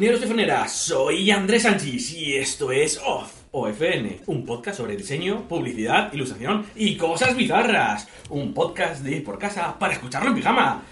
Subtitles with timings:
[0.00, 5.46] Afuneros y afuneras, soy Andrés Sánchez y esto es OFF, OFN, un podcast sobre diseño,
[5.46, 8.08] publicidad, ilustración y cosas bizarras.
[8.30, 10.82] Un podcast de ir por casa para escucharlo en pijama.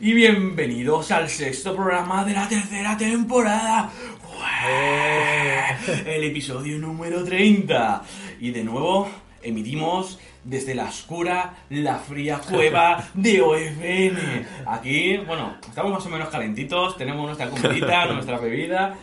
[0.00, 3.90] Y bienvenidos al sexto programa de la tercera temporada.
[4.38, 6.14] ¡Ué!
[6.16, 8.02] El episodio número 30.
[8.38, 9.08] Y de nuevo
[9.42, 14.46] emitimos desde la oscura, la fría cueva de OFN.
[14.66, 18.96] Aquí, bueno, estamos más o menos calentitos, tenemos nuestra comidita, nuestra bebida.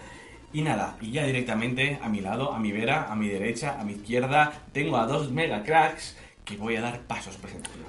[0.53, 3.83] Y nada, y ya directamente a mi lado, a mi vera, a mi derecha, a
[3.83, 7.83] mi izquierda, tengo a dos mega cracks que voy a dar pasos presentación.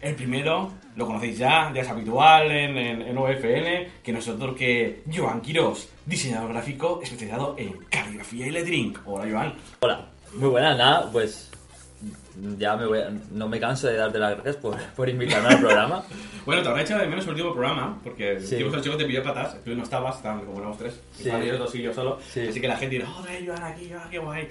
[0.00, 4.28] El primero, lo conocéis ya, ya es habitual en, en, en OFN, que no es
[4.28, 8.94] otro que Joan Quirós, diseñador gráfico especializado en caligrafía y lettering.
[9.04, 9.54] Hola, Joan.
[9.80, 11.50] Hola, muy buena, nada, pues
[12.58, 15.60] ya me voy a- no me canso de darte las gracias por, por invitarme al
[15.60, 16.04] programa.
[16.46, 18.62] Bueno, te habrá echado de menos el último programa, porque el Sí.
[18.62, 21.28] último chico te pilló patas, tú no estabas, estaban como éramos tres, Sí.
[21.28, 22.46] ellos dos y yo solo, Sí.
[22.48, 24.46] así que la gente dirá, joder, Joan aquí, ah, qué guay.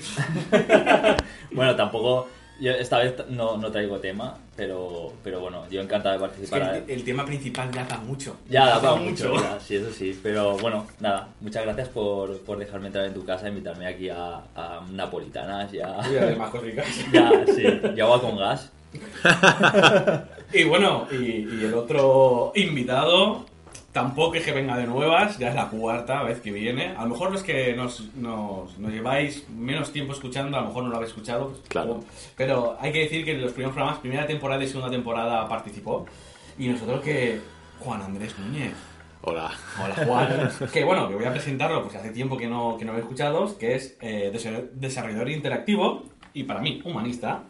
[1.52, 2.28] Bueno, tampoco,
[2.60, 6.48] yo esta vez no, no traigo tema, pero, pero bueno, yo encantado de Es que
[6.58, 6.76] participar.
[6.76, 8.38] el, el tema principal ya da mucho.
[8.50, 10.20] Ya, da Da para mucho, ya, sí, eso sí.
[10.24, 14.10] Pero bueno, nada, muchas gracias por, por dejarme entrar en tu casa e invitarme aquí
[14.10, 16.88] a, a napolitanas, ya, Y además cositas.
[17.12, 17.64] ya, sí,
[17.96, 18.72] y agua con gas.
[20.54, 23.46] Y bueno, y, y el otro invitado
[23.96, 26.88] tampoco es que venga de nuevas, ya es la cuarta vez que viene.
[26.98, 30.84] A lo mejor los que nos, nos, nos lleváis menos tiempo escuchando, a lo mejor
[30.84, 31.48] no lo habéis escuchado.
[31.48, 32.02] pues, Claro.
[32.36, 36.06] Pero hay que decir que en los primeros programas, primera temporada y segunda temporada participó.
[36.60, 37.40] Y nosotros que
[37.80, 38.74] Juan Andrés Núñez.
[39.22, 39.50] Hola.
[39.82, 40.50] Hola Juan.
[40.74, 43.02] que bueno, que voy a presentarlo porque hace tiempo que no, que no lo he
[43.02, 46.04] escuchado, que es eh, desa- desarrollador interactivo
[46.34, 47.44] y para mí humanista.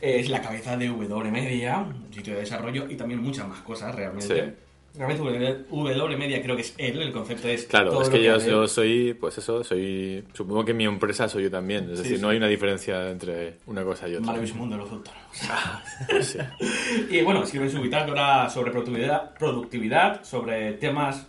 [0.00, 3.94] Es la cabeza de W Media, un sitio de desarrollo y también muchas más cosas
[3.94, 4.44] realmente.
[4.46, 4.52] Sí.
[4.96, 5.22] Realmente
[5.70, 8.46] W Media creo que es él, el concepto es Claro, todo es que yo, él.
[8.46, 10.24] yo soy, pues eso, soy.
[10.32, 11.84] Supongo que mi empresa soy yo también.
[11.90, 12.22] Es Sí, decir, sí.
[12.22, 14.26] no hay una diferencia entre una cosa y otra.
[14.26, 15.26] Maravilloso mundo de los autónomos.
[16.26, 16.38] Sí.
[17.10, 21.26] Y bueno, escriben su bitácora sobre productividad, productividad, sobre temas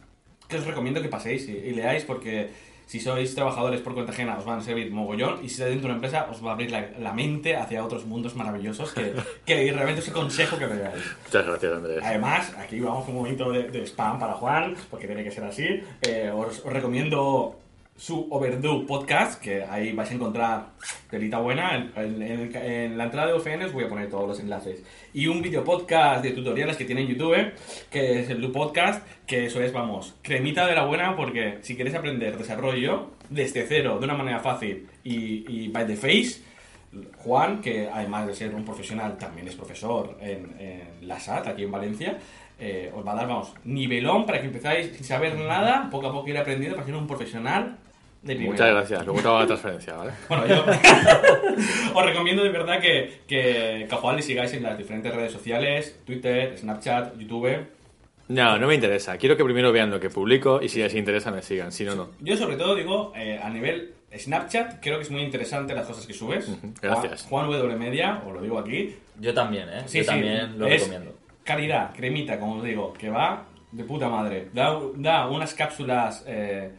[0.48, 2.50] que os recomiendo que paséis y, y leáis porque
[2.88, 5.90] si sois trabajadores por cuenta ajena os van a servir mogollón y si estáis dentro
[5.90, 9.14] de una empresa os va a abrir la, la mente hacia otros mundos maravillosos que,
[9.46, 11.04] que realmente os aconsejo que veáis.
[11.26, 12.00] Muchas gracias, Andrés.
[12.02, 15.44] Además, aquí vamos con un momento de, de spam para Juan, porque tiene que ser
[15.44, 15.84] así.
[16.02, 17.60] Eh, os, os recomiendo
[17.98, 20.68] su Overdue podcast, que ahí vais a encontrar
[21.10, 21.92] telita buena.
[21.96, 24.84] En, en- la entrada de OFN os voy a poner todos los enlaces.
[25.14, 27.54] Y un video podcast de tutoriales que tiene en YouTube,
[27.90, 31.76] que es el Du Podcast, que eso es, vamos, cremita de la buena, porque si
[31.76, 36.42] queréis aprender desarrollo desde cero, de una manera fácil y, by the face,
[37.18, 41.64] Juan, que además de ser un profesional, también es profesor en, en la SAT, aquí
[41.64, 42.18] en Valencia,
[42.60, 46.12] eh, os va a dar, vamos, nivelón para que empezáis sin saber nada, poco a
[46.12, 47.78] poco ir aprendiendo para ser un profesional
[48.28, 48.36] de.
[48.36, 49.06] Muchas gracias.
[49.06, 50.12] Luego te hago la transferencia, ¿vale?
[50.30, 50.66] Bueno, yo
[51.96, 56.58] os recomiendo de verdad que, que, Juan le sigáis en las diferentes redes sociales, Twitter,
[56.58, 57.66] Snapchat, YouTube.
[58.30, 59.18] No, no me interesa.
[59.18, 61.72] Quiero que primero vean lo que publico y si les interesa me sigan.
[61.72, 62.10] Si no, no.
[62.20, 66.06] Yo sobre todo digo, eh, a nivel Snapchat, creo que es muy interesante las cosas
[66.06, 66.50] que subes.
[66.82, 67.24] gracias.
[67.24, 69.84] Juan, Juan W Media, os lo digo aquí, Yo también, ¿eh?
[69.86, 71.16] Sí, yo sí, también lo es recomiendo.
[71.44, 74.50] Calidad, cremita, como os digo, que va de puta madre.
[74.54, 76.72] Da, da unas cápsulas eh,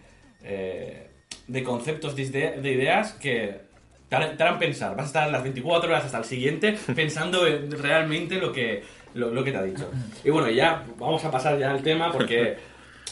[0.42, 1.07] eh,
[1.48, 3.60] de conceptos de, ide- de ideas que
[4.08, 4.92] te harán, te harán pensar.
[4.96, 9.30] Vas a estar las 24 horas hasta el siguiente pensando en realmente lo que, lo,
[9.30, 9.90] lo que te ha dicho.
[10.24, 12.56] Y bueno, ya vamos a pasar ya al tema porque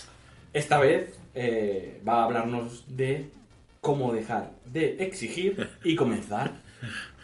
[0.53, 3.29] esta vez eh, va a hablarnos de
[3.81, 6.53] cómo dejar de exigir y comenzar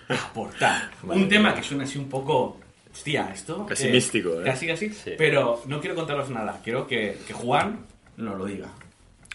[0.09, 0.91] a aportar.
[1.03, 2.59] Un tema que suena así un poco...
[2.93, 3.65] Hostia, esto...
[3.65, 4.45] Casi eh, místico, ¿eh?
[4.45, 4.91] Casi, casi.
[4.91, 5.13] Sí.
[5.17, 6.61] Pero no quiero contaros nada.
[6.63, 7.87] Quiero que, que Juan
[8.19, 8.69] nos lo diga.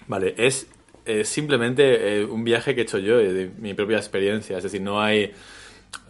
[0.08, 0.68] Vale, es
[1.08, 4.58] eh, simplemente eh, un viaje que he hecho yo, eh, de mi propia experiencia.
[4.58, 5.34] Es decir, no hay.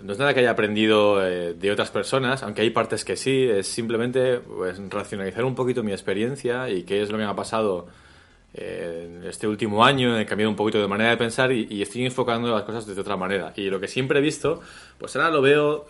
[0.02, 3.44] No es nada que haya aprendido eh, de otras personas, aunque hay partes que sí.
[3.44, 7.36] Es simplemente pues, racionalizar un poquito mi experiencia y qué es lo que me ha
[7.36, 7.88] pasado
[8.54, 10.18] en este último año.
[10.20, 13.16] He cambiado un poquito de manera de pensar y, estoy enfocando las cosas de otra
[13.16, 13.54] manera.
[13.56, 14.62] Y lo que siempre he visto,
[14.98, 15.86] pues ahora lo veo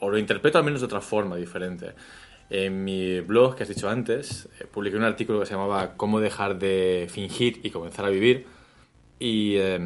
[0.00, 1.94] o lo interpreto al menos de otra forma diferente.
[2.48, 6.20] En mi blog que has dicho antes, eh, publiqué un artículo que se llamaba Cómo
[6.20, 8.46] dejar de fingir y comenzar a vivir.
[9.18, 9.80] Y eh,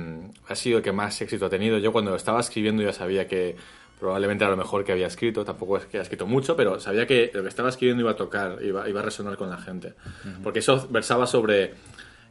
[0.49, 1.79] ha sido el que más éxito ha tenido.
[1.79, 3.57] Yo cuando lo estaba escribiendo ya sabía que
[4.01, 5.45] probablemente era lo mejor que había escrito.
[5.45, 8.17] Tampoco es que haya escrito mucho, pero sabía que lo que estaba escribiendo iba a
[8.17, 9.95] tocar, iba, iba a resonar con la gente.
[10.43, 11.75] Porque eso versaba sobre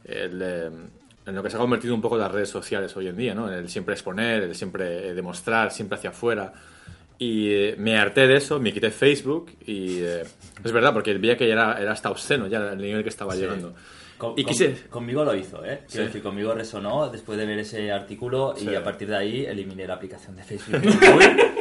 [0.04, 0.70] el, eh,
[1.26, 3.50] en lo que se ha convertido un poco las redes sociales hoy en día, ¿no?
[3.50, 6.52] El siempre exponer, el siempre eh, demostrar, siempre hacia afuera.
[7.22, 10.22] Y eh, me harté de eso, me quité Facebook y eh,
[10.64, 13.34] es verdad, porque veía que ya era, era hasta obsceno ya el nivel que estaba
[13.36, 13.74] llegando.
[14.16, 15.82] Con- Y con- quise- Conmigo lo hizo, ¿eh?
[15.86, 16.08] Quiero Sí.
[16.08, 18.74] decir, conmigo resonó después de ver ese artículo y Sí.
[18.74, 20.80] a partir de ahí eliminé la aplicación de Facebook.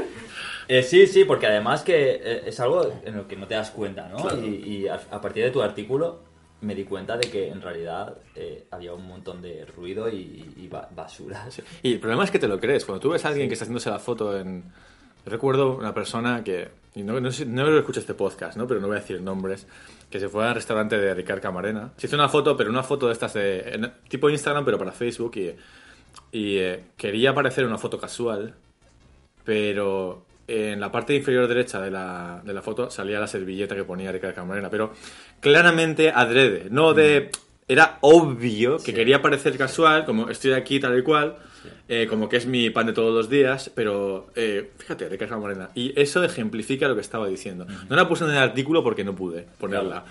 [0.71, 3.71] Eh, sí, sí, porque además que eh, es algo en lo que no te das
[3.71, 4.17] cuenta, ¿no?
[4.17, 4.45] Claro.
[4.45, 4.49] Y,
[4.83, 6.21] y a, a partir de tu artículo
[6.61, 10.67] me di cuenta de que en realidad eh, había un montón de ruido y, y
[10.67, 11.47] ba- basura.
[11.81, 12.85] Y el problema es que te lo crees.
[12.85, 14.65] Cuando tú ves a alguien que está haciéndose la foto en...
[15.29, 16.69] Recuerdo una persona que...
[16.95, 18.67] Y no, no, este podcast, ¿no?
[18.67, 19.67] Pero no voy a decir nombres.
[20.09, 21.91] Que se fue al restaurante de Ricard Camarena.
[21.97, 23.91] Se hizo una foto, pero una foto de estas de...
[24.07, 25.37] tipo Instagram, pero para Facebook.
[26.31, 28.55] Y, eh, quería parecer una foto casual.
[29.43, 33.83] Pero en la parte inferior derecha de la, de la foto salía la servilleta que
[33.83, 34.69] ponía Ricard Camarena.
[34.69, 34.91] Pero
[35.39, 36.67] claramente adrede.
[36.69, 37.29] No de...
[37.69, 38.93] Era obvio que Sí.
[38.93, 41.35] quería parecer casual, como estoy aquí tal y cual,
[41.87, 45.69] eh, como que es mi pan de todos los días, pero eh, fíjate, Ricardo Morena.
[45.75, 47.67] Y eso ejemplifica lo que estaba diciendo.
[47.87, 50.03] No la puse en el artículo porque no pude ponerla.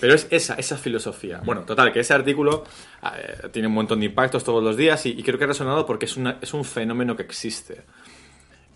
[0.00, 1.40] Pero es esa, esa filosofía.
[1.44, 2.64] Bueno, total, que ese artículo
[3.02, 5.84] eh, tiene un montón de impactos todos los días y, y creo que ha resonado
[5.86, 7.82] porque es, una, es un fenómeno que existe.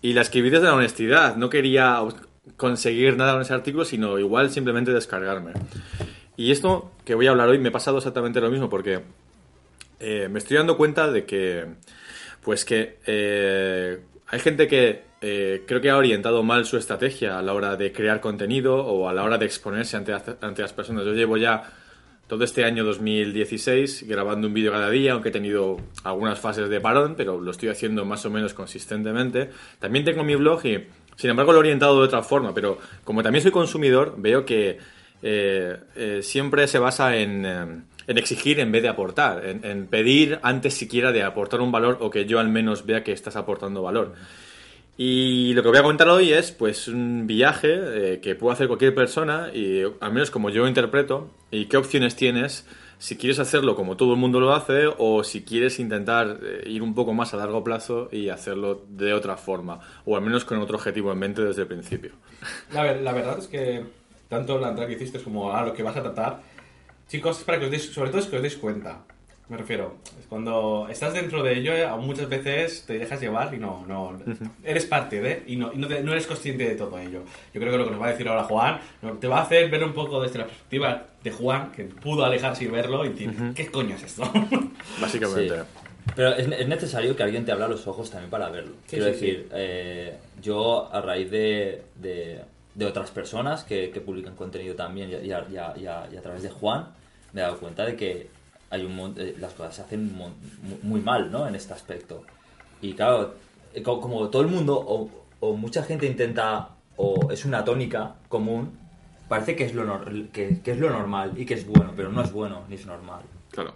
[0.01, 1.35] Y la escribí desde la honestidad.
[1.37, 1.99] No quería
[2.57, 5.53] conseguir nada con ese artículo, sino igual simplemente descargarme.
[6.37, 9.01] Y esto que voy a hablar hoy me ha pasado exactamente lo mismo porque
[9.99, 11.65] eh, me estoy dando cuenta de que,
[12.41, 17.41] pues que eh, hay gente que eh, creo que ha orientado mal su estrategia a
[17.41, 21.05] la hora de crear contenido o a la hora de exponerse ante, ante las personas.
[21.05, 21.71] Yo llevo ya
[22.27, 26.81] todo este año 2016 grabando un vídeo cada día, aunque he tenido algunas fases de
[26.81, 29.51] parón, pero lo estoy haciendo más o menos consistentemente.
[29.79, 33.21] También tengo mi blog y, sin embargo, lo he orientado de otra forma, pero como
[33.23, 34.79] también soy consumidor, veo que
[35.27, 39.87] eh, eh, siempre se basa en, eh, en exigir en vez de aportar, en, en
[39.87, 43.35] pedir antes siquiera de aportar un valor o que yo al menos vea que estás
[43.35, 44.13] aportando valor.
[44.97, 47.73] Y lo que voy a contar hoy es pues un viaje
[48.13, 52.15] eh, que puede hacer cualquier persona y al menos como yo interpreto y qué opciones
[52.15, 52.65] tienes
[52.97, 56.81] si quieres hacerlo como todo el mundo lo hace o si quieres intentar eh, ir
[56.81, 60.59] un poco más a largo plazo y hacerlo de otra forma o al menos con
[60.59, 62.11] otro objetivo en mente desde el principio.
[62.71, 63.83] La, ver- la verdad es que
[64.29, 66.41] tanto la entrada que hiciste como a lo que vas a tratar,
[67.07, 68.99] chicos, es para que os deis, sobre todo es que os deis cuenta.
[69.47, 73.57] Me refiero, es cuando estás dentro de ello, eh, muchas veces te dejas llevar y
[73.59, 74.17] no, no
[74.63, 77.21] eres parte de, y, no, y no, te- no eres consciente de todo ello.
[77.53, 78.79] Yo creo que lo que nos va a decir ahora Juan
[79.21, 82.63] te va a hacer ver un poco desde la perspectiva de Juan, que pudo alejarse
[82.63, 84.23] y verlo y decir, ¿qué coño es esto?
[84.99, 85.57] Básicamente.
[85.59, 85.63] Sí.
[86.15, 88.73] Pero es, es necesario que alguien te abra los ojos también para verlo.
[88.87, 92.41] Sí, Quiero sí, decir, eh, yo a raíz de, de,
[92.75, 96.87] de otras personas que, publican contenido también y a, través de Juan,
[97.33, 98.29] me he dado cuenta de que
[98.69, 100.13] hay un eh, las cosas se hacen
[100.83, 101.47] muy mal ¿no?
[101.47, 102.23] en este aspecto.
[102.81, 103.35] Y claro,
[103.73, 104.75] eh, co- como todo el mundo
[105.39, 108.77] o, mucha gente intenta, o es una tónica común,
[109.29, 109.85] parece que es, lo
[110.33, 113.21] que es lo normal y que es bueno, pero no es bueno ni es normal.
[113.51, 113.75] Claro,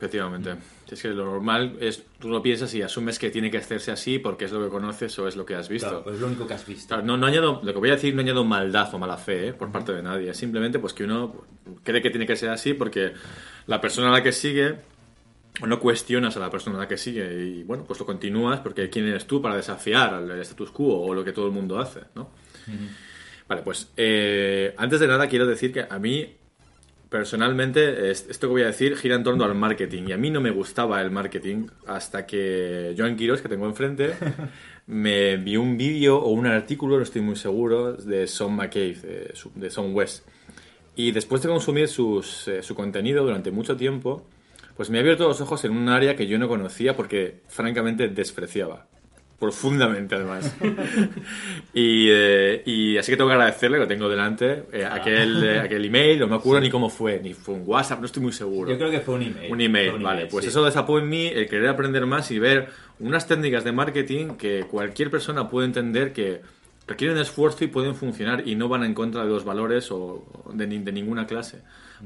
[0.00, 0.54] efectivamente.
[0.90, 4.18] Es que lo normal es, tú lo piensas y asumes que tiene que hacerse así
[4.18, 5.88] porque es lo que conoces o es lo que has visto.
[5.88, 6.88] Claro, pues es lo único que has visto.
[6.88, 9.48] Claro, no, no añado, lo que voy a decir no añado maldad o mala fe
[9.48, 9.52] ¿eh?
[9.52, 10.32] por parte de nadie.
[10.32, 11.44] Simplemente pues que uno
[11.84, 13.12] cree que tiene que ser así porque
[13.66, 14.76] la persona a la que sigue
[15.60, 18.60] o no cuestionas a la persona a la que sigue y bueno, pues lo continúas
[18.60, 21.78] porque quién eres tú para desafiar al status quo o lo que todo el mundo
[21.78, 22.30] hace, ¿no?
[23.46, 26.39] Vale, pues eh, antes de nada quiero decir que a mí
[27.10, 30.30] personalmente es- esto que voy a decir gira en torno al marketing y a mí
[30.30, 34.12] no me gustaba el marketing hasta que Joan Quiros, que tengo enfrente,
[34.86, 39.34] me envió un vídeo o un artículo, no estoy muy seguro, de Son McCabe, de,
[39.56, 40.26] de Son West.
[40.96, 44.26] Y después de consumir sus, eh, su contenido durante mucho tiempo,
[44.76, 48.08] pues me ha abierto los ojos en un área que yo no conocía porque francamente
[48.08, 48.86] despreciaba.
[49.40, 50.54] Profundamente, además.
[51.74, 55.84] y, eh, y así que tengo que agradecerle, lo tengo delante, eh, aquel, eh, aquel
[55.84, 58.70] email, no me acuerdo ni cómo fue, ni fue un WhatsApp, no estoy muy seguro.
[58.70, 59.50] Yo creo que fue un email.
[59.52, 60.26] Un email, un vale.
[60.26, 60.50] Pues sí.
[60.50, 62.68] eso desapó en mí el querer aprender más y ver
[62.98, 66.42] unas técnicas de marketing que cualquier persona puede entender que
[66.86, 70.66] requieren esfuerzo y pueden funcionar y no van en contra de los valores o de,
[70.66, 71.62] ni- de ninguna clase.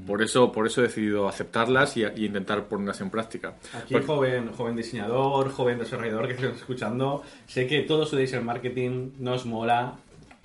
[0.06, 3.54] Por eso, por eso he decidido aceptarlas y, y intentar ponerlas en práctica.
[3.72, 8.44] Aquí, Porque- joven, joven diseñador, joven desarrollador que estés escuchando, sé que todo su digital
[8.44, 9.94] marketing nos mola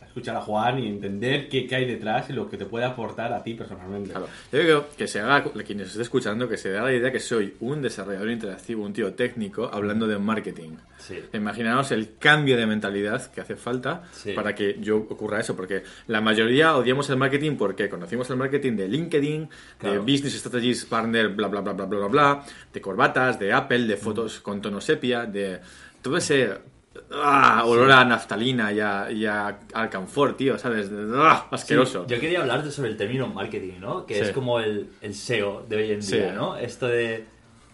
[0.09, 3.31] escuchar a Juan y entender qué, qué hay detrás y lo que te puede aportar
[3.31, 4.09] a ti personalmente.
[4.09, 4.27] Claro.
[4.51, 7.19] Yo digo que se haga, quien nos esté escuchando, que se haga la idea que
[7.19, 10.71] soy un desarrollador interactivo, un tío técnico, hablando de marketing.
[10.97, 11.19] Sí.
[11.33, 14.33] Imaginaos el cambio de mentalidad que hace falta Sí.
[14.33, 18.75] para que yo ocurra eso, porque la mayoría odiamos el marketing porque conocimos el marketing
[18.75, 19.47] de LinkedIn, de
[19.77, 20.01] Claro.
[20.01, 23.95] Business Strategies Partner, bla, bla, bla, bla, bla, bla, bla, de corbatas, de Apple, de
[23.95, 25.59] fotos con tono sepia, de
[26.01, 26.49] todo ese
[27.11, 27.63] ¡ah!
[27.65, 30.89] olor a naftalina y a, y a alcanfor, tío, ¿sabes?
[31.15, 31.47] ¡Ah!
[31.51, 32.05] asqueroso.
[32.07, 34.05] Sí, yo quería hablar sobre el término marketing, ¿no?
[34.05, 34.21] Que Sí.
[34.21, 36.15] es como el, el SEO de hoy en Sí.
[36.17, 36.55] día, ¿no?
[36.57, 37.25] Esto de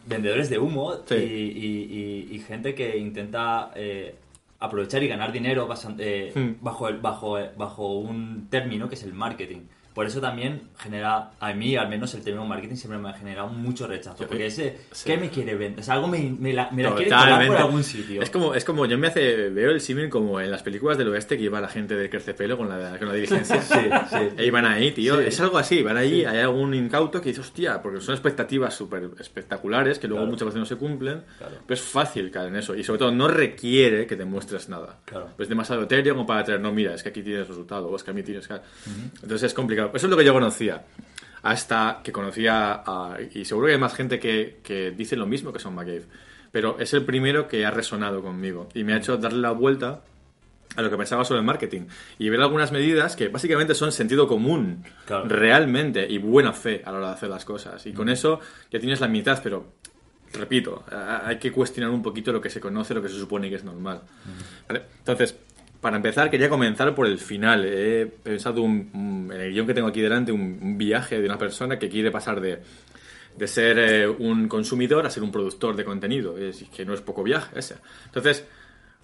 [0.08, 4.16] vendedores de humo y, y- y- y gente que intenta eh,
[4.60, 6.64] aprovechar y ganar dinero basan- eh, Hmm.
[6.64, 9.62] bajo, el, bajo, bajo un término que es el marketing.
[9.96, 13.48] Por eso también genera, a mí al menos el término marketing siempre me ha generado
[13.48, 14.18] mucho rechazo.
[14.24, 15.06] Yo- Porque ese, sí.
[15.10, 15.80] ¿qué me quiere vender?
[15.80, 18.22] O sea, algo me, me la, me la quiere colar por algún sitio.
[18.22, 21.08] Es como, es como, yo me hace, veo el símil como en las películas del
[21.08, 23.62] oeste que iba la gente de Pelo con la, con la diligencia.
[23.62, 24.18] Sí, sí.
[24.38, 25.18] E iban ahí, tío.
[25.22, 25.28] Sí.
[25.28, 29.10] Es algo así, van ahí, hay algún incauto que dice, hostia, porque son expectativas súper
[29.20, 30.32] espectaculares que luego Claro.
[30.32, 31.24] muchas veces no se cumplen.
[31.38, 31.56] Claro.
[31.66, 32.76] Pero es fácil caer en eso.
[32.76, 34.98] Y sobre todo, no requiere que demuestres nada.
[35.06, 35.30] Claro.
[35.38, 37.96] Pues es demasiado etéreo como para traer, no, mira, es que aquí tienes resultado, o
[37.96, 38.56] es que a mí tienes que.
[39.22, 39.85] Entonces es complicado.
[39.94, 40.84] Eso es lo que yo conocía.
[41.44, 43.18] Hasta que conocía a.
[43.34, 46.06] Y seguro que hay más gente que, que dice lo mismo que son McCabe.
[46.52, 48.70] Pero es el primero que ha resonado conmigo.
[48.74, 50.02] Y me ha hecho darle la vuelta
[50.76, 51.82] a lo que pensaba sobre el marketing
[52.20, 55.26] y ver algunas medidas que básicamente son sentido común Claro.
[55.30, 58.78] realmente y buena fe a la hora de hacer las cosas y con eso ya
[58.80, 59.72] tienes la mitad pero
[60.34, 63.50] repito a- hay que cuestionar un poquito lo que se conoce lo que se supone
[63.50, 64.02] que es normal
[64.68, 64.82] ¿Vale?
[64.98, 65.38] entonces
[65.86, 69.74] para empezar quería comenzar por el final he pensado un- un- en el guion que
[69.76, 72.60] tengo aquí delante un, un viaje de una persona que quiere pasar de
[73.38, 76.38] de ser eh, un consumidor a ser un productor de contenido.
[76.38, 77.76] Es que no es poco viaje ese.
[78.06, 78.46] Entonces,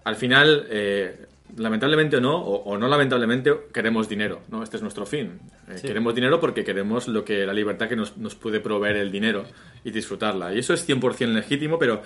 [0.05, 1.25] al final, eh,
[1.57, 4.41] lamentablemente o no, o, o no lamentablemente, queremos dinero.
[4.49, 4.63] ¿no?
[4.63, 5.37] Este es nuestro fin.
[5.69, 5.87] Eh, Sí.
[5.87, 9.43] Queremos dinero porque queremos lo que la libertad que nos, nos puede proveer el dinero
[9.83, 10.53] y disfrutarla.
[10.55, 12.01] Y eso es 100% legítimo, pero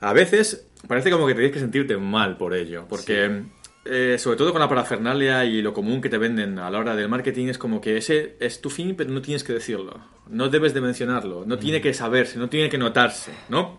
[0.00, 2.86] a veces parece como que tienes que sentirte mal por ello.
[2.88, 3.42] Porque,
[3.84, 6.94] eh, sobre todo con la parafernalia y lo común que te venden a la hora
[6.96, 10.00] del marketing, es como que ese es tu fin, pero no tienes que decirlo.
[10.28, 11.44] No debes de mencionarlo.
[11.46, 13.78] No tiene que saberse, no tiene que notarse, ¿no?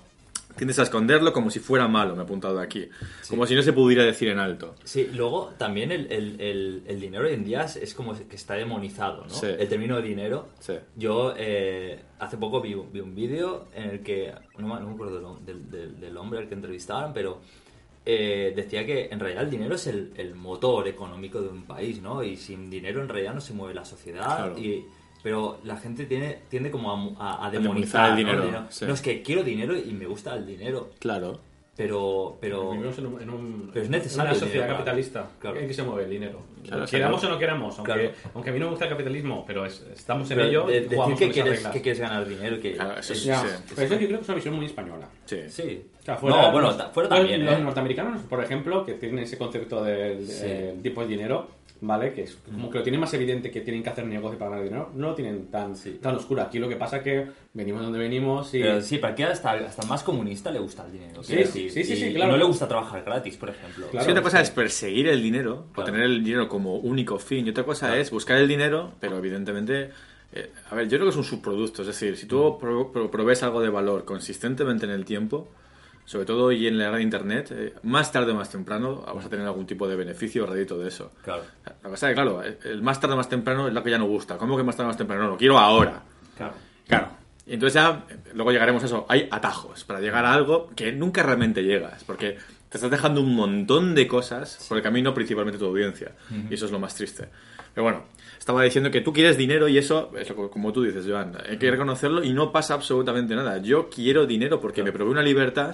[0.57, 2.89] Tiendes a esconderlo como si fuera malo, me he apuntado aquí.
[3.29, 4.75] Como si no se pudiera decir en alto.
[4.83, 8.35] Sí, luego también el, el- el- el dinero hoy en día es, es como que
[8.35, 9.29] está demonizado, ¿no?
[9.29, 9.45] Sí.
[9.47, 10.49] El término de dinero.
[10.59, 10.73] Sí.
[10.97, 14.87] Yo eh, hace poco vi, un- vi un vídeo en el que, no me, no
[14.87, 17.39] me acuerdo del, del- del- del hombre al que entrevistaban, pero
[18.05, 22.01] eh, decía que en realidad el dinero es el, el motor económico de un país,
[22.01, 22.23] ¿no?
[22.23, 24.25] Y sin dinero en realidad no se mueve la sociedad.
[24.37, 24.57] Claro.
[24.57, 24.85] Y,
[25.23, 28.43] pero la gente tiene, tiende como a, a- a demonizar demonizar el ¿no?
[28.45, 28.85] dinero, sí.
[28.85, 31.39] No, es que quiero dinero y me gusta el dinero, Claro.
[31.75, 32.37] Pero...
[32.41, 35.57] pero Vivimos en, un, en un- Pero es necesario una el sociedad dinero, capitalista claro.
[35.59, 36.39] en que se mueve el dinero.
[36.63, 37.33] Claro, queramos claro.
[37.33, 38.11] o no queramos, aunque, Claro.
[38.35, 40.71] aunque a mí no me gusta el capitalismo, pero es- estamos en pero ello de-
[40.77, 41.73] y decir jugamos que con esas quieres, reglas.
[41.73, 42.73] que quieres ganar dinero, que...
[42.73, 43.47] Claro, eso es- sí, Ya, sí.
[43.75, 45.07] pero eso yo creo que es una visión muy española.
[45.25, 45.37] Sí.
[45.47, 45.85] Sí.
[46.01, 47.61] O sea, fuera- no, bueno, ta- fuera los- también, Los ¿eh?
[47.63, 50.43] norteamericanos, por ejemplo, que tienen ese concepto del Sí.
[50.45, 51.47] eh, tipo de dinero,
[51.81, 52.13] ¿vale?
[52.13, 54.63] Que es como que lo tienen más evidente que tienen que hacer negocio para ganar
[54.65, 54.91] dinero.
[54.95, 55.99] No lo tienen tan, Sí.
[56.01, 56.41] tan oscuro.
[56.43, 58.61] Aquí lo que pasa es que venimos donde venimos y...
[58.61, 61.23] Pero sí, para que hasta, hasta el más comunista le gusta el dinero.
[61.23, 62.31] Sí, sí, sí, sí, Y- sí, y claro.
[62.31, 63.87] no le gusta trabajar gratis, por ejemplo.
[63.89, 64.11] Claro.
[64.11, 64.43] Una cosa sí.
[64.43, 68.01] es perseguir el dinero o tener el dinero como único fin y otra cosa Claro.
[68.01, 69.89] es buscar el dinero, pero evidentemente...
[70.33, 73.11] eh, a ver, yo creo que es un subproducto, es decir, si tú pro- pro-
[73.11, 75.49] provees algo de valor consistentemente en el tiempo,
[76.11, 79.25] sobre todo hoy en la era de Internet, eh, más tarde o más temprano vas
[79.25, 81.13] a tener algún tipo de beneficio o rédito de eso.
[81.23, 81.43] Claro.
[81.65, 83.97] La cosa es que, claro, el más tarde o más temprano es lo que ya
[83.97, 84.37] no gusta.
[84.37, 85.23] ¿Cómo que más tarde o más temprano?
[85.23, 86.03] No, lo quiero ahora.
[86.35, 86.53] Claro.
[86.85, 87.07] Claro.
[87.47, 89.05] Y entonces ya, eh, luego llegaremos a eso.
[89.07, 92.37] Hay atajos para llegar a algo que nunca realmente llegas, porque
[92.67, 96.11] te estás dejando un montón de cosas por el camino, principalmente tu audiencia.
[96.49, 97.29] Y eso es lo más triste.
[97.73, 98.03] Pero bueno,
[98.37, 101.71] estaba diciendo que tú quieres dinero y eso, es como tú dices, Joan, hay que
[101.71, 103.59] reconocerlo y no pasa absolutamente nada.
[103.59, 105.73] Yo quiero dinero porque me provee una libertad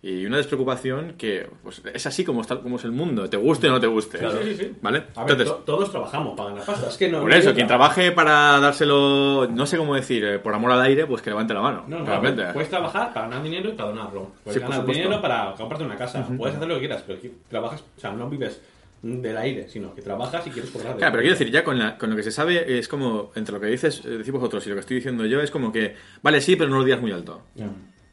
[0.00, 3.68] y una despreocupación que pues, es así como, está, como es el mundo, te guste
[3.68, 4.18] o no te guste.
[4.18, 4.72] Sí, sí, sí.
[4.80, 4.98] ¿Vale?
[5.16, 6.88] A ver, Entonces, to- todos trabajamos para ganar pasta.
[6.88, 10.38] Es que no, por no eso, quien trabaje para dárselo, no sé cómo decir, eh,
[10.38, 11.84] por amor al aire, pues que levante la mano.
[11.88, 12.44] No, no, realmente.
[12.52, 14.30] puedes trabajar para ganar dinero y para donarlo.
[14.44, 16.24] Puedes ganar dinero para comprarte una casa.
[16.36, 18.60] Puedes hacer lo que quieras, pero aquí trabajas, o sea, no vives
[19.02, 20.96] del aire, sino que trabajas y quieres cobrar.
[20.96, 23.54] Claro, pero quiero decir, ya con, la- con lo que se sabe, es como, entre
[23.54, 25.94] lo que dices, eh, decís vosotros y lo que estoy diciendo yo, es como que,
[26.22, 27.42] vale, sí, pero no lo digas muy alto.
[27.54, 27.66] Ya.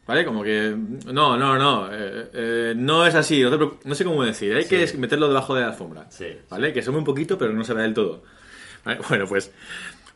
[0.08, 0.24] ¿Vale?
[0.24, 0.76] Como que,
[1.12, 4.56] no, no, no, eh, eh, no es así, no, te preocu- no sé cómo decir,
[4.56, 6.06] hay que meterlo debajo de la alfombra.
[6.10, 6.28] Sí.
[6.50, 6.72] ¿Vale?
[6.74, 8.22] Que sume un poquito, pero no se vea del todo.
[8.84, 9.00] ¿Vale?
[9.10, 9.52] Bueno, pues,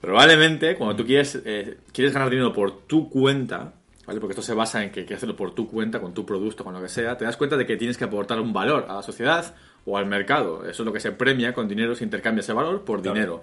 [0.02, 3.74] probablemente cuando tú quieres, eh, quieres ganar dinero por tu cuenta,
[4.06, 4.20] ¿vale?
[4.20, 6.74] Porque esto se basa en que quieres hacerlo por tu cuenta, con tu producto, con
[6.74, 9.02] lo que sea, te das cuenta de que tienes que aportar un valor a la
[9.04, 9.56] sociedad
[9.86, 10.64] o al mercado.
[10.70, 13.14] Eso es lo que se premia con dinero, se intercambia ese valor por Claro.
[13.16, 13.42] dinero.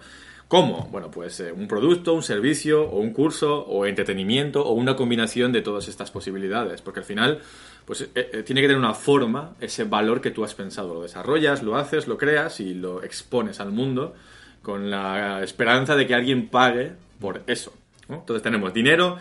[0.48, 0.88] ¿Cómo?
[0.92, 5.50] Bueno, pues eh, un producto, un servicio, o un curso, o entretenimiento, o una combinación
[5.50, 6.82] de todas estas posibilidades.
[6.82, 7.40] Porque al final,
[7.84, 10.94] pues eh, eh, tiene que tener una forma, ese valor que tú has pensado.
[10.94, 14.14] Lo desarrollas, lo haces, lo creas y lo expones al mundo
[14.62, 17.72] con la esperanza de que alguien pague por eso.
[18.08, 19.18] Entonces tenemos dinero,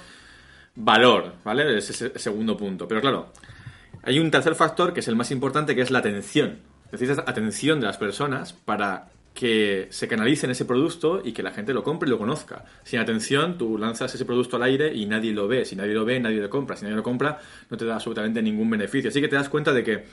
[0.75, 1.77] valor, ¿vale?
[1.77, 2.88] Ese es el segundo punto.
[2.88, 3.32] Pero claro,
[4.03, 6.60] hay un tercer factor que es el más importante, que es la atención.
[6.91, 11.51] Necesitas atención de las personas para que se canalice en ese producto y que la
[11.51, 12.63] gente lo compre y lo conozca.
[12.83, 15.65] Sin atención, tú lanzas ese producto al aire y nadie lo ve.
[15.65, 16.77] Si nadie lo ve, nadie lo compra.
[16.77, 17.39] Si nadie lo compra,
[17.69, 19.09] no te da absolutamente ningún beneficio.
[19.09, 20.05] Así que te das cuenta de que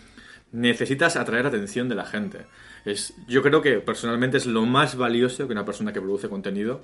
[0.51, 2.47] necesitas atraer atención de la gente.
[2.85, 6.83] Es, yo creo que personalmente es lo más valioso que una persona que produce contenido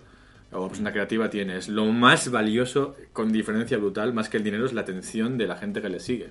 [0.52, 1.56] o una persona creativa tiene.
[1.56, 5.48] Es lo más valioso, con diferencia brutal, más que el dinero, es la atención de
[5.48, 6.30] la gente que le sigue.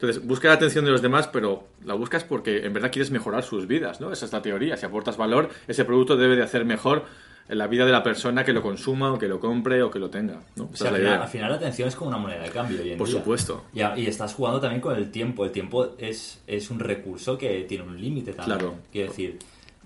[0.00, 3.42] Entonces, busca la atención de los demás, pero la buscas porque en verdad quieres mejorar
[3.42, 4.12] sus vidas, ¿no?
[4.12, 4.76] Esa es la teoría.
[4.76, 7.04] Si aportas valor, ese producto debe de hacer mejor
[7.48, 10.08] la vida de la persona que lo consuma o que lo compre o que lo
[10.10, 10.68] tenga, ¿no?
[10.72, 12.92] O sea, al, final, al final la atención es como una moneda de cambio hoy
[12.92, 13.18] en Por día.
[13.18, 13.64] supuesto.
[13.72, 15.44] Y, y estás jugando también con el tiempo.
[15.44, 18.58] El tiempo es, es un recurso que tiene un límite también.
[18.58, 18.74] Claro.
[18.92, 19.38] Quiero decir,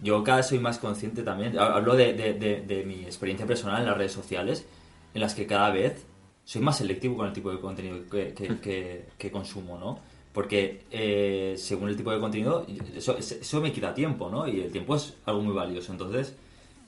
[0.03, 1.57] yo cada vez soy más consciente también.
[1.59, 4.67] ha- Hablo de, de- de- de mi experiencia personal en las redes sociales,
[5.15, 6.05] en las que cada vez
[6.45, 9.99] soy más selectivo con el tipo de contenido que, que- que- que consumo, ¿no?
[10.33, 14.49] Porque eh, según el tipo de contenido, eso, eso me quita tiempo, ¿no?
[14.49, 15.93] Y el tiempo es algo muy valioso.
[15.93, 16.35] Entonces,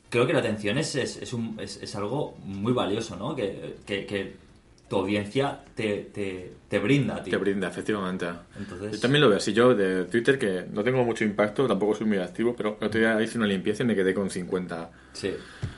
[0.08, 3.36] creo que la atención es, es, es, un- es- es algo muy valioso, ¿no?
[3.36, 4.44] Que, que- que
[4.88, 7.30] tu audiencia te, te, te brinda a ti.
[7.30, 8.26] Te brinda, efectivamente.
[8.58, 9.52] Entonces- Yo también lo veo así.
[9.52, 12.98] Yo de Twitter, que no tengo mucho impacto, tampoco soy muy activo, pero el otro
[13.00, 14.90] día hice una limpieza y me quedé con 50.
[15.12, 15.32] Sí.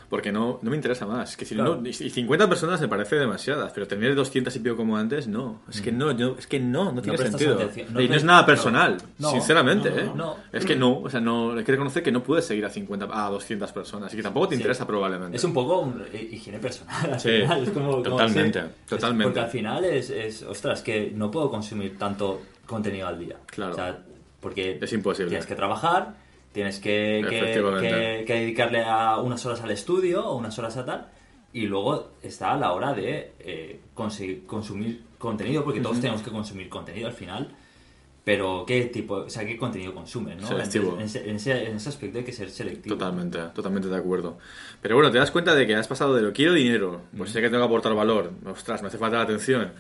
[0.08, 1.36] Porque no, no me interesa más.
[1.36, 1.80] Que si Claro.
[1.82, 5.60] no, y 50 personas me parece demasiadas, pero tener 200 y pico como antes, no.
[5.68, 7.58] Es que no, yo, es que no, no tiene sentido.
[7.90, 10.10] No y no es nada personal, sinceramente, ¿eh?
[10.52, 13.08] Es que no, o sea, no, hay que reconocer que no puedes seguir a 50,
[13.10, 14.60] a 200 personas, y que tampoco te Sí.
[14.62, 15.36] interesa probablemente.
[15.36, 17.12] Es un poco un- hi- higiene personal.
[17.14, 18.66] al Sí, final, es como- como- totalmente, sí.
[18.88, 19.24] totalmente.
[19.24, 23.36] Porque al final es, es, ostras, que no puedo consumir tanto contenido al día.
[23.46, 23.72] Claro.
[23.72, 23.98] O sea,
[24.40, 25.30] porque Es imposible.
[25.30, 26.14] tienes que trabajar,
[26.56, 30.84] tienes que, que- que- que dedicarle a unas horas al estudio o unas horas a
[30.84, 31.06] tal.
[31.52, 36.30] Y luego está a la hora de eh, conseguir, consumir contenido, porque todos tenemos que
[36.30, 37.48] consumir contenido al final.
[38.24, 40.48] Pero qué tipo, o sea, qué contenido consumen, ¿no?
[40.48, 40.96] Selectivo.
[40.98, 42.96] En ese, en ese- en ese aspecto hay que ser selectivo.
[42.96, 44.36] Totalmente, totalmente de acuerdo.
[44.82, 47.40] Pero bueno, te das cuenta de que has pasado de lo quiero dinero, pues sé
[47.40, 49.72] que tengo que aportar valor, ostras, me hace falta la atención.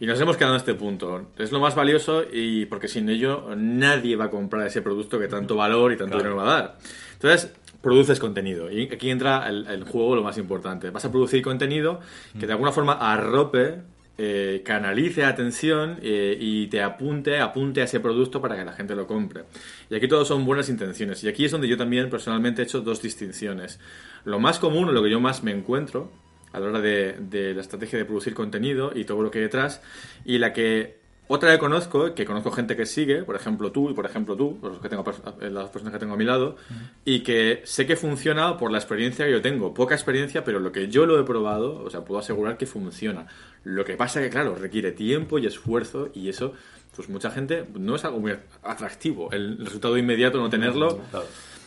[0.00, 1.26] Y nos hemos quedado en este punto.
[1.36, 5.28] Es lo más valioso y porque sin ello nadie va a comprar ese producto que
[5.28, 6.30] tanto valor y tanto Claro.
[6.30, 6.78] dinero va a dar.
[7.12, 8.70] Entonces, produces contenido.
[8.70, 10.88] Y aquí entra el, el juego lo más importante.
[10.88, 12.00] Vas a producir contenido
[12.38, 13.82] que de alguna forma arrope,
[14.16, 18.94] eh, canalice atención eh, y te apunte, apunte a ese producto para que la gente
[18.94, 19.44] lo compre.
[19.90, 21.22] Y aquí todo son buenas intenciones.
[21.24, 23.78] Y aquí es donde yo también personalmente he hecho dos distinciones.
[24.24, 26.10] Lo más común, lo que yo más me encuentro
[26.52, 29.44] a la hora de, de la estrategia de producir contenido y todo lo que hay
[29.44, 29.82] detrás,
[30.24, 31.00] y la que
[31.32, 34.58] otra que conozco, que conozco gente que sigue, por ejemplo tú y por ejemplo tú,
[34.64, 35.04] los que tengo,
[35.40, 36.56] eh, las personas que tengo a mi lado,
[37.04, 39.72] y que sé que funciona por la experiencia que yo tengo.
[39.72, 43.28] Poca experiencia, pero lo que yo lo he probado, o sea, puedo asegurar que funciona.
[43.62, 46.52] Lo que pasa que, claro, requiere tiempo y esfuerzo, y eso,
[46.96, 48.32] pues mucha gente no es algo muy
[48.64, 49.30] atractivo.
[49.30, 51.00] El resultado inmediato, no tenerlo.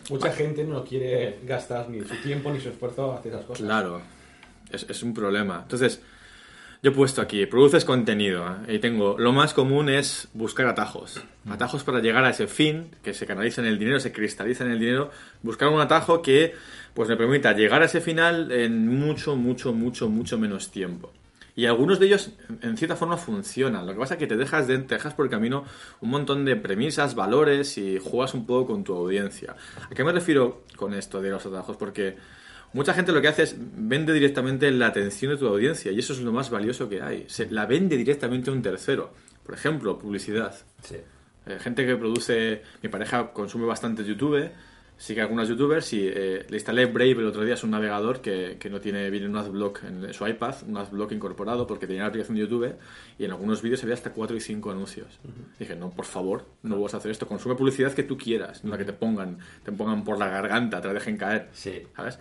[0.10, 3.66] Mucha gente no quiere gastar ni su tiempo ni su esfuerzo hacia esas cosas.
[3.66, 4.02] Claro,
[4.74, 5.60] es, un problema.
[5.64, 6.02] Entonces,
[6.82, 8.76] yo he puesto aquí, produces contenido, ¿eh?
[8.76, 11.22] y tengo, lo más común es buscar atajos.
[11.50, 14.72] Atajos para llegar a ese fin, que se canaliza en el dinero, se cristaliza en
[14.72, 15.10] el dinero,
[15.44, 16.54] buscar un atajo que
[16.94, 21.12] pues me permita llegar a ese final en mucho, mucho, mucho, mucho menos tiempo.
[21.56, 23.86] Y algunos de ellos, en- en cierta forma, funcionan.
[23.86, 25.64] Lo que pasa es que te dejas, de, te dejas por el camino
[26.02, 29.56] un montón de premisas, valores y juegas un poco con tu audiencia.
[29.90, 31.78] ¿A qué me refiero con esto de los atajos?
[31.78, 32.18] Porque
[32.74, 36.14] mucha gente lo que hace es vende directamente la atención de tu audiencia y eso
[36.14, 37.26] es lo más valioso que hay.
[37.28, 39.14] Se la vende directamente a un tercero.
[39.44, 40.56] Por ejemplo, publicidad.
[40.82, 40.98] Sí.
[41.46, 42.62] Eh, gente que produce.
[42.82, 44.50] Mi pareja consume bastante YouTube,
[44.98, 48.58] sigue algunos youtubers y eh, le instalé Brave el otro día, es un navegador que,
[48.60, 52.08] que no tiene, viene un adblock en su iPad, un adblock incorporado porque tenía la
[52.08, 52.76] aplicación de YouTube
[53.18, 55.20] y en algunos vídeos había hasta 4 y 5 anuncios.
[55.60, 58.72] Dije, no, por favor, no vas a hacer esto, consume publicidad que tú quieras, no
[58.72, 61.50] la que te pongan, te pongan por la garganta, te la dejen caer.
[61.52, 61.84] Sí.
[61.96, 62.20] ¿sabes?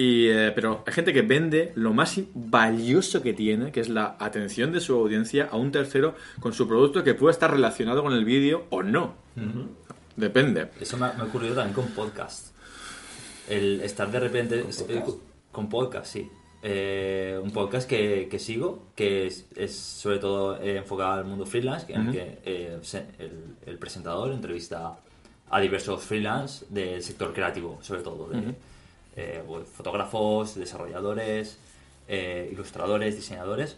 [0.00, 4.16] Y, eh, pero hay gente que vende lo más valioso que tiene, que es la
[4.18, 8.14] atención de su audiencia a un tercero con su producto que puede estar relacionado con
[8.14, 9.14] el vídeo o no.
[10.16, 10.68] Depende.
[10.80, 12.54] Eso me ha, me ha ocurrido también con podcast.
[13.48, 14.62] El estar de repente...
[14.62, 15.18] ¿Con eh, podcast?
[15.52, 16.30] con podcast, sí.
[16.62, 21.44] Eh, un podcast que, que sigo, que es, es sobre todo eh, enfocado al mundo
[21.44, 24.98] freelance, en el que eh, se- el, el presentador entrevista
[25.50, 28.54] a diversos freelance del sector creativo, sobre todo, de,
[29.16, 31.58] eh, pues, fotógrafos, desarrolladores,
[32.08, 33.76] eh, ilustradores, diseñadores.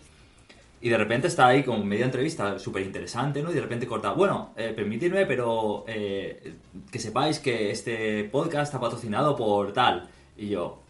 [0.80, 3.52] Y de repente está ahí como media entrevista súper interesante, ¿no?
[3.52, 6.54] Y de repente corta, bueno, eh, permitidme, pero eh,
[6.90, 10.08] que sepáis que este podcast está patrocinado por tal.
[10.36, 10.82] Y yo,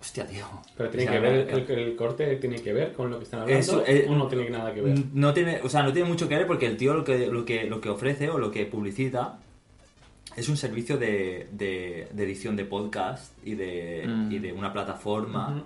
[0.00, 0.46] Hostia, tío.
[0.76, 3.24] Pero tiene O sea, que ver, el, el corte tiene que ver con lo que
[3.24, 4.98] están hablando Eso, eh, o no tiene nada que ver.
[5.12, 7.44] No tiene, o sea, no tiene mucho que ver porque el tío lo que, lo
[7.44, 9.38] que, lo que ofrece o lo que publicita
[10.36, 14.32] es un servicio de, de- de edición de podcast y de, Mm.
[14.32, 15.64] y de una plataforma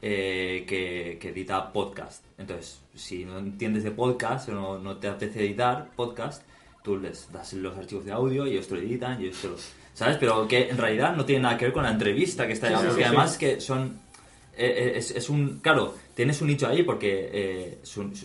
[0.00, 2.24] eh, que, que edita podcast.
[2.38, 6.42] Entonces, si no entiendes de podcast o no, no te apetece editar podcast,
[6.84, 9.48] tú les das los archivos de audio y ellos te lo editan y ellos te
[9.48, 9.56] lo...
[9.94, 10.16] ¿Sabes?
[10.18, 12.74] Pero que en realidad no tiene nada que ver con la entrevista que está Sí,
[12.86, 13.38] porque sí, además sí.
[13.40, 13.98] que son...
[14.56, 15.58] eh, eh, es, es un...
[15.58, 17.78] Claro, tienes un nicho ahí porque eh,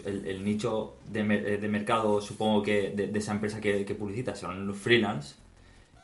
[0.06, 3.96] el, el nicho de, eh, de mercado, supongo que de, de esa empresa que, que
[3.96, 5.34] publicita son los freelance.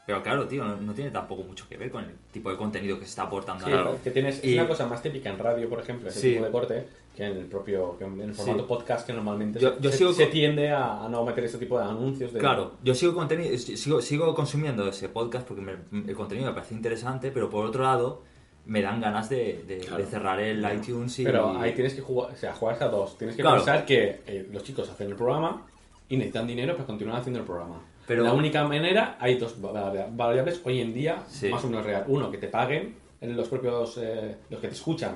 [0.09, 2.97] Pero claro, tío, no, no tiene tampoco mucho que ver con el tipo de contenido
[2.97, 3.63] que se está aportando.
[3.63, 3.85] Sí, ahí.
[4.03, 6.31] que tienes, Y- es una cosa más típica en radio, por ejemplo, ese Sí.
[6.33, 8.65] tipo de corte, que en el propio que en el formato Sí.
[8.67, 11.59] podcast que normalmente Yo- se, yo se- sigo se con- tiende a, no meter ese
[11.59, 12.33] tipo de anuncios.
[12.33, 16.53] De, Claro, yo sigo, conteni- sigo, sigo consumiendo ese podcast porque me- el contenido me
[16.55, 18.23] parece interesante, pero por otro lado
[18.65, 19.97] me dan ganas de, de- Claro.
[19.97, 21.23] de cerrar el iTunes y...
[21.23, 23.15] Pero ahí tienes que jugar, o sea, jugar a dos.
[23.15, 23.57] Tienes que Claro.
[23.57, 25.65] pensar que eh, los chicos hacen el programa
[26.07, 27.81] y necesitan dinero para continuar haciendo el programa.
[28.09, 31.47] Pero- La única manera, hay dos vari- variables hoy en día, Sí.
[31.49, 32.03] más o menos real.
[32.07, 35.15] Uno, que te paguen en los propios, eh, los que te escuchan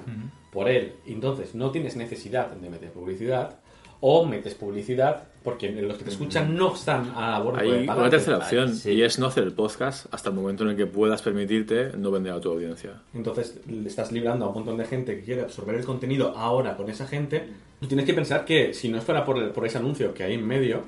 [0.51, 0.93] por él.
[1.05, 3.57] y Entonces no tienes necesidad de meter publicidad.
[4.05, 7.87] O metes publicidad porque los que te escuchan no están a la borda de Hay
[7.87, 8.91] una tercera opción sí.
[8.91, 12.11] y es no hacer el podcast hasta el momento en el que puedas permitirte no
[12.11, 13.01] vender a tu audiencia.
[13.13, 16.75] Entonces le estás librando a un montón de gente que quiere absorber el contenido ahora
[16.75, 17.47] con esa gente.
[17.79, 20.33] Tú tienes que pensar que si no fuera por, el- por ese anuncio que hay
[20.33, 20.83] en medio,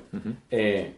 [0.50, 0.92] eh,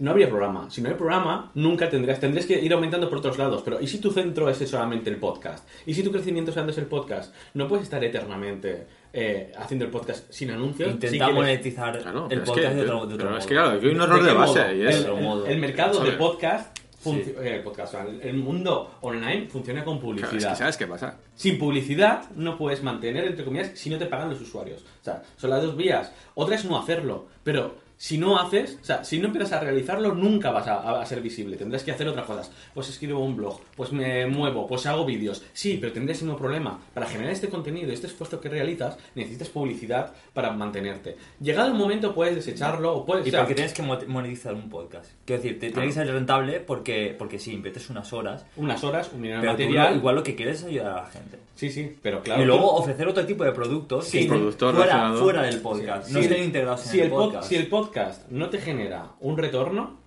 [0.00, 0.70] no habría programa.
[0.70, 3.62] Si no hay programa, nunca tendrías, tendrías que ir aumentando por otros lados.
[3.64, 5.68] Pero ¿y si tu centro es solamente el podcast?
[5.86, 7.34] ¿Y si tu crecimiento solamente es el podcast?
[7.54, 10.90] No puedes estar eternamente eh, haciendo el podcast sin anuncios.
[10.90, 13.38] Intenta monetizar Claro, el es podcast que, de otro, de otro pero modo.
[13.38, 14.74] es que claro, hay un error ¿De base modo?
[14.74, 15.04] y es...
[15.04, 15.10] el,
[15.46, 17.22] el- el mercado de podcast, Sí.
[17.40, 20.34] eh, podcast, o sea, el, el mundo online funciona con Claro, publicidad.
[20.36, 21.16] es que ¿Sabes qué pasa?
[21.36, 24.82] Sin publicidad no puedes mantener, entre comillas, si no te pagan los usuarios.
[25.00, 26.12] O sea, son las dos vías.
[26.34, 30.14] Otra es no hacerlo, pero si no haces, o sea, si no empiezas a realizarlo,
[30.14, 31.56] nunca vas a, a ser visible.
[31.56, 32.50] Tendrás que hacer otras cosas.
[32.72, 35.42] Pues escribo un blog, pues me muevo, pues hago vídeos.
[35.52, 36.80] Sí, pero tendrás el mismo problema.
[36.94, 41.16] Para generar este contenido, este esfuerzo que realizas, necesitas publicidad para mantenerte.
[41.40, 43.26] Llegado el momento, puedes desecharlo o puedes...
[43.26, 45.10] Y o sea, porque tienes que mo- monetizar un podcast.
[45.24, 49.10] Quiero decir, te- tiene que ser rentable porque, porque sí, inviertes unas horas, unas horas,
[49.12, 49.96] un dinero tú material...
[49.96, 51.38] igual lo que quieres es ayudar a la gente.
[51.56, 52.40] Sí, sí, pero claro...
[52.40, 56.12] y luego tú- ofrecer otro tipo de productos Sí, que fuera, fuera del podcast, Sí.
[56.14, 57.48] no Si estén integrados si en el, el pod- podcast.
[57.48, 57.87] Si el podcast
[58.30, 59.98] no te genera un retorno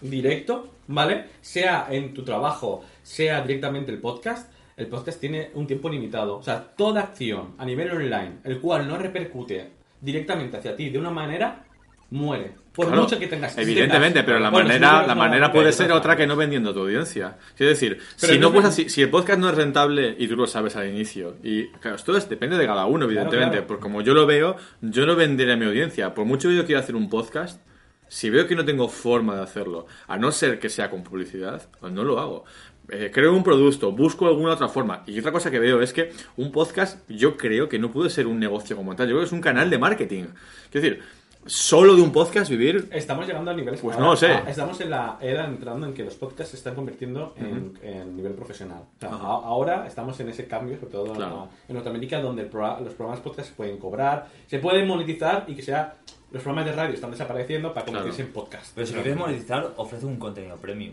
[0.00, 1.26] directo, ¿vale?
[1.40, 6.36] Sea en tu trabajo, sea directamente el podcast, el podcast tiene un tiempo limitado.
[6.36, 10.98] O sea, toda acción a nivel online, el cual no repercute directamente hacia ti de
[10.98, 11.64] una manera,
[12.10, 12.54] muere.
[12.78, 13.54] Por Claro, mucho que tengas...
[13.54, 16.16] si Evidentemente, tengas- pero la Bueno, si manera, no, la no, manera puede ser otra
[16.16, 17.36] que no vendiendo a tu audiencia.
[17.56, 20.36] Quiero decir, Pero si, no puedes así- si el podcast no es rentable y tú
[20.36, 23.66] lo sabes al inicio, y claro, esto es- depende de cada uno, evidentemente, claro.
[23.66, 26.14] porque como yo lo veo, yo no venderé a mi audiencia.
[26.14, 27.60] Por mucho que yo quiera hacer un podcast,
[28.06, 31.68] si veo que no tengo forma de hacerlo, a no ser que sea con publicidad,
[31.80, 32.44] pues no lo hago.
[32.90, 35.02] Eh, creo un producto, busco alguna otra forma.
[35.06, 38.26] Y otra cosa que veo es que un podcast, yo creo que no puede ser
[38.26, 39.08] un negocio como tal.
[39.08, 40.24] Yo creo que es un canal de marketing.
[40.70, 41.02] Quiero decir,
[41.46, 43.80] solo de un podcast vivir Estamos llegando a niveles...
[43.80, 44.26] Pues ahora- no lo sé.
[44.26, 48.16] ah, Estamos en la era entrando en que los podcasts se están convirtiendo en, en
[48.16, 48.82] nivel profesional.
[48.96, 49.14] O sea, a-
[49.46, 51.36] ahora estamos en ese cambio, sobre todo en Claro.
[51.36, 55.62] la- en Norteamérica, donde los programas podcast se pueden cobrar, se pueden monetizar y que
[55.62, 55.94] sea...
[56.30, 58.72] Los programas de radio están desapareciendo para convertirse en podcast.
[58.74, 60.92] Pero si lo quieres monetizar, ofrece un contenido premium.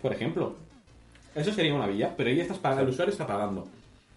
[0.00, 0.54] Por ejemplo.
[1.34, 3.68] Eso sería una vía, pero ahí estás pagando, el usuario está pagando.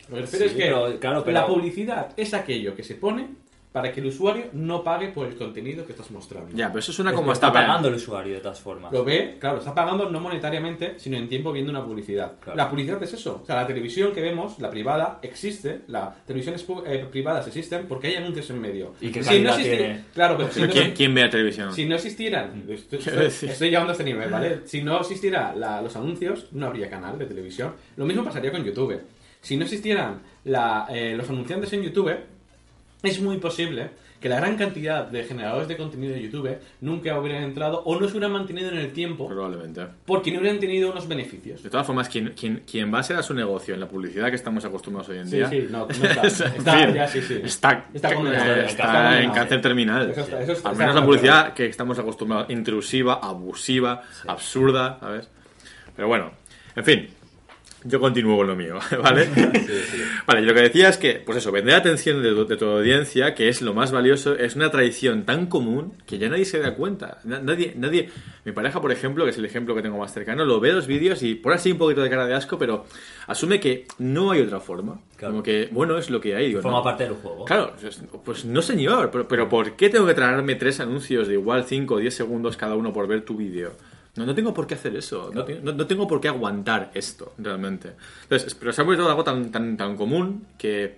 [0.09, 3.27] Lo que Sí, es que pero, claro, pero- la publicidad es aquello que se pone
[3.71, 6.49] para que el usuario no pague por el contenido que estás mostrando.
[6.55, 8.91] Ya, pero eso suena Es como está pagando el usuario de todas formas.
[8.91, 12.33] Lo ve, claro, está pagando no monetariamente, sino en tiempo viendo una publicidad.
[12.41, 12.57] Claro.
[12.57, 13.39] La publicidad es eso.
[13.43, 15.81] O sea, la televisión que vemos, la privada, existe.
[15.87, 18.93] Las televisiones eh, privadas existen porque hay anuncios en medio.
[18.99, 20.03] ¿Y qué Si existi- tiene?
[20.13, 21.73] Claro, pero si Pero no, ¿quién, quién ve la televisión?
[21.73, 24.59] si no existieran, estoy, Quiero estoy- estoy llegando a este nivel, ¿vale?
[24.65, 27.73] Si no existieran los anuncios, no habría canal de televisión.
[27.95, 28.99] Lo mismo pasaría con YouTube.
[29.39, 32.11] Si no existieran la- eh, los anunciantes en YouTube,
[33.03, 37.41] es muy posible que la gran cantidad de generadores de contenido de YouTube nunca hubieran
[37.41, 39.87] entrado o no se hubieran mantenido en el tiempo Probablemente.
[40.05, 41.63] porque no hubieran tenido unos beneficios.
[41.63, 45.09] De todas formas, quien, quien, quien basa su negocio en la publicidad que estamos acostumbrados
[45.09, 45.49] hoy en Sí, día.
[45.49, 46.27] sí, no, no está.
[46.27, 47.41] Está, ya, sí, sí.
[47.43, 50.11] Está, Está condenado, eh, está está en cáncer terminal.
[50.11, 55.27] Eso está- eso Al menos la publicidad que estamos acostumbrados, intrusiva, abusiva, absurda, ¿sabes?
[55.95, 56.31] Pero bueno,
[56.75, 57.07] en fin.
[57.83, 59.27] Yo continúo con lo mío, ¿vale?
[60.27, 62.65] Vale, y lo que decía es que, pues eso, vender atención de, tu- de tu
[62.65, 66.59] audiencia, que es lo más valioso, es una tradición tan común que ya nadie se
[66.59, 67.19] da cuenta.
[67.23, 68.09] Na- Nadie, nadie,
[68.45, 70.85] mi pareja, por ejemplo, que es el ejemplo que tengo más cercano, lo ve los
[70.85, 72.85] vídeos y por así un poquito de cara de asco, pero
[73.25, 74.99] asume que no hay otra forma.
[75.17, 75.33] Claro.
[75.33, 76.49] Como que, bueno, es lo que hay.
[76.49, 76.83] Digo, Forma no.
[76.83, 77.45] parte del juego.
[77.45, 81.33] Claro, pues, pues no señor, pero, pero ¿por qué tengo que traerme tres anuncios de
[81.33, 83.71] igual 5 o 10 segundos cada uno por ver tu vídeo?
[84.15, 87.33] No, no tengo por qué hacer eso, no, no- no tengo por qué aguantar esto,
[87.37, 87.91] realmente.
[88.23, 90.97] Entonces, pero se ha vuelto algo tan, tan, tan común que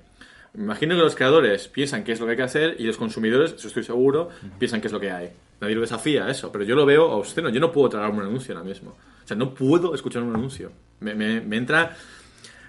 [0.55, 2.97] me imagino que los creadores piensan qué es lo que hay que hacer y los
[2.97, 5.29] consumidores, eso estoy seguro, piensan qué es lo que hay.
[5.61, 7.49] Nadie lo desafía eso, pero yo lo veo obsceno.
[7.49, 8.91] Yo no puedo tragarme un anuncio ahora mismo.
[9.23, 10.71] O sea, no puedo escuchar un anuncio.
[10.99, 11.95] Me, me- me entra...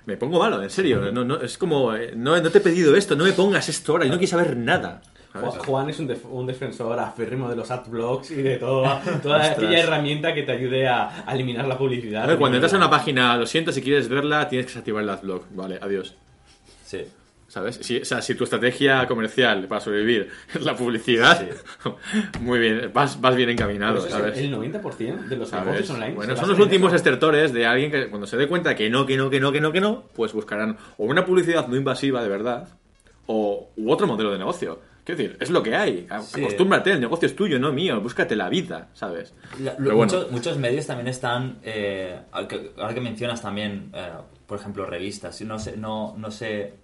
[0.06, 1.10] Me pongo malo, en serio.
[1.10, 3.92] No, no, es como, eh, no, no te he pedido esto, no me pongas esto
[3.92, 5.00] ahora, yo no quiero saber nada.
[5.34, 9.80] Juan es un, def- un defensor aférrimo de los adblocks y de toda, toda aquella
[9.80, 12.22] herramienta que te ayude a, a eliminar la publicidad.
[12.22, 15.02] A ver, cuando entras a una página, lo siento, si quieres verla, tienes que desactivar
[15.02, 15.46] el adblock.
[15.50, 16.14] Vale, adiós.
[16.84, 17.04] Sí.
[17.48, 17.76] ¿Sabes?
[17.82, 21.44] Si, o sea, si tu estrategia comercial para sobrevivir es la publicidad,
[22.40, 24.36] muy bien, vas, vas bien encaminado, eso ¿sabes?
[24.38, 25.66] es el 90% de los ¿Sabes?
[25.66, 26.14] negocios online.
[26.14, 26.96] Bueno, son los últimos eso.
[26.96, 29.60] estertores de alguien que cuando se dé cuenta que no, que no, que no, que
[29.60, 32.68] no, que no, pues buscarán o una publicidad no invasiva de verdad
[33.26, 34.80] o u otro modelo de negocio.
[35.04, 36.06] Quiero decir, es lo que hay.
[36.22, 36.40] Sí.
[36.40, 38.00] Acostúmbrate, el negocio es tuyo, no mío.
[38.00, 39.34] Búscate la vida, ¿sabes?
[39.60, 40.12] La- Pero lo- bueno.
[40.12, 44.08] muchos, muchos medios también están, eh, ahora que mencionas también, eh,
[44.46, 46.74] por ejemplo, revistas, no sé, no, no sé,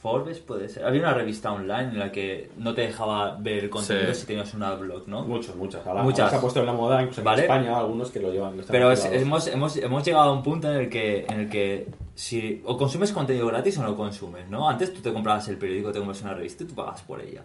[0.00, 0.84] Forbes puede ser.
[0.84, 4.20] Había una revista online en la que no te dejaba ver el contenido Sí.
[4.20, 5.24] si tenías un adblock, ¿no?
[5.24, 5.84] Muchos, muchas.
[5.84, 6.20] Ahora, Muchas.
[6.20, 7.38] ahora se ha puesto en la moda, incluso Vale.
[7.44, 8.54] en España, algunos que lo llevan.
[8.70, 11.88] Pero es- hemos, hemos, hemos llegado a un punto en el que, en el que
[12.14, 14.68] si o consumes contenido gratis o no consumes, ¿no?
[14.68, 17.42] Antes tú te comprabas el periódico, te compras una revista y tú pagas por ella.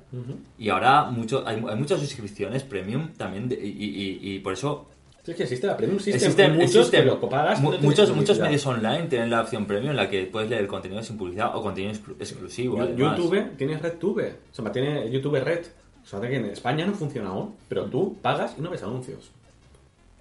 [0.59, 4.87] Y ahora mucho, hay, hay muchas suscripciones premium también de- y, y- y- por eso
[5.31, 6.15] es que existe la Premium System.
[6.15, 7.59] Existen, muchos existen que lo pagas.
[7.61, 10.49] mu- no tienes muchos, muchos medios online tienen la opción premium en la que puedes
[10.49, 12.81] leer contenido sin publicidad o contenido exclu- exclusivo.
[12.81, 13.17] Además.
[13.17, 14.33] YouTube, tienes RedTube.
[14.51, 15.65] O sea, tiene YouTube Red.
[16.03, 19.31] O sea, que en España no funciona aún, pero tú pagas y no ves anuncios.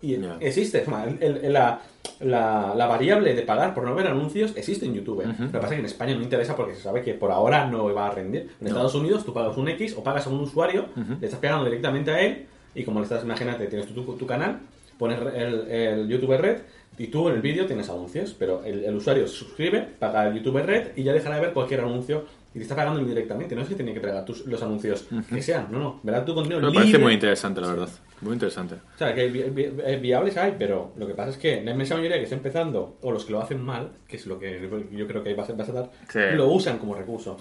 [0.00, 0.84] Y existe,
[1.20, 1.80] el- el- la,
[2.20, 5.24] la- la variable de pagar por no ver anuncios existe en YouTube.
[5.24, 7.66] Lo que pasa es que en España no interesa porque se sabe que por ahora
[7.66, 8.50] no va a rendir.
[8.60, 10.86] En Estados Unidos tú pagas un X o pagas a un usuario,
[11.20, 14.26] le estás pagando directamente a él y como le estás, imagínate, tienes tu, tu- tu
[14.26, 14.58] canal,
[14.98, 16.59] pones el, el YouTube Red
[16.98, 20.35] y tú en el vídeo tienes anuncios, pero el, el usuario se suscribe, paga el
[20.35, 22.24] YouTube Red y ya dejará de ver cualquier anuncio
[22.55, 23.55] y te está pagando indirectamente.
[23.55, 26.00] No es que tiene que pagar tus, los anuncios que sean, no, no.
[26.02, 26.81] Verás tu contenido Me libre.
[26.81, 27.88] parece muy interesante, la verdad.
[28.20, 28.74] Muy interesante.
[28.94, 31.70] O sea, que vi- vi- eh, viables hay, pero lo que pasa es que la
[31.72, 34.68] inmensa mayoría que está empezando, o los que lo hacen mal, que es lo que
[34.92, 36.18] yo creo que vas a, vas a Sí.
[36.37, 37.38] lo usan como recurso.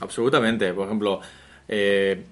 [0.00, 0.72] Absolutamente.
[0.72, 1.20] Por ejemplo,
[1.68, 2.22] eh,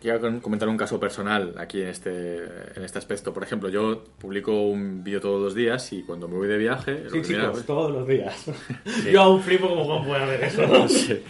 [0.00, 2.36] quiero comentar un caso personal aquí en este,
[2.76, 3.32] en este aspecto.
[3.32, 7.04] Por ejemplo, yo publico un vídeo todos los días y cuando me voy de viaje...
[7.10, 8.46] Sí, vez- todos los días.
[9.12, 10.88] Yo aún flipo como Juan puede haber eso.
[10.88, 11.22] Sí.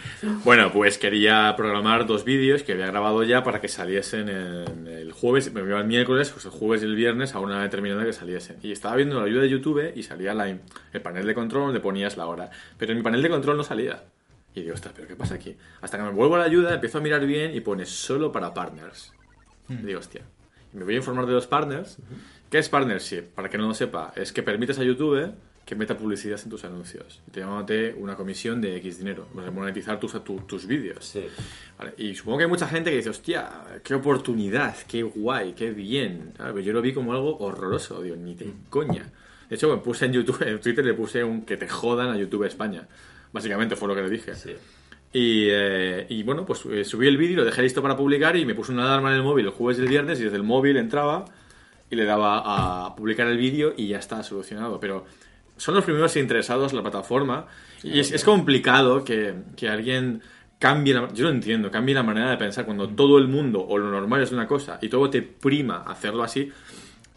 [0.45, 5.13] Bueno, pues quería programar dos vídeos que había grabado ya para que saliesen en el
[5.13, 8.13] jueves, me iba el miércoles, pues el jueves y el viernes a una determinada que
[8.13, 8.57] saliesen.
[8.63, 11.81] Y estaba viendo la ayuda de YouTube y salía la- el panel de control donde
[11.81, 12.51] ponías la hora.
[12.79, 14.03] Pero en mi panel de control no salía.
[14.55, 15.57] Y digo, ostras, ¿pero qué pasa aquí?
[15.81, 18.53] Hasta que me vuelvo a la ayuda, empiezo a mirar bien y pone solo para
[18.55, 19.13] partners.
[19.69, 20.23] Y digo, hostia.
[20.73, 21.99] Y me voy a informar de los partners.
[22.51, 23.23] ¿Qué es partnership?
[23.35, 25.33] Para que no lo sepa, es que permites a YouTube
[25.67, 27.21] que meta publicidad en tus anuncios.
[27.29, 27.45] Y te
[27.93, 29.29] una comisión de X dinero.
[29.35, 31.05] Para monetizar tus, tu- tus vídeos.
[31.05, 31.27] Sí.
[31.79, 33.51] Vale, Y supongo que hay mucha gente que dice, hostia,
[33.85, 36.33] qué oportunidad, qué guay, qué bien.
[36.39, 36.55] ¿sabes?
[36.55, 39.11] Pero Yo lo vi como algo horroroso, digo, ni de coña.
[39.51, 42.17] De hecho, me puse en YouTube, en Twitter le puse un que te jodan a
[42.17, 42.89] YouTube España.
[43.33, 44.35] Básicamente fue lo que le dije.
[44.35, 44.55] Sí.
[45.13, 48.45] Y, eh, y bueno, pues eh, subí el vídeo, lo dejé listo para publicar y
[48.45, 50.43] me puse una alarma en el móvil el jueves y el viernes y desde el
[50.43, 51.25] móvil entraba
[51.91, 54.79] y le daba a publicar el vídeo y ya está solucionado.
[54.79, 55.07] Pero
[55.57, 57.47] son los primeros interesados en la plataforma
[57.83, 60.23] y es, es complicado que, que alguien
[60.59, 63.79] cambie, la, yo lo entiendo, cambie la manera de pensar cuando todo el mundo o
[63.79, 66.53] lo normal es una cosa y todo te prima hacerlo así.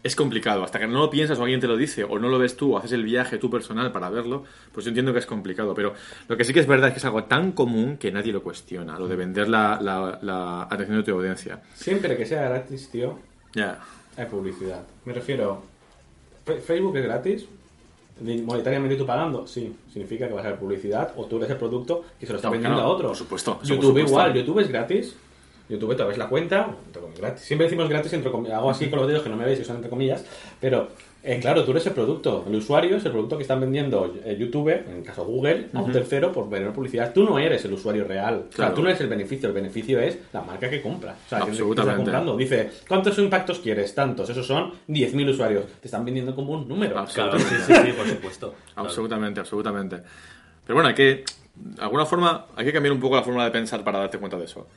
[0.02, 2.36] Es complicado, hasta que no lo piensas o alguien te lo dice o no lo
[2.38, 5.26] ves tú o haces el viaje tú personal para verlo, pues yo entiendo que es
[5.26, 5.94] complicado, pero
[6.28, 8.42] lo que sí que es verdad es que es algo tan común que nadie lo
[8.42, 11.60] cuestiona, lo de vender la, la- la atención de tu audiencia.
[11.74, 13.16] Siempre que sea gratis, tío,
[13.54, 13.78] Ya,
[14.16, 14.82] hay publicidad.
[15.04, 15.62] Me refiero,
[16.66, 17.46] Facebook es gratis,
[18.20, 22.04] monetariamente tú pagando, sí, significa que vas a ver publicidad o tú eres el producto
[22.18, 23.08] que se lo está vendiendo a otro.
[23.08, 24.08] por supuesto, YouTube por supuesto.
[24.10, 25.16] igual, YouTube es gratis.
[25.72, 26.74] YouTube te ves la cuenta,
[27.18, 27.42] gratis.
[27.42, 29.64] Siempre decimos gratis entre comillas, hago así con los dedos que no me veis, que
[29.64, 30.24] son entre comillas,
[30.60, 30.88] pero
[31.24, 32.44] Eh, claro, tú eres el producto.
[32.48, 35.80] El usuario es el producto que están vendiendo eh, YouTube, en el caso Google, a
[35.80, 37.12] un tercero por vender publicidad.
[37.12, 38.38] Tú no eres el usuario real.
[38.38, 38.74] O sea, Claro.
[38.74, 39.48] tú no eres el beneficio.
[39.48, 41.12] El beneficio es la marca que compra.
[41.12, 41.96] O sea, que te- que está Absolutamente.
[42.02, 42.36] comprando.
[42.36, 43.94] Dice, ¿cuántos impactos quieres?
[43.94, 44.28] Tantos.
[44.30, 45.64] Esos son 10.000 usuarios.
[45.80, 47.04] Te están vendiendo como un número.
[47.14, 48.54] Claro, sí, sí, sí, por supuesto.
[48.74, 49.98] Absolutamente, absolutamente.
[50.66, 53.50] Pero bueno, hay que, de alguna forma, hay que cambiar un poco la forma de
[53.50, 54.68] pensar para darte cuenta de eso.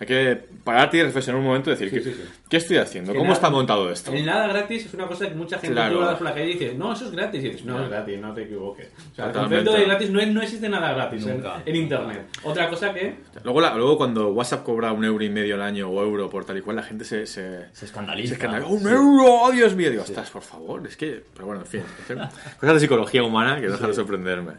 [0.00, 2.28] Hay que pararte y reflexionar un momento y decir, Sí, ¿qué, sí, sí.
[2.48, 3.12] qué estoy haciendo?
[3.12, 4.10] Que ¿Cómo nada- está montado esto?
[4.12, 6.00] El nada gratis es una cosa que mucha gente Claro.
[6.16, 7.44] por la calle y dice, no, eso es gratis.
[7.44, 8.88] Y dices, no es gratis, no te equivoques.
[9.12, 11.62] O sea, el concepto de gratis no, es- no existe nada gratis en, Nunca.
[11.66, 12.26] en internet.
[12.44, 13.14] Otra cosa que
[13.44, 16.44] Luego, la- luego cuando WhatsApp cobra un euro y medio al año o euro por
[16.46, 17.26] tal y cual, la gente se...
[17.26, 18.28] se Se escandaliza.
[18.28, 18.70] se escandaliza.
[18.70, 19.24] ¡Un euro!
[19.42, 19.90] ¡Oh, Dios mío!
[19.90, 21.22] Digo, ostras, por favor, es que...
[21.34, 21.82] Pero bueno, en fin.
[22.58, 24.52] Cosas de psicología humana que no dejan de sorprenderme.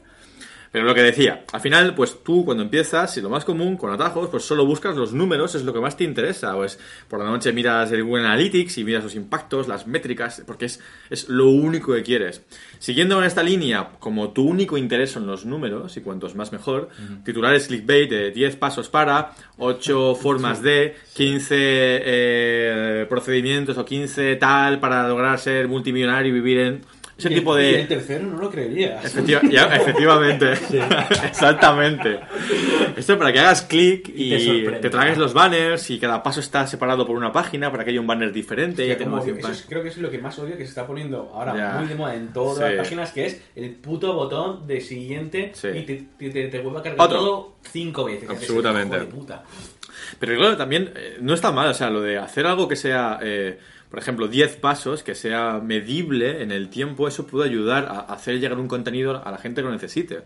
[0.74, 3.92] Pero lo que decía, al final, pues tú cuando empiezas, y lo más común, con
[3.92, 6.56] atajos, pues solo buscas los números, es lo que más te interesa.
[6.56, 10.66] Pues por la noche miras el Google Analytics y miras los impactos, las métricas, porque
[10.66, 10.80] es,
[11.12, 12.42] es lo único que quieres.
[12.80, 16.90] Siguiendo con esta línea, como tu único interés son los números, y cuantos más mejor,
[17.24, 24.80] titulares clickbait de 10 pasos para, 8 formas de, 15 eh, procedimientos o 15 tal
[24.80, 26.82] para lograr ser multimillonario y vivir en...
[27.18, 27.82] Ese y tipo y de...
[27.82, 28.52] el tercero no lo.
[28.52, 30.54] Efectiva- ya, efectivamente.
[31.26, 32.20] Exactamente.
[32.96, 34.80] Esto para que hagas clic Y te y sorprende.
[34.80, 38.00] te tragues los banners y cada paso está separado por una página para que haya
[38.02, 38.88] un banner diferente.
[38.88, 41.32] y como- eso es- creo que es lo que más odio que se está poniendo
[41.34, 41.78] ahora Ya.
[41.80, 42.64] muy de moda en todas Sí.
[42.64, 45.68] las páginas, que es el puto botón de siguiente Sí.
[45.70, 47.20] y te, te, te- te vuelve a cargar Otro.
[47.20, 48.30] todo cinco veces.
[48.30, 48.98] Absolutamente.
[50.20, 53.20] Pero claro, también eh, no está mal, o sea, lo de hacer algo que sea,
[53.22, 53.58] eh,
[53.94, 58.40] por ejemplo, 10 pasos, que sea medible en el tiempo, eso puede ayudar a hacer
[58.40, 60.24] llegar un contenido a la gente que lo necesite.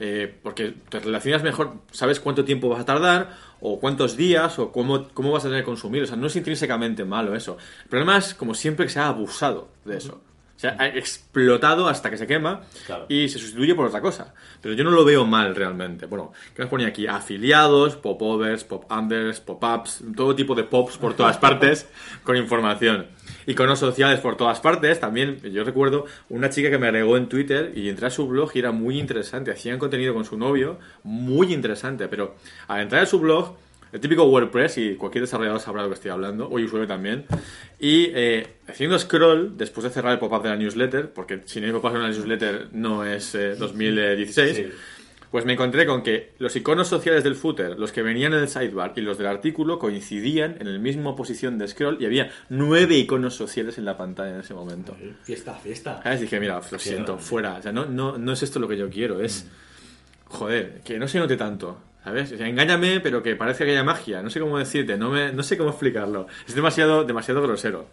[0.00, 4.72] Eh, porque te relacionas mejor, sabes cuánto tiempo vas a tardar, o cuántos días, o
[4.72, 6.04] cómo, cómo vas a tener que consumir.
[6.04, 7.58] O sea, no es intrínsecamente malo eso.
[7.82, 10.22] El problema es, como siempre, que se ha abusado de eso.
[10.62, 13.06] Se ha explotado hasta que se quema Claro.
[13.08, 14.32] y se sustituye por otra cosa.
[14.60, 16.06] Pero yo no lo veo mal realmente.
[16.06, 17.08] Bueno, ¿qué nos ponía aquí?
[17.08, 21.88] Afiliados, popovers, pop-unders, pop-ups, todo tipo de pops por todas partes
[22.22, 23.08] con información.
[23.46, 25.00] Iconos sociales por todas partes.
[25.00, 28.52] También, yo recuerdo una chica que me agregó en Twitter y entré a su blog
[28.54, 29.50] y era muy interesante.
[29.50, 32.06] Hacían contenido con su novio, muy interesante.
[32.06, 32.36] Pero
[32.68, 33.56] al entrar a su blog,
[33.92, 37.26] el típico WordPress, y cualquier desarrollador sabrá lo que estoy hablando, o usuario también,
[37.78, 41.66] y eh, haciendo scroll, después de cerrar el pop-up de la newsletter, porque si no
[41.66, 44.66] hay pop-up en la newsletter no es eh, 2016, Sí.
[45.30, 48.48] pues me encontré con que los iconos sociales del footer, los que venían en el
[48.48, 52.96] sidebar y los del artículo coincidían en la misma posición de scroll y había nueve
[52.96, 54.94] iconos sociales en la pantalla en ese momento.
[55.22, 56.02] Fiesta, fiesta.
[56.02, 56.20] ¿Sabes?
[56.20, 57.54] Dije, mira, lo siento, fuera.
[57.56, 59.46] O sea, no, no, no es esto lo que yo quiero, es.
[60.26, 61.78] Joder, que no se note tanto.
[62.04, 62.32] ¿Sabes?
[62.32, 64.22] O sea, engáñame, pero que parezca que haya magia.
[64.22, 66.26] No sé cómo decirte, no, me, no sé cómo explicarlo.
[66.48, 67.86] Es demasiado, demasiado grosero.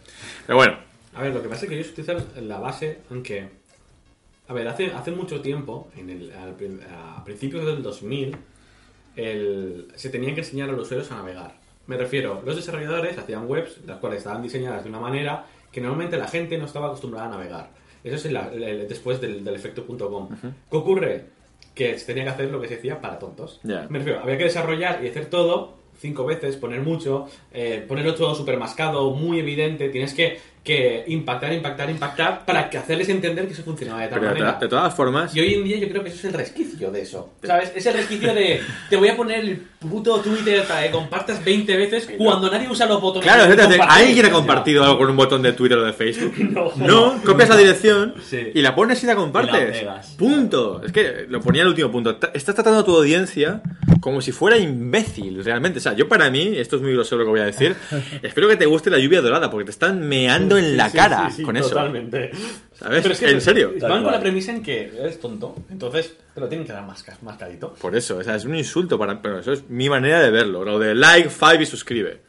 [0.47, 0.77] Pero bueno,
[1.15, 3.49] A ver, lo que pasa es que ellos utilizan la base en que...
[4.47, 6.55] A ver, hace, hace mucho tiempo, en el, al
[6.91, 8.35] a principios del 2000,
[9.15, 11.55] el- se tenían que enseñar a los usuarios a navegar.
[11.87, 16.17] Me refiero, los desarrolladores hacían webs, las cuales estaban diseñadas de una manera que normalmente
[16.17, 17.69] la gente no estaba acostumbrada a navegar.
[18.03, 20.29] Eso es la- el- el- después del, del efecto.com.
[20.71, 21.25] ¿Qué ocurre?
[21.79, 23.61] Que se tenía que hacer lo que se decía para tontos.
[23.63, 28.35] Me refiero, había que desarrollar y hacer todo cinco veces, poner mucho, eh, ponerlo todo
[28.35, 29.87] súper mascado, muy evidente.
[29.87, 30.39] Tienes que,
[30.69, 34.53] que impactar, impactar, impactar para que hacerles entender que eso funcionaba de tal pero manera.
[34.59, 35.35] to- de todas formas.
[35.35, 37.33] Y hoy en día yo creo que eso es el resquicio de eso.
[37.43, 37.71] ¿Sabes?
[37.75, 41.75] Es el resquicio de te voy a poner el puto Twitter para que compartas 20
[41.77, 43.25] veces cuando nadie usa los botones.
[43.25, 44.05] Claro, de es decir, compartir.
[44.07, 46.33] ¿alguien ha compartido algo con un botón de Twitter o de Facebook?
[46.77, 47.19] No.
[47.25, 48.51] copias la dirección Sí.
[48.53, 49.77] y la pones y la Y la compartes.
[49.79, 50.07] pegas.
[50.17, 50.81] Punto.
[50.85, 52.17] Es que lo ponía el último punto.
[52.33, 53.61] Estás tratando a tu audiencia
[54.01, 55.79] como si fuera imbécil, realmente.
[55.79, 57.75] O sea, yo para mí, esto es muy grosero lo que voy a decir,
[58.21, 61.29] espero que te guste la lluvia dorada porque te están meando en la Sí, cara
[61.29, 61.69] sí, sí, con eso.
[61.69, 62.31] Totalmente.
[62.73, 63.01] ¿Sabes?
[63.01, 63.73] Pero es que en serio.
[63.81, 64.15] Van con cual.
[64.15, 67.73] la premisa en que eres tonto, entonces te lo tienen que dar más, más carito.
[67.73, 69.21] Por eso, o sea, es un insulto para...
[69.21, 70.63] Pero eso es mi manera de verlo.
[70.63, 72.21] Lo de like, five y suscribe.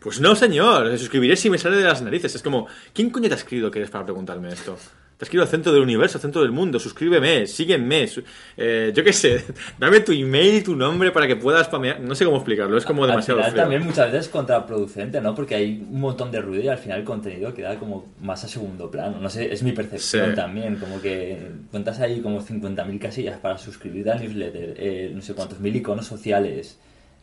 [0.00, 0.96] Pues no, señor.
[0.98, 2.34] Suscribiré si me sale de las narices.
[2.34, 4.78] Es como, ¿quién coño te ha escrito que eres para preguntarme esto?
[5.16, 6.80] Te escribo al centro del universo, al centro del mundo.
[6.80, 8.08] Suscríbeme, sígueme.
[8.08, 8.22] su-
[8.56, 9.44] eh, yo qué sé.
[9.78, 12.00] Dame tu email y tu nombre para que puedas spamear.
[12.00, 12.76] No sé cómo explicarlo.
[12.76, 13.62] Es como Al demasiado final feo.
[13.62, 15.32] también muchas veces es contraproducente, ¿no?
[15.34, 18.48] Porque hay un montón de ruido y al final el contenido queda como más a
[18.48, 19.20] segundo plano.
[19.20, 20.34] No sé, es mi percepción Sí.
[20.36, 20.76] también.
[20.76, 21.38] Como que
[21.70, 26.06] cuentas ahí como 50.000 casillas para suscribirte al newsletter, eh, no sé cuántos mil iconos
[26.06, 26.78] sociales.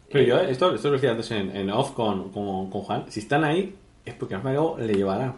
[0.09, 3.19] Pero yo, esto, esto lo decía antes en, en off con, con, con Juan, si
[3.19, 3.75] están ahí
[4.05, 5.35] es porque algo le llevará.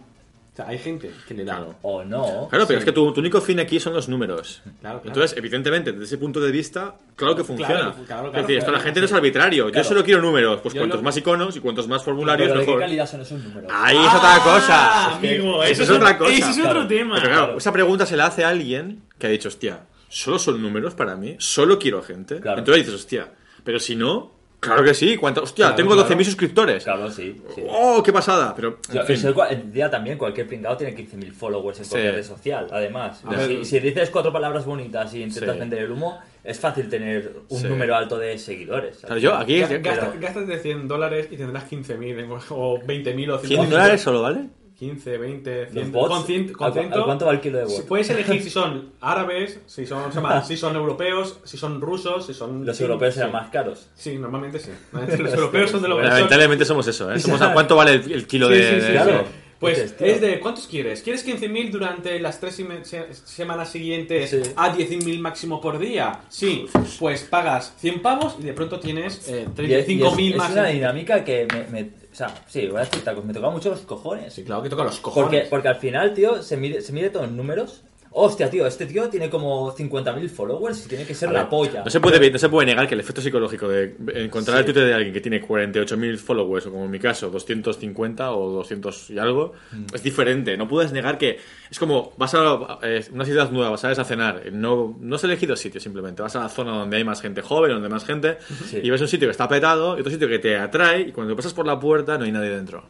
[0.54, 1.56] O sea, hay gente que le da.
[1.56, 1.74] Claro.
[1.82, 2.46] O no.
[2.48, 2.74] Claro, pero Sí.
[2.74, 4.62] es que tu, tu único fin aquí son los números.
[4.62, 5.00] Claro, claro.
[5.04, 7.74] Entonces, evidentemente, desde ese punto de vista, claro que funciona.
[7.74, 9.02] Claro, claro, es claro, decir, esto claro, la gente sí.
[9.02, 9.64] no es arbitrario.
[9.66, 9.88] Yo Claro.
[9.88, 10.60] solo quiero números.
[10.60, 12.80] Pues Yo cuantos lo- más iconos y cuantos más formularios, Pero ¿de qué mejor.
[12.82, 13.68] calidad son esos números?
[13.74, 14.66] Ahí es otra cosa.
[15.10, 16.30] Ah, amigo, Eso eso, es otra cosa.
[16.32, 16.86] Ese es otro Claro.
[16.86, 17.14] tema.
[17.16, 17.58] Pero claro, Claro.
[17.58, 21.16] esa pregunta se la hace a alguien que ha dicho, hostia, ¿solo son números para
[21.16, 21.34] mí?
[21.40, 22.38] ¿Solo quiero gente?
[22.38, 22.60] Claro.
[22.60, 23.28] Entonces dices, hostia,
[23.64, 24.32] pero si no,
[24.64, 25.16] claro que sí.
[25.16, 25.42] ¿cuánto?
[25.42, 26.08] Hostia, Claro, tengo claro.
[26.08, 26.84] 12.000 suscriptores.
[26.84, 27.40] Claro, sí.
[27.54, 27.62] sí.
[27.68, 28.52] ¡Oh, qué pasada!
[28.56, 29.16] Pero, en Yo- fin.
[29.16, 32.16] eso es cua- en día también cualquier pringado tiene 15.000 followers en cualquier Sí.
[32.16, 33.22] red social, además.
[33.28, 33.46] Ver.
[33.48, 35.60] Si, si dices cuatro palabras bonitas y intentas Sí.
[35.60, 37.66] vender el humo, es fácil tener un Sí.
[37.68, 38.98] número alto de seguidores.
[38.98, 39.60] Claro, yo aquí...
[39.60, 44.00] Ga- Gasta, pero- Gástate 100 dólares y tendrás 15.000 en- o 20.000 o 100 dólares
[44.00, 44.46] solo, ¿vale?
[44.78, 45.92] 15, 20, Los 100.
[45.92, 47.86] bots, con 100, con ¿a cu- 100, a cuánto va el kilo de si bot?
[47.86, 52.26] Puedes elegir si son árabes, si son, se llama, si son europeos, si son rusos,
[52.26, 52.66] si son...
[52.66, 53.20] Los sí, europeos sí.
[53.20, 53.88] eran más caros.
[53.94, 54.70] Sí, normalmente sí.
[55.18, 57.18] Los europeos son de los lamentablemente somos eso, ¿eh?
[57.20, 58.62] Somos a cuánto vale el, el kilo Sí, de...
[58.62, 59.44] sí, sí, de- claro.
[59.60, 61.00] Pues es de ¿cuántos quieres?
[61.00, 64.42] ¿Quieres 15.000 durante las tres se- semanas siguientes Sí.
[64.56, 66.20] a 10.000 máximo por día?
[66.28, 66.66] Sí,
[66.98, 70.36] pues pagas 100 pavos y de pronto tienes eh, Y es, y es- 35.000 es
[70.36, 70.52] más.
[70.52, 73.52] una en- dinámica que me, me- O sea, sí, voy a decir tacos, me tocaba
[73.52, 74.32] mucho los cojones.
[74.32, 75.24] Sí, claro que toca los cojones.
[75.24, 77.82] Porque, porque al final, tío, se mide, se mide todo en números.
[78.16, 81.82] Hostia, tío, este tío tiene como 50.000 followers y tiene que ser la polla.
[81.84, 84.60] No se, puede, no se puede negar que el efecto psicológico de encontrar Sí.
[84.60, 88.50] el Twitter de alguien que tiene 48.000 followers, o como en mi caso, 250 o
[88.52, 89.86] 200 y algo, Mm.
[89.94, 90.56] es diferente.
[90.56, 91.38] No puedes negar que
[91.68, 94.42] es como vas a eh, una ciudad nueva, vas a a cenar.
[94.52, 96.22] No, no has elegido sitio simplemente.
[96.22, 98.78] Vas a la zona donde hay más gente joven, donde hay más gente, Sí.
[98.80, 101.34] y ves un sitio que está petado y otro sitio que te atrae, y cuando
[101.34, 102.84] pasas por la puerta no hay nadie dentro.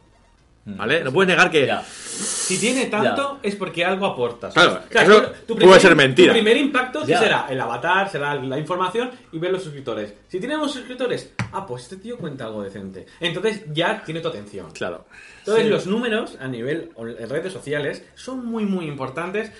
[0.67, 1.03] ¿Vale?
[1.03, 1.63] No puedes negar que.
[1.63, 1.67] Mm.
[1.67, 1.83] Ya.
[1.83, 4.51] Si tiene tanto es porque algo aportas.
[4.53, 6.33] Claro, eso puede ser mentira.
[6.33, 7.19] Tu primer impacto ¿qué Ya.
[7.19, 10.13] será el avatar, será la información y ver los suscriptores.
[10.27, 13.05] Si tenemos suscriptores, ah, pues este tío cuenta algo decente.
[13.19, 14.71] Entonces ya tiene tu atención.
[14.71, 15.05] Claro.
[15.39, 15.69] Entonces Sí.
[15.69, 19.51] los números a nivel o en redes sociales son muy muy importantes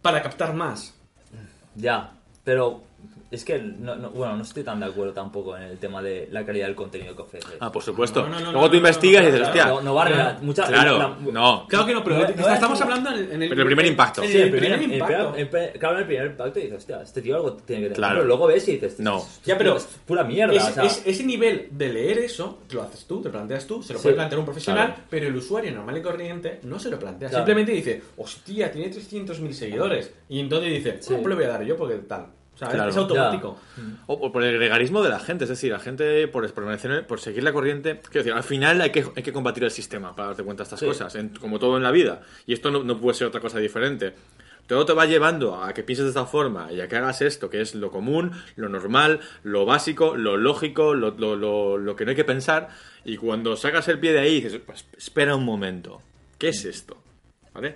[0.00, 0.94] para captar más.
[1.74, 2.12] Ya,
[2.44, 2.82] pero
[3.30, 6.28] es que, no, no- bueno, no estoy tan de acuerdo tampoco en el tema de
[6.32, 7.52] la calidad del contenido que ofreces.
[7.60, 8.22] Ah, por supuesto.
[8.22, 9.66] No, no, no, Luego tú no, investigas no, y dices, hostia.
[9.66, 11.66] no, no vale la- mucha- Claro, la- no.
[11.68, 14.22] Claro que no, pero No, está- no, estamos hablando en el, En el primer impacto.
[14.24, 15.06] Sí, el primer, impacto.
[15.78, 17.96] claro, en el primer impacto dices, hostia, este tío algo tiene que tener.
[17.96, 18.14] Claro.
[18.16, 19.18] Pero luego ves y dices, No.
[19.18, 20.54] "Esto es- Ya, pero es pura mierda.
[20.54, 23.32] Es- o sea, es- ese nivel de leer eso, te lo haces tú, te lo
[23.32, 25.02] planteas tú, se lo Sí, puede plantear un profesional, claro.
[25.08, 27.28] pero el usuario normal y corriente no se lo plantea.
[27.28, 27.44] Claro.
[27.44, 30.12] Simplemente dice, hostia, tiene 300.000 seguidores.
[30.28, 31.14] Y entonces dice, Sí.
[31.14, 32.26] "Ah, pues le voy a dar yo porque tal.
[32.68, 32.90] Claro.
[32.90, 33.58] es automático.
[34.06, 37.06] O, o por el gregarismo de la gente, es decir, la gente por, por, permanecer-
[37.06, 38.00] por seguir la corriente.
[38.00, 40.64] Quiero decir, al final hay que, hay que combatir el sistema para darte cuenta de
[40.64, 40.86] estas Sí.
[40.86, 42.20] cosas, en- como todo en la vida.
[42.46, 44.12] Y esto no, no puede ser otra cosa diferente.
[44.66, 47.50] Todo te va llevando a que pienses de esta forma y a que hagas esto,
[47.50, 52.04] que es lo común, lo normal, lo básico, lo lógico, lo, lo- lo- lo que
[52.04, 52.68] no hay que pensar.
[53.04, 56.02] Y cuando sacas el pie de ahí, dices, pues espera un momento,
[56.38, 57.02] ¿qué es esto?
[57.52, 57.74] ¿Vale?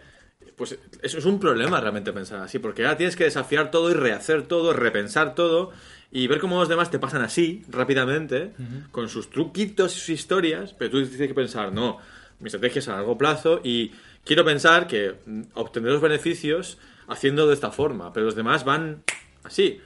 [0.57, 3.95] Pues eso es un problema realmente pensar así, porque ahora tienes que desafiar todo y
[3.95, 5.73] rehacer todo, repensar todo
[6.13, 8.53] y ver cómo los demás te pasan así rápidamente,
[8.93, 11.99] con sus truquitos y sus historias, pero tú tienes que pensar, no,
[12.39, 13.91] mi estrategia es a largo plazo y
[14.25, 16.79] quiero pensar que mm, obtendré los beneficios
[17.09, 19.03] haciendo de esta forma, pero los demás van
[19.43, 19.81] así.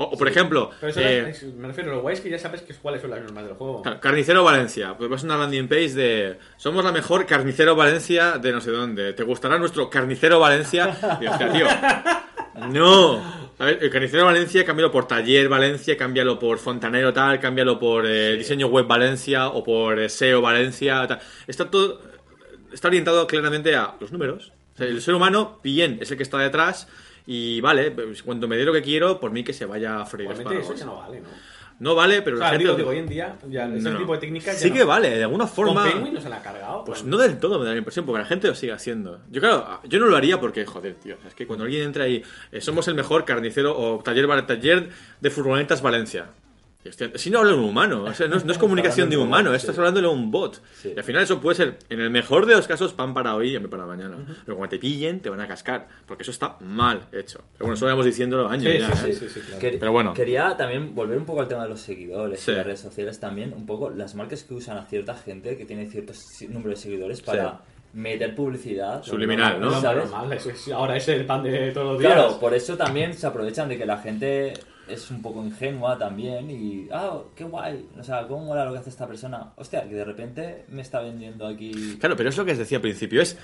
[0.00, 2.38] O, o, por ejemplo, Pero eso eh, es- me refiero, lo guay es que ya
[2.38, 3.82] sabes que cuáles son las normas del juego.
[3.82, 4.94] Car- Carnicero Valencia.
[4.96, 6.38] Pues vas a una landing page de.
[6.56, 9.12] Somos la mejor Carnicero Valencia de no sé dónde.
[9.12, 10.96] ¿Te gustará nuestro Carnicero Valencia?
[11.20, 11.66] Y, hostia, tío.
[12.70, 13.22] No.
[13.58, 18.04] A ver, el Carnicero Valencia, cámbialo por Taller Valencia, cámbialo por Fontanero tal, cámbialo por
[18.06, 21.06] eh, Diseño Web Valencia o por eh, SEO Valencia.
[21.06, 21.20] Tal.
[21.46, 22.00] Está todo.
[22.72, 24.52] Está orientado claramente a los números.
[24.74, 26.88] O sea, el ser humano, bien, es el que está detrás.
[27.30, 30.06] Y vale, pues, cuando me dé lo que quiero, por mí que se vaya a
[30.06, 31.28] freír eso ya no vale, ¿no?
[31.80, 33.90] No vale, pero O la gente digo, lo- digo, hoy en día ya ese No,
[33.92, 33.98] no.
[33.98, 34.74] tipo de técnicas ya Sí no.
[34.76, 35.82] que vale, de alguna forma.
[35.82, 36.84] Con Penguin no se la ha cargado.
[36.84, 39.20] Pues no del todo me da la impresión, porque la gente lo sigue haciendo.
[39.30, 42.22] Yo, claro, yo no lo haría porque, joder, tío, es que cuando alguien entra ahí,
[42.50, 44.88] eh, somos el mejor carnicero o taller, taller
[45.20, 46.30] de furgonetas Valencia.
[46.88, 49.24] Hostia, si no habla un humano, o sea, no, es- no es comunicación de un
[49.26, 50.60] humano, estás hablándole a un bot.
[50.74, 50.92] Sí.
[50.94, 53.50] Y al final eso puede ser, en el mejor de los casos, pan para hoy
[53.50, 54.16] y hambre para mañana.
[54.44, 57.38] Pero cuando te pillen, te van a cascar, porque eso está mal hecho.
[57.52, 59.12] Pero bueno, eso lo llevamos diciéndolo años Sí, ya, sí, ¿eh?
[59.12, 59.60] sí, sí, sí, claro.
[59.62, 60.14] Quer- Pero bueno.
[60.14, 62.50] Quería también volver un poco al tema de los seguidores Sí.
[62.50, 65.64] y las redes sociales también, un poco las marcas que usan a cierta gente que
[65.64, 67.60] tiene ciertos si- número de seguidores para
[67.92, 69.02] meter publicidad.
[69.02, 69.70] Subliminal, ¿no?
[69.70, 70.10] No, ¿Sabes?
[70.10, 72.12] normal, es- ahora es el pan de todos los días.
[72.12, 74.52] Claro, por eso también se aprovechan de que la gente
[74.88, 78.78] es un poco ingenua también y, ah, qué guay, o sea, cómo mola lo que
[78.78, 79.52] hace esta persona.
[79.56, 81.96] Hostia, que de repente me está vendiendo aquí...
[82.00, 83.36] Claro, pero es lo que os decía al principio, es...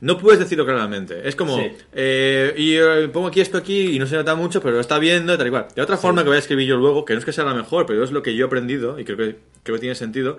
[0.00, 1.26] No puedes decirlo claramente.
[1.26, 1.56] Es como...
[1.56, 1.70] Sí.
[1.92, 4.98] eh, y eh, pongo aquí esto aquí y no se nota mucho, pero lo está
[4.98, 5.66] viendo, tal y cual.
[5.74, 7.54] De otra forma que voy a escribir yo luego, que no es que sea la
[7.54, 10.38] mejor, pero es lo que yo he aprendido y creo que, creo que tiene sentido,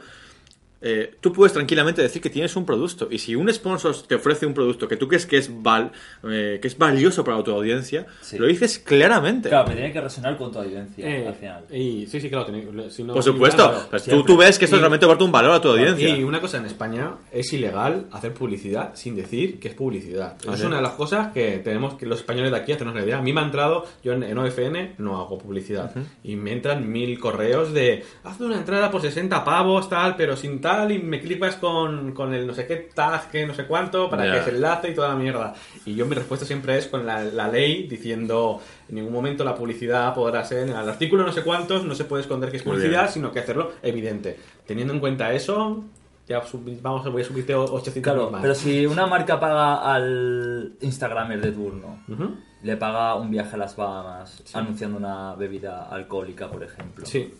[0.82, 3.08] eh, tú puedes tranquilamente decir que tienes un producto.
[3.10, 5.92] Y si un sponsor te ofrece un producto que tú crees que es, val,
[6.30, 8.38] eh, que es valioso para tu audiencia, Sí.
[8.38, 9.50] lo dices claramente.
[9.50, 11.64] Claro, me tiene que resonar con tu audiencia Eh, al final.
[11.72, 12.46] y, sí, sí, claro.
[12.46, 13.64] tiene- si no- Por supuesto.
[13.70, 16.10] claro, Pues tú, tú ves que esto Y- realmente aporta un valor a tu audiencia.
[16.10, 20.36] Y una cosa, en España es ilegal hacer publicidad sin decir que es publicidad.
[20.54, 23.18] Es una de las cosas que tenemos que los españoles de aquí hacernos una idea.
[23.18, 25.92] A mí me ha entrado, yo en, en OFN no hago publicidad.
[26.24, 30.62] Y me entran mil correos de, haz una entrada por 60 pavos, tal, pero sin
[30.66, 34.09] tal, y me clipas con, con el no sé qué tag, que no sé cuánto,
[34.09, 34.34] para Ya.
[34.34, 35.53] que se enlace y toda la mierda.
[35.86, 38.59] Y yo mi respuesta siempre es con la, la ley diciendo,
[38.89, 42.05] en ningún momento la publicidad podrá ser, en el artículo no sé cuántos, no se
[42.05, 44.38] puede esconder que es publicidad, sino que hacerlo evidente.
[44.66, 45.84] Teniendo en cuenta eso,
[46.28, 48.41] ya sub- vamos, voy a subirte 800 Claro, más.
[48.41, 52.36] pero si una marca paga al Instagramer de turno, Ujú.
[52.63, 57.05] le paga un viaje a las Bahamas anunciando una bebida alcohólica, por ejemplo.
[57.05, 57.32] Sí,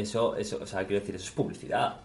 [0.00, 1.96] Eso, eso, o sea, quiero decir, eso es publicidad.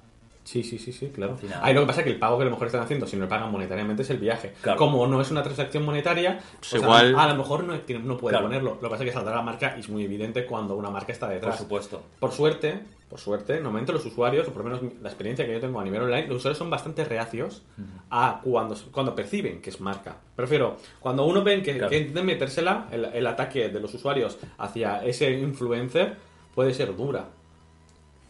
[0.43, 1.38] sí, sí, sí, sí, claro.
[1.64, 3.16] Ahí lo que pasa es que el pago que a lo mejor están haciendo, si
[3.16, 4.54] no le pagan monetariamente, es el viaje.
[4.62, 4.78] Claro.
[4.78, 8.18] Como no es una transacción monetaria, Pues pues a- igual- a, lo mejor no, no
[8.18, 8.46] puede Claro.
[8.46, 8.72] ponerlo.
[8.76, 11.12] Lo que pasa es que saldrá la marca y es muy evidente cuando una marca
[11.12, 11.58] está Por detrás.
[11.58, 12.04] supuesto.
[12.20, 12.80] Por suerte,
[13.10, 15.84] por suerte, normalmente los usuarios, o por lo menos la experiencia que yo tengo a
[15.84, 17.64] nivel online, los usuarios son bastante reacios
[18.12, 20.18] a cuando, cuando perciben que es marca.
[20.36, 21.89] Prefiero, cuando uno ven que, Claro.
[21.89, 26.18] que intenten metérsela, el, el ataque de los usuarios hacia ese influencer
[26.54, 27.30] puede ser dura.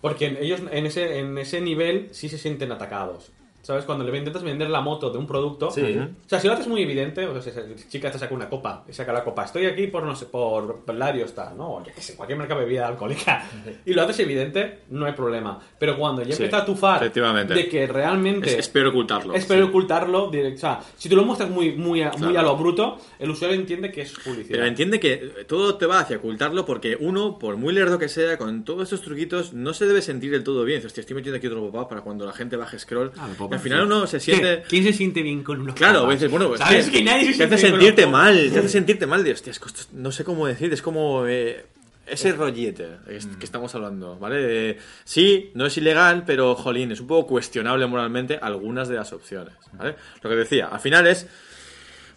[0.05, 3.31] Porque ellos en ese, en ese nivel sí se sienten atacados.
[3.65, 3.83] ¿Sabes?
[3.85, 5.71] Cuando le intentas vender la moto de un producto.
[5.71, 5.81] Sí.
[5.97, 8.47] O sea, si lo haces muy evidente, o sea, si la chica te saca una
[8.47, 11.77] copa y saca la copa, estoy aquí por, no sé, por Larios, tal, ¿no?
[11.77, 13.43] O yo qué sé, cualquier marca de bebida alcohólica.
[13.83, 15.59] Y lo haces evidente, no hay problema.
[15.79, 18.49] Pero cuando ya Sí, empieza a tufar de que realmente.
[18.51, 19.33] Es, es peor ocultarlo.
[19.33, 20.29] Es peor ocultarlo.
[20.31, 22.39] direct- O sea, si tú lo muestras muy, muy, a, muy Claro.
[22.39, 24.49] a lo bruto, el usuario entiende que es publicidad.
[24.59, 25.15] Pero entiende que
[25.47, 29.01] todo te va hacia ocultarlo porque uno, por muy lerdo que sea, con todos estos
[29.01, 30.85] truquitos, no se debe sentir del todo bien.
[30.85, 33.11] Hostia, estoy metiendo aquí otro pop-up para cuando la gente baje scroll.
[33.17, 34.63] Ah, al final uno se siente...
[34.67, 37.47] ¿Quién se siente bien con unos Claro, dices, bueno, pues ¿Sabes es que nadie se
[37.47, 39.69] te hace siente bien con sentirte mal, te hace sentirte mal de, hostia, es que
[39.93, 41.65] no sé cómo decir, es como eh,
[42.07, 44.69] ese rollete es- que estamos hablando, ¿vale?
[44.71, 49.11] Eh, sí, no es ilegal, pero, jolín, es un poco cuestionable moralmente algunas de las
[49.13, 49.95] opciones, ¿vale?
[50.21, 51.27] Lo que decía, al final es,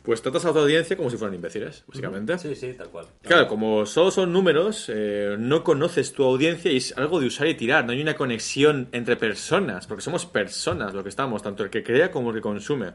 [0.09, 2.39] pues tratas a tu audiencia como si fueran imbéciles, básicamente.
[2.39, 3.09] Sí, sí, tal cual.
[3.21, 7.47] Claro, como solo son números, eh, no conoces tu audiencia y es algo de usar
[7.47, 7.85] y tirar.
[7.85, 11.83] No hay una conexión entre personas, porque somos personas lo que estamos, tanto el que
[11.83, 12.93] crea como el que consume.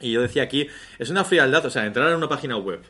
[0.00, 0.68] Y yo decía aquí,
[0.98, 2.82] es una frialdad, o sea, entrar en una página web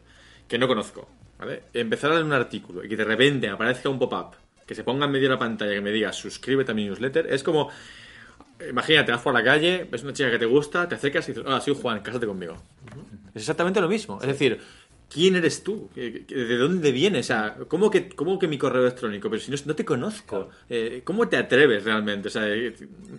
[0.48, 1.62] que no conozco, ¿vale?
[1.72, 4.34] Empezar a leer un artículo y que de repente aparezca un pop-up,
[4.66, 7.32] que se ponga en medio de la pantalla que me diga suscríbete a mi newsletter,
[7.32, 7.70] es como...
[8.68, 11.44] Imagínate, vas por la calle, ves una chica que te gusta, te acercas y dices,
[11.46, 12.56] hola, soy Juan, cásate conmigo.
[13.34, 14.18] Es exactamente lo mismo.
[14.20, 14.60] Es decir,
[15.12, 15.90] ¿quién eres tú?
[15.94, 17.26] ¿Qué- qué- ¿De dónde vienes?
[17.26, 19.28] O sea, ¿cómo que, cómo que mi correo electrónico?
[19.28, 20.48] Pero si no, no te conozco.
[20.70, 22.28] Eh, ¿Cómo te atreves realmente?
[22.28, 22.46] O sea,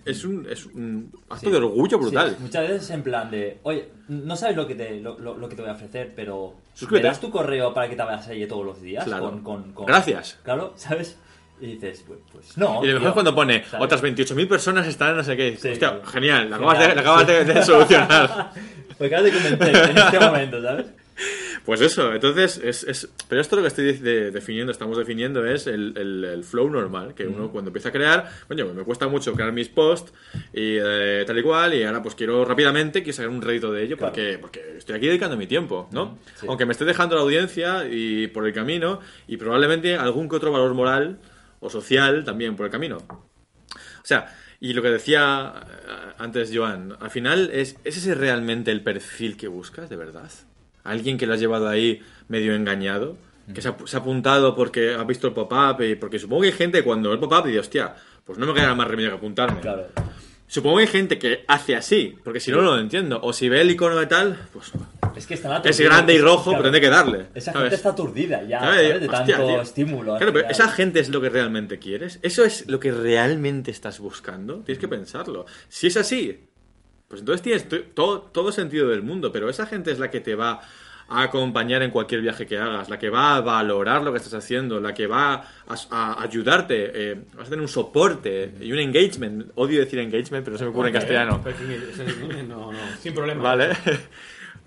[0.06, 1.52] es un, es un acto Sí.
[1.52, 2.30] de orgullo brutal.
[2.32, 5.50] Sí, muchas veces en plan de, oye, no sabes lo que te, lo, lo- lo
[5.50, 7.04] que te voy a ofrecer, pero Suscríbete.
[7.04, 9.04] ¿me das tu correo para que te vayas ahí todos los días?
[9.04, 9.26] Claro.
[9.32, 10.40] Con, con- con- Gracias.
[10.44, 11.18] Claro, ¿sabes?
[11.62, 12.84] Y dices, pues, pues no.
[12.84, 13.86] Y lo mejor es cuando pone ¿Sabes?
[13.86, 15.58] otras 28.000 personas están no sé qué.
[15.60, 16.06] Sí, Hostia, claro.
[16.06, 18.52] genial, la acabas, de, Genial, la acabas de- de solucionar.
[19.00, 20.86] Me acabas de convencer en este momento, ¿sabes?
[21.66, 25.66] Pues eso, entonces, es, es- pero esto lo que estoy de- definiendo, estamos definiendo es
[25.66, 29.34] el, el- el flow normal, que uno cuando empieza a crear, coño, me cuesta mucho
[29.34, 30.14] crear mis posts
[30.54, 33.84] y eh, tal y cual, y ahora pues quiero rápidamente, quiero sacar un rédito de
[33.84, 34.14] ello, Claro.
[34.14, 36.20] porque, porque estoy aquí dedicando mi tiempo, ¿no?
[36.36, 36.46] Sí.
[36.48, 40.52] Aunque me esté dejando la audiencia y por el camino, y probablemente algún que otro
[40.52, 41.18] valor moral
[41.66, 42.98] o social también por el camino.
[42.98, 48.72] O sea, y lo que decía eh, antes Joan, al final, ¿es, ¿es ese realmente
[48.72, 50.32] el perfil que buscas, de verdad?
[50.84, 53.18] Alguien que lo has llevado ahí medio engañado,
[53.54, 56.48] que se ha, se ha apuntado porque ha visto el pop-up y porque supongo que
[56.48, 59.62] hay gente cuando el pop-up dice, hostia, pues no me queda más remedio que apuntarme.
[60.48, 63.20] Supongo que hay gente que hace así, porque si no, no lo entiendo.
[63.24, 64.72] O si ve el icono de tal, pues
[65.18, 67.26] Es que están es grande y rojo, pero tendré que darle.
[67.34, 67.64] Esa ¿sabes?
[67.64, 69.02] gente está aturdida ya, ¿sabes?
[69.02, 69.62] De hostia, tanto tío.
[69.62, 70.18] estímulo.
[70.18, 72.20] Claro, pero esa gente es lo que realmente quieres.
[72.22, 74.58] ¿Eso es lo que realmente estás buscando?
[74.60, 75.46] Tienes que pensarlo.
[75.68, 76.40] Si es así,
[77.08, 80.20] pues entonces tienes to- todo, todo sentido del mundo, pero esa gente es la que
[80.22, 80.62] te va
[81.08, 84.34] a acompañar en cualquier viaje que hagas, la que va a valorar lo que estás
[84.34, 85.34] haciendo, la que va
[85.68, 89.52] a, a ayudarte, eh, vas a tener un soporte y un engagement.
[89.56, 91.44] Odio decir engagement, pero se me ocurre en castellano.
[92.48, 93.42] No, no, sin problema.
[93.42, 93.70] Vale.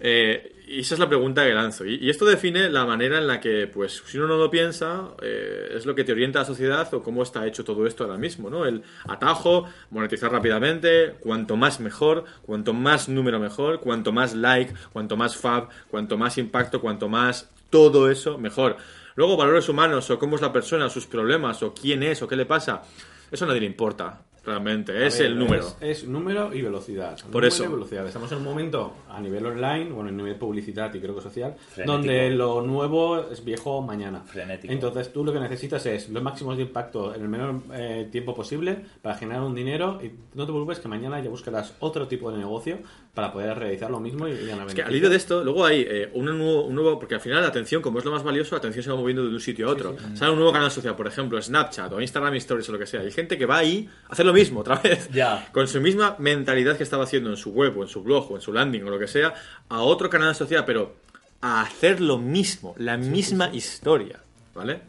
[0.01, 1.86] Eh, y esa es la pregunta que lanzo.
[1.86, 5.70] Y, esto define la manera en la que, pues, si uno no lo piensa, eh,
[5.74, 8.18] es lo que te orienta a la sociedad o cómo está hecho todo esto ahora
[8.18, 8.66] mismo, ¿no?
[8.66, 15.16] El atajo, monetizar rápidamente, cuanto más mejor, cuanto más número mejor, cuanto más like, cuanto
[15.16, 18.76] más fab, cuanto más impacto, cuanto más todo eso, mejor.
[19.14, 22.36] Luego, valores humanos o cómo es la persona, sus problemas o quién es o qué
[22.36, 22.82] le pasa,
[23.30, 24.27] eso a nadie le importa.
[24.49, 25.66] Realmente, es ver, el número.
[25.80, 27.16] Es, es número y velocidad.
[27.16, 27.64] Por Número eso.
[27.64, 28.07] y velocidad.
[28.07, 31.55] Estamos en un momento a nivel online, bueno, a nivel publicidad y creo que social,
[31.57, 31.92] Frenético.
[31.92, 34.22] donde lo nuevo es viejo mañana.
[34.24, 34.72] Frenético.
[34.72, 38.34] Entonces tú lo que necesitas es los máximos de impacto en el menor eh, tiempo
[38.34, 42.30] posible para generar un dinero y no te preocupes que mañana ya buscarás otro tipo
[42.32, 42.78] de negocio
[43.18, 45.80] para poder realizar lo mismo y, ganar Es que al hilo de esto, luego hay
[45.80, 47.00] eh, un, nuevo, un nuevo.
[47.00, 49.24] Porque al final la atención, como es lo más valioso, la atención se va moviendo
[49.24, 49.96] de un sitio a otro.
[50.14, 53.00] Sale un nuevo canal social, por ejemplo, Snapchat o Instagram Stories o lo que sea.
[53.00, 55.08] Hay gente que va ahí a hacer lo mismo otra vez.
[55.12, 55.48] Ya.
[55.50, 58.36] Con su misma mentalidad que estaba haciendo en su web o en su blog o
[58.36, 59.34] en su landing o lo que sea,
[59.68, 60.94] a otro canal social, pero
[61.40, 64.20] a hacer lo mismo, la misma historia.
[64.54, 64.80] ¿Vale?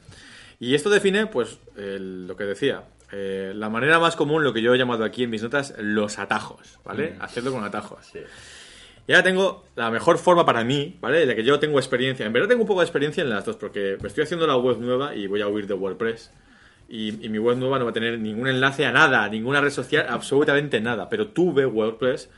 [0.59, 2.83] Y esto define, pues, el- lo que decía.
[3.11, 6.19] Eh, la manera más común, lo que yo he llamado aquí en mis notas, los
[6.19, 7.15] atajos, ¿vale?
[7.19, 8.05] Hacerlo con atajos.
[8.05, 8.19] Sí.
[9.07, 11.25] Y ahora tengo la mejor forma para mí, ¿vale?
[11.25, 12.25] La que yo tengo experiencia.
[12.25, 14.55] En verdad tengo un poco de experiencia en las dos, porque me estoy haciendo la
[14.55, 16.31] web nueva y voy a huir de WordPress.
[16.87, 19.71] Y, y mi web nueva no va a tener ningún enlace a nada, ninguna red
[19.71, 21.09] social, absolutamente nada.
[21.09, 22.29] Pero tuve WordPress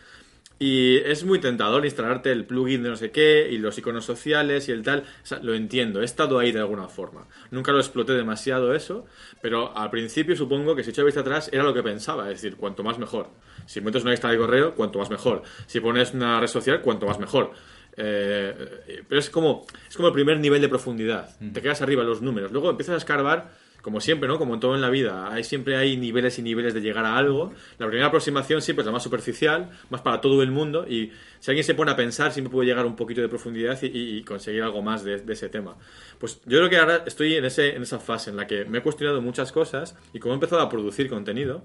[0.62, 4.70] y es muy tentador instalarte el plugin de no sé qué y los iconos sociales
[4.70, 5.00] y el tal.
[5.00, 7.26] O sea, lo entiendo, he estado ahí de alguna forma.
[7.50, 9.08] Nunca lo exploté demasiado eso,
[9.42, 12.58] pero al principio supongo que si echo vista atrás era lo que pensaba, es decir,
[12.58, 13.32] cuanto más mejor.
[13.66, 15.42] Si metes una lista de correo, cuanto más mejor.
[15.66, 17.54] Si pones una red social, cuanto más mejor.
[17.98, 21.36] Eh, eh, pero es como, es como el primer nivel de profundidad.
[21.40, 22.52] Te quedas arriba en los números.
[22.52, 23.50] Luego empiezas a escarbar,
[23.82, 24.38] como siempre, ¿no?
[24.38, 25.32] Como en todo en la vida.
[25.32, 27.54] Hay, siempre hay niveles y niveles de llegar a algo.
[27.78, 30.86] La primera aproximación siempre es la más superficial, más para todo el mundo.
[30.88, 34.24] Y si alguien se pone a pensar, siempre puede llegar un poquito de profundidad y,
[34.24, 35.76] conseguir algo más de, ese tema.
[36.20, 38.82] Pues yo creo que ahora estoy en, en esa fase en la que me he
[38.82, 41.64] cuestionado muchas cosas y como he empezado a producir contenido,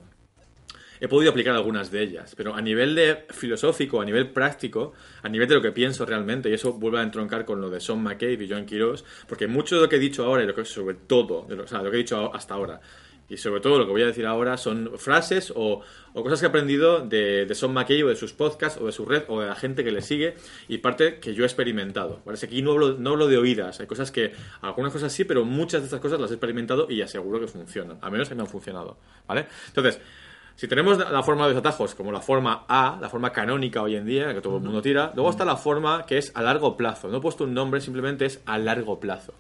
[1.01, 4.93] he podido aplicar algunas de ellas, pero a nivel de filosófico, a nivel práctico,
[5.23, 7.81] a nivel de lo que pienso realmente, y eso vuelve a entroncar con lo de
[7.81, 10.55] Sean McCabe y Joan Quiroz, porque mucho de lo que he dicho ahora y lo
[10.55, 12.81] que sobre todo, o sea, lo que he dicho hasta ahora,
[13.29, 15.83] y sobre todo lo que voy a decir ahora son frases o,
[16.15, 19.05] cosas que he aprendido de, de Sean McCabe o de sus podcasts o de su
[19.05, 20.35] red o de la gente que le sigue
[20.69, 22.23] y parte que yo he experimentado.
[22.25, 22.39] ¿vale?
[22.43, 25.81] Aquí no hablo, no hablo de oídas, hay cosas que, algunas cosas sí, pero muchas
[25.83, 28.49] de estas cosas las he experimentado y aseguro que funcionan, a menos que me han
[28.49, 28.97] funcionado.
[29.27, 29.47] ¿vale?
[29.69, 30.01] Entonces,
[30.57, 33.95] si tenemos la forma de los atajos como la forma A, la forma canónica hoy
[33.95, 36.77] en día, que todo el mundo tira, luego está la forma que es a largo
[36.77, 37.09] plazo.
[37.09, 39.35] No he puesto un nombre, simplemente es a largo plazo.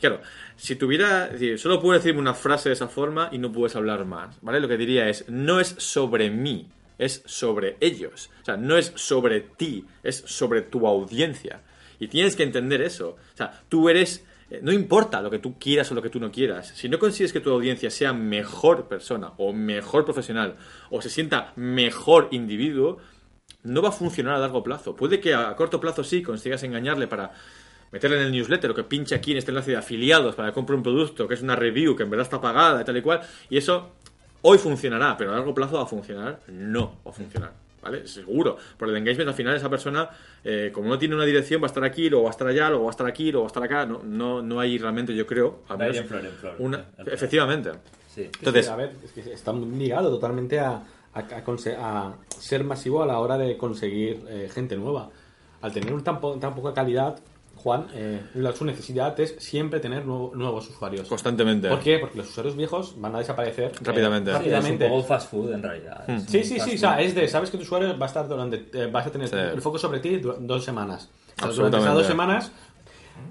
[0.00, 0.20] Claro,
[0.56, 3.74] si tuviera, es decir, solo puedo decirme una frase de esa forma y no puedes
[3.74, 4.60] hablar más, ¿vale?
[4.60, 8.30] Lo que diría es, no es sobre mí, es sobre ellos.
[8.42, 11.62] O sea, no es sobre ti, es sobre tu audiencia.
[11.98, 13.16] Y tienes que entender eso.
[13.32, 14.24] O sea, tú eres...
[14.50, 16.68] eh, No importa lo que tú quieras o lo que tú no quieras.
[16.74, 20.56] Si no consigues que tu audiencia sea mejor persona o mejor profesional
[20.90, 22.98] o se sienta mejor individuo,
[23.62, 24.96] no va a funcionar a largo plazo.
[24.96, 27.32] Puede que a corto plazo sí consigas engañarle para
[27.92, 30.54] meterle en el newsletter o que pinche aquí en este enlace de afiliados para que
[30.54, 33.02] compre un producto que es una review que en verdad está pagada y tal y
[33.02, 33.20] cual.
[33.48, 33.90] Y eso
[34.42, 36.40] hoy funcionará, pero a largo plazo va a funcionar.
[36.48, 37.69] No va a funcionar.
[37.82, 38.06] ¿Vale?
[38.06, 38.56] Seguro.
[38.76, 40.10] Por el engagement al final esa persona,
[40.44, 42.68] eh, como no tiene una dirección, va a estar aquí, luego va a estar allá,
[42.68, 43.86] luego va a estar aquí, luego va a estar acá.
[43.86, 46.54] No, no, no hay realmente, yo creo, al menos en flor en flor.
[46.58, 47.14] una- En flor.
[47.14, 47.70] efectivamente.
[48.08, 48.22] Sí.
[48.24, 50.72] Entonces, a ver, es que está muy ligado totalmente a,
[51.14, 55.08] a- a conse- a ser masivo a la hora de conseguir eh, gente nueva.
[55.62, 57.18] Al tener un tan, po- tan poca calidad,
[57.62, 58.20] Juan, eh,
[58.54, 61.06] su necesidad es siempre tener nuevo- nuevos usuarios.
[61.08, 61.68] constantemente.
[61.68, 61.98] ¿Por qué?
[61.98, 64.30] Porque los usuarios viejos van a desaparecer eh, Rápidamente.
[64.30, 66.08] Es un poco fast food en realidad.
[66.08, 68.26] Es Sí, sí, sí, o sea, es de, sabes que tu usuario va a estar
[68.26, 69.36] durante, eh, vas a tener Sí.
[69.36, 71.04] el foco sobre ti dos semanas.
[71.04, 71.84] O sea, durante Absolutamente.
[71.86, 72.52] esas dos semanas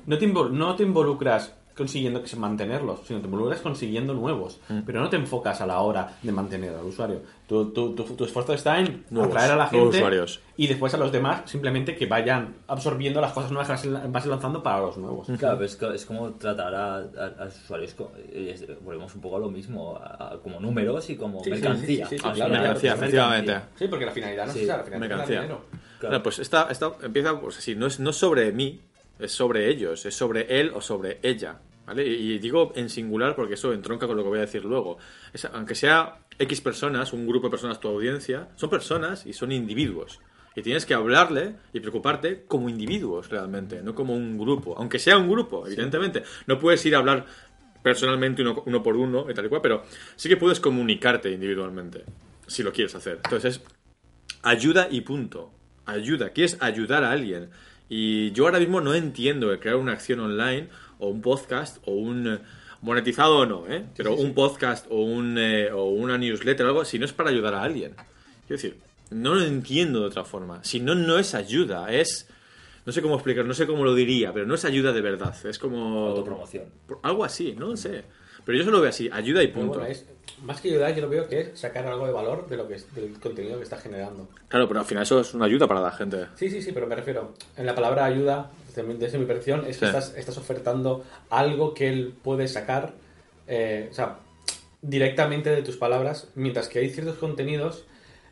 [0.06, 4.60] no te, invol- no te involucras consiguiendo que mantenerlos, sino te involucras consiguiendo nuevos.
[4.70, 4.82] Mm.
[4.86, 7.22] Pero no te enfocas a la hora de mantener al usuario.
[7.48, 10.40] Tu, tu, tu- tu esfuerzo está en Nuevos, atraer a la gente usuarios.
[10.56, 14.62] y después a los demás simplemente que vayan absorbiendo las cosas nuevas que vas- lanzando
[14.62, 15.26] para los nuevos.
[15.40, 17.02] Claro, pero es, co- es como tratar a, a-
[17.40, 20.60] a los usuarios, co- y es- volvemos un poco a lo mismo, a- a- como
[20.60, 22.06] números y como Sí, mercancía.
[22.08, 23.60] sí, sí, claro, mercancía, efectivamente.
[23.78, 25.62] Sí, porque la finalidad no Sí, es esa, la finalidad es dinero.
[26.00, 26.22] Claro.
[26.24, 28.80] Pues esta, esta empieza pues así, no es, no es sobre mí,
[29.18, 31.58] es sobre ellos, es sobre él o sobre ella.
[31.90, 32.08] ¿Vale?
[32.08, 34.98] Y, y digo en singular porque eso entronca con lo que voy a decir luego.
[35.34, 39.52] Es- aunque sea X personas, un grupo de personas, tu audiencia, son personas y son
[39.52, 40.20] individuos.
[40.56, 44.76] Y tienes que hablarle y preocuparte como individuos realmente, no como un grupo.
[44.78, 46.24] Aunque sea un grupo, evidentemente.
[46.48, 47.26] No puedes ir a hablar
[47.82, 49.84] personalmente uno, uno por uno y tal y cual, pero
[50.16, 52.04] sí que puedes comunicarte individualmente,
[52.48, 53.20] si lo quieres hacer.
[53.24, 53.62] Entonces,
[54.44, 55.52] ayuda y punto.
[55.86, 56.30] Ayuda.
[56.30, 57.50] Quieres ayudar a alguien.
[57.90, 60.70] Y yo ahora mismo no entiendo el crear una acción online
[61.00, 62.40] o un podcast o un eh,
[62.82, 63.86] monetizado o no, ¿eh?
[63.98, 67.30] Pero un podcast o un eh, o una newsletter o algo si no es para
[67.32, 67.96] ayudar a alguien.
[68.48, 68.78] Quiero decir,
[69.10, 70.64] no lo entiendo de otra forma.
[70.64, 72.28] Si no no es ayuda, es
[72.86, 75.36] no sé cómo explicar, no sé cómo lo diría, pero no es ayuda de verdad,
[75.46, 76.66] es como Autopromoción.
[77.04, 78.04] algo así, no lo sé.
[78.50, 79.78] Pero yo solo veo así, ayuda y punto.
[79.78, 80.08] bueno, es,
[80.42, 82.74] más que ayudar, yo lo veo que es sacar algo de valor de lo que
[82.78, 84.28] es, del contenido que estás generando.
[84.48, 86.26] Claro, pero al final eso es una ayuda para la gente.
[86.36, 89.60] Sí, sí, sí, pero me refiero, en la palabra ayuda, desde, mi- desde mi percepción,
[89.68, 89.86] es que Sí.
[89.86, 92.94] estás, estás ofertando algo que él puede sacar,
[93.48, 94.18] eh, o sea,
[94.82, 97.86] directamente de tus palabras, mientras que hay ciertos contenidos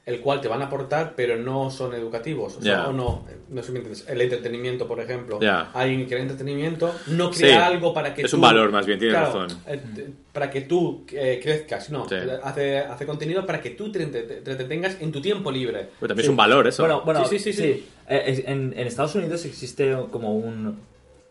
[0.08, 2.56] el cual te van a aportar, pero no son educativos.
[2.58, 2.88] O sea, Ya.
[2.88, 4.06] o no, no sé si me entiendes.
[4.08, 5.38] El entretenimiento, por ejemplo.
[5.42, 5.70] Ya.
[5.74, 7.42] Alguien que crea entretenimiento no Sí.
[7.42, 8.38] crea algo para que Es tú...
[8.38, 9.58] un valor, más bien, tienes Claro, razón.
[9.68, 12.08] eh, para que tú eh, crezcas, no.
[12.08, 12.16] Sí.
[12.42, 15.90] Hace, hace contenido para que tú te, entre- te entretengas en tu tiempo libre.
[16.00, 16.84] Pero también es un valor eso.
[16.84, 17.88] Bueno, bueno, Sí, sí, sí, sí.
[18.10, 20.80] Eh, En, en Estados Unidos existe como un,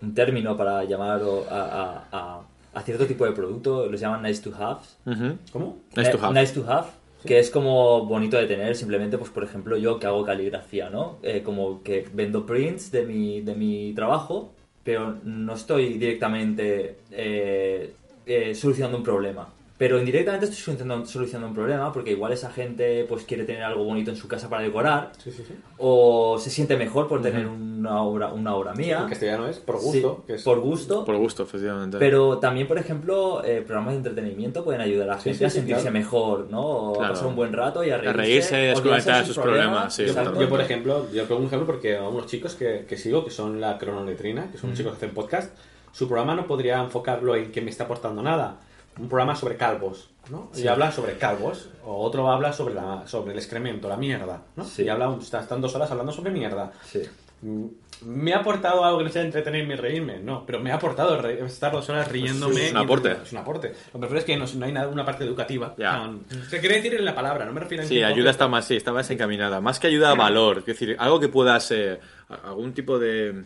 [0.03, 2.41] un término para llamar a, a- a-
[2.75, 4.81] a cierto tipo de producto, los llaman nice to have.
[5.07, 5.39] Ujú.
[5.51, 5.79] ¿Cómo?
[5.97, 6.39] Nice to have.
[6.39, 6.89] Nice to have,
[7.27, 11.19] que es como bonito de tener, simplemente, pues por ejemplo, yo que hago caligrafía, ¿no?
[11.23, 14.53] Eh, como que vendo prints de mi, de mi trabajo,
[14.85, 17.93] pero no estoy directamente eh,
[18.25, 19.53] eh, solucionando un problema.
[19.79, 23.85] Pero indirectamente estoy solucionando, solucionando un problema porque igual esa gente pues quiere tener algo
[23.85, 25.55] bonito en su casa para decorar Sí, sí, sí.
[25.77, 29.01] o se siente mejor por tener una obra, una obra mía.
[29.03, 30.17] En castellano es por gusto.
[30.21, 30.43] Sí, que es...
[30.43, 31.05] por gusto.
[31.05, 31.99] Por gusto, efectivamente.
[31.99, 35.51] Pero también, por ejemplo, eh, programas de entretenimiento pueden ayudar a la gente sí, a
[35.51, 35.99] sentirse claro.
[35.99, 36.63] mejor, ¿no?
[36.63, 38.17] O a pasar un buen rato y a reírse.
[38.17, 41.99] reírse y desconectar de sus problemas, sí, Yo, por ejemplo, yo pongo un ejemplo porque
[41.99, 45.15] a unos chicos que, que sigo, que son la cronoletrina, que son chicos que hacen
[45.15, 45.55] podcast,
[45.93, 48.57] su programa no podría enfocarlo en que me está aportando nada.
[48.99, 50.51] Un programa sobre calvos, ¿no?
[50.57, 54.65] Y habla sobre calvos, o otro habla sobre, la, sobre el excremento, la mierda, ¿no?
[54.65, 54.85] Sí.
[54.85, 56.73] Y habla, está- están dos horas hablando sobre mierda.
[56.85, 57.03] Sí.
[57.43, 57.67] Mm,
[58.07, 60.19] ¿Me ha aportado algo que no sea entretenerme y reírme?
[60.19, 62.55] No, pero me ha aportado estar dos horas riéndome.
[62.55, 63.13] Sí, es un aporte.
[63.23, 63.69] Es un aporte.
[63.69, 65.75] Lo que prefiero es que no, no hay nada, una parte educativa.
[65.79, 66.07] Ya.
[66.07, 68.67] No, Se quiere decir en la palabra, no me refiero a Sí, ayuda está más,
[68.67, 69.61] sí, está más encaminada.
[69.61, 71.99] Más que ayuda a valor, es decir, algo que puedas, eh,
[72.45, 73.45] algún tipo de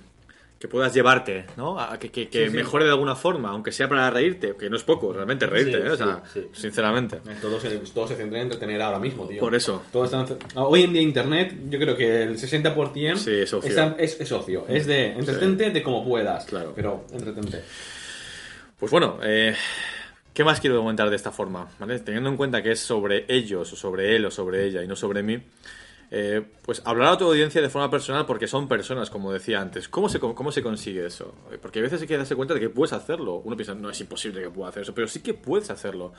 [0.61, 1.81] que puedas llevarte, ¿no?
[1.81, 2.57] A que, que- que Sí, sí.
[2.59, 5.87] mejore de alguna forma, aunque sea para reírte, que no es poco, realmente reírte, Sí,
[5.87, 5.91] ¿eh?
[5.91, 7.19] O sea, sinceramente.
[7.41, 9.41] Todo se, todo se centra en entretener ahora mismo, tío.
[9.41, 9.83] Por eso.
[9.91, 13.71] Todo está- hoy en día Internet, yo creo que el 60% Sí, es ocio.
[13.71, 14.67] está- es, es ocio.
[14.69, 16.45] Es de entretente de como puedas.
[16.45, 16.75] Claro.
[16.77, 17.63] Pero entretente.
[18.79, 19.55] Pues bueno, eh,
[20.35, 21.69] ¿qué más quiero comentar de esta forma?
[21.79, 21.99] ¿vale?
[22.01, 24.95] Teniendo en cuenta que es sobre ellos, o sobre él, o sobre ella, y no
[24.95, 25.39] sobre mí,
[26.13, 29.89] eh, pues hablar a tu audiencia de forma personal porque son personas, como decía antes.
[29.89, 31.35] ¿Cómo se, cómo se consigue eso?
[31.53, 33.37] Eh, Porque a veces hay que darse cuenta de que puedes hacerlo.
[33.45, 36.13] Uno piensa, no es imposible que pueda hacer eso, pero sí que puedes hacerlo.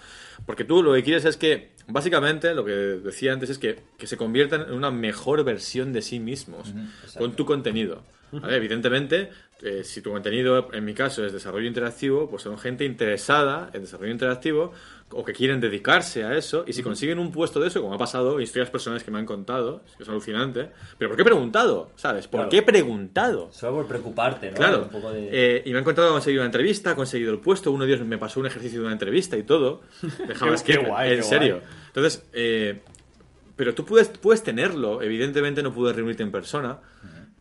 [0.45, 4.07] Porque tú lo que quieres es que, básicamente, lo que decía antes es que, que
[4.07, 6.73] se conviertan en una mejor versión de sí mismos
[7.17, 8.03] con tu contenido.
[8.31, 8.55] ¿Vale?
[8.55, 9.29] Evidentemente,
[9.61, 13.81] eh, si tu contenido, en mi caso, es desarrollo interactivo, pues son gente interesada en
[13.81, 14.71] desarrollo interactivo
[15.13, 16.63] o que quieren dedicarse a eso.
[16.65, 19.25] Y si consiguen un puesto de eso, como ha pasado, historias personales que me han
[19.25, 20.69] contado, es que es alucinante.
[20.97, 21.91] Pero ¿por qué he preguntado?
[21.97, 22.27] ¿Sabes?
[22.27, 22.49] ¿Por Claro.
[22.49, 23.49] qué he preguntado?
[23.51, 24.55] Solo por preocuparte, ¿no?
[24.57, 24.83] Claro.
[24.83, 25.27] Un poco de...
[25.31, 27.85] Eh, y me han contado que he conseguido una entrevista, he conseguido el puesto, uno
[27.85, 29.81] de ellos me pasó un ejercicio de una entrevista y todo.
[30.27, 31.55] Dejaba Qué- que, guay, en qué serio.
[31.57, 31.67] guay.
[31.87, 32.79] Entonces, eh,
[33.57, 36.79] pero tú puedes, puedes tenerlo, evidentemente no puedes reunirte en persona,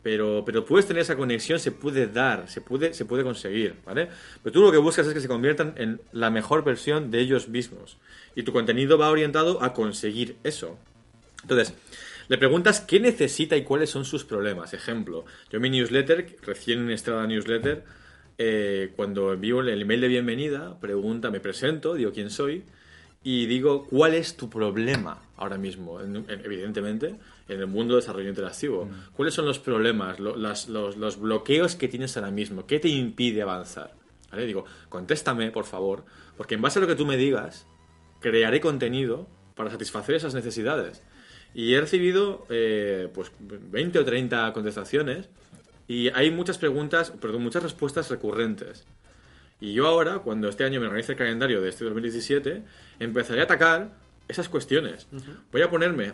[0.03, 4.09] pero, pero puedes tener esa conexión, se puede dar, se puede, se puede conseguir, ¿vale?
[4.43, 7.49] Pero tú lo que buscas es que se conviertan en la mejor versión de ellos
[7.49, 7.97] mismos.
[8.35, 10.77] Y tu contenido va orientado a conseguir eso.
[11.43, 11.73] Entonces,
[12.27, 14.73] le preguntas qué necesita y cuáles son sus problemas.
[14.73, 17.83] Ejemplo, yo en mi newsletter, recién estrenada newsletter,
[18.37, 22.63] eh, cuando envío el email de bienvenida, pregunta, me presento, digo quién soy
[23.23, 27.15] y digo cuál es tu problema ahora mismo, en- en- evidentemente,
[27.47, 28.89] en el mundo de desarrollo interactivo.
[29.13, 32.65] ¿Cuáles son los problemas, lo- las- los, los bloqueos que tienes ahora mismo?
[32.65, 33.93] ¿Qué te impide avanzar?
[34.31, 34.45] ¿Vale?
[34.45, 36.05] Digo, contéstame, por favor,
[36.37, 37.67] porque en base a lo que tú me digas,
[38.21, 41.03] crearé contenido para satisfacer esas necesidades.
[41.53, 45.29] Y he recibido eh, pues 20 o 30 contestaciones
[45.87, 48.85] y hay muchas preguntas, perdón, muchas respuestas recurrentes.
[49.61, 52.63] Y yo ahora, cuando este año me organice el calendario de este 2017,
[52.99, 53.93] empezaré a atacar
[54.27, 55.07] esas cuestiones.
[55.51, 56.13] Voy a ponerme...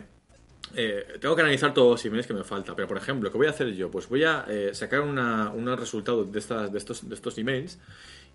[0.76, 3.46] eh, tengo que analizar todos los emails que me falta, pero por ejemplo, ¿qué voy
[3.46, 3.90] a hacer yo?
[3.90, 7.78] Pues voy a eh, sacar una, unos resultados de, estas, de, estos, de estos emails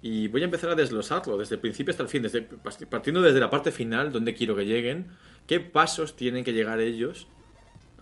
[0.02, 3.40] y voy a empezar a desglosarlo desde el principio hasta el fin, desde, partiendo desde
[3.40, 5.12] la parte final, donde quiero que lleguen,
[5.46, 7.28] qué pasos tienen que llegar ellos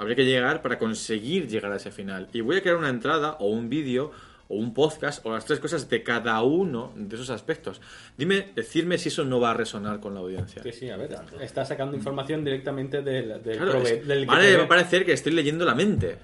[0.02, 2.28] habría que llegar para conseguir llegar a ese final.
[2.34, 4.12] Y voy a crear una entrada o un vídeo
[4.52, 7.80] o un podcast o las tres cosas de cada uno de esos aspectos.
[8.18, 10.62] Dime, decirme si eso no va a resonar con la audiencia.
[10.62, 11.16] Sí, sí, a ver.
[11.40, 14.68] Está sacando información directamente del, del, Claro, prove- es- del que vale, te va a
[14.68, 16.18] parecer que estoy leyendo la mente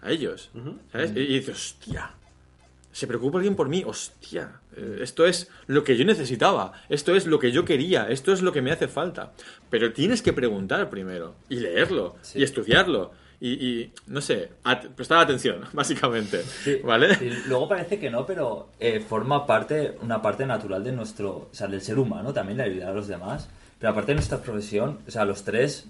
[0.00, 0.50] a ellos.
[0.90, 1.10] ¿Sabes?
[1.14, 2.12] Y dices, hostia,
[2.92, 7.26] se preocupa alguien por mí, hostia, eh, esto es lo que yo necesitaba, esto es
[7.26, 9.32] lo que yo quería, esto es lo que me hace falta.
[9.68, 12.38] Pero tienes que preguntar primero y leerlo Sí.
[12.38, 13.12] y estudiarlo.
[13.40, 14.50] Y, y, no sé,
[14.94, 16.42] prestar atención, básicamente.
[16.84, 17.14] ¿Vale?
[17.16, 21.48] Sí, luego parece que no, pero eh, forma parte, una parte natural de nuestro, o
[21.52, 23.48] sea, del ser humano también, de ayudar a los demás.
[23.78, 25.86] Pero aparte de nuestra profesión, o sea, los tres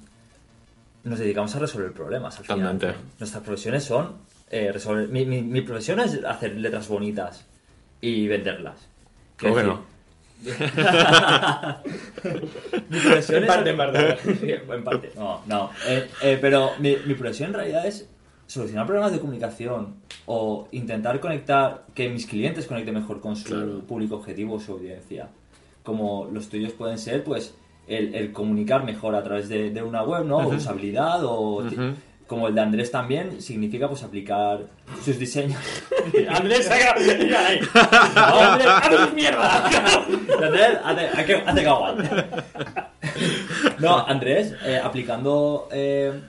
[1.04, 2.38] nos dedicamos a resolver problemas.
[2.38, 2.96] Al final.
[3.20, 4.16] Nuestras profesiones son
[4.50, 5.08] eh, resolver.
[5.08, 7.46] Mi, mi, mi profesión es hacer letras bonitas
[8.00, 8.88] y venderlas.
[9.38, 9.95] ¿Cómo que no?
[12.90, 14.16] Mi profesión En es- parte, en parte.
[14.40, 15.12] Sí, en parte.
[15.16, 15.70] No, no.
[15.86, 18.08] Eh, eh, pero mi, mi profesión en realidad es
[18.46, 23.80] solucionar problemas de comunicación o intentar conectar, que mis clientes conecten mejor con su Claro.
[23.80, 25.28] público objetivo o su audiencia.
[25.82, 27.54] Como los tuyos pueden ser, pues,
[27.86, 30.38] el, el comunicar mejor a través de, de una web, ¿no?
[30.38, 31.64] O usabilidad, o.
[32.26, 34.60] como el de Andrés también, significa pues aplicar
[35.04, 35.58] sus diseños.
[36.28, 36.96] Andrés, saca.
[36.98, 37.60] Mira ahí.
[37.74, 39.64] Andrés, Andrés, mierda.
[40.42, 40.78] Andrés,
[41.86, 42.24] hace.
[43.78, 46.20] No, Andrés, eh, aplicando eh,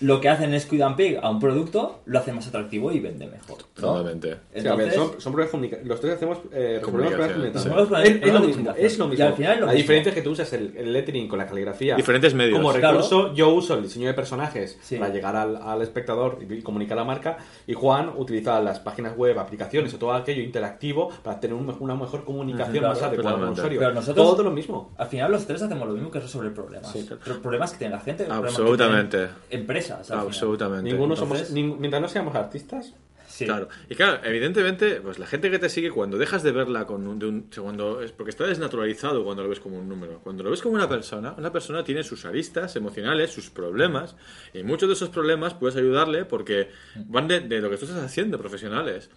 [0.00, 3.00] lo que hacen es Squid and Pig a un producto, lo hace más atractivo y
[3.00, 3.58] vende mejor.
[3.76, 3.82] ¿no?
[3.88, 4.32] Totalmente.
[4.32, 7.58] Sí, Entonces, son, son problemas Los tres hacemos eh, Comunicación, sí.
[8.04, 9.26] Es, es lo mismo, es lo Y mismo.
[9.26, 9.76] al final lo la mismo.
[9.82, 11.96] diferencia es que tú usas el, el lettering con la caligrafía.
[11.96, 12.58] Diferentes medios.
[12.58, 12.98] Como Claro.
[12.98, 14.96] recurso, yo uso el diseño de personajes Sí.
[14.96, 17.38] para llegar al, al espectador y, y comunicar la marca.
[17.66, 21.94] Y Juan utiliza las páginas web, aplicaciones o todo aquello interactivo para tener un- una
[21.94, 23.60] mejor comunicación Claro, más adecuada totalmente.
[23.60, 23.78] usuario.
[23.80, 24.92] Pero nosotros- Todo lo mismo.
[24.98, 26.90] Al final los tres hacemos lo mismo que resolver problemas.
[26.92, 27.08] Sí.
[27.24, 28.26] Pro- Problemas que tiene la gente.
[28.28, 29.28] Absolutamente.
[29.48, 30.10] tienen Empresas.
[30.10, 30.90] Absolutamente.
[30.90, 32.94] Ninguno Entonces- somos, nin- mientras no seamos artistas,
[33.28, 33.44] Sí.
[33.44, 33.68] Claro.
[33.90, 37.18] Y claro, evidentemente, pues la gente que te sigue, cuando dejas de verla con un,
[37.18, 40.20] de un- cuando es porque está desnaturalizado cuando lo ves como un número.
[40.22, 44.16] Cuando lo ves como una persona, una persona tiene sus aristas emocionales, sus problemas,
[44.54, 46.70] y muchos de esos problemas puedes ayudarle porque
[47.08, 49.10] van de, de lo que tú estás haciendo, profesionales.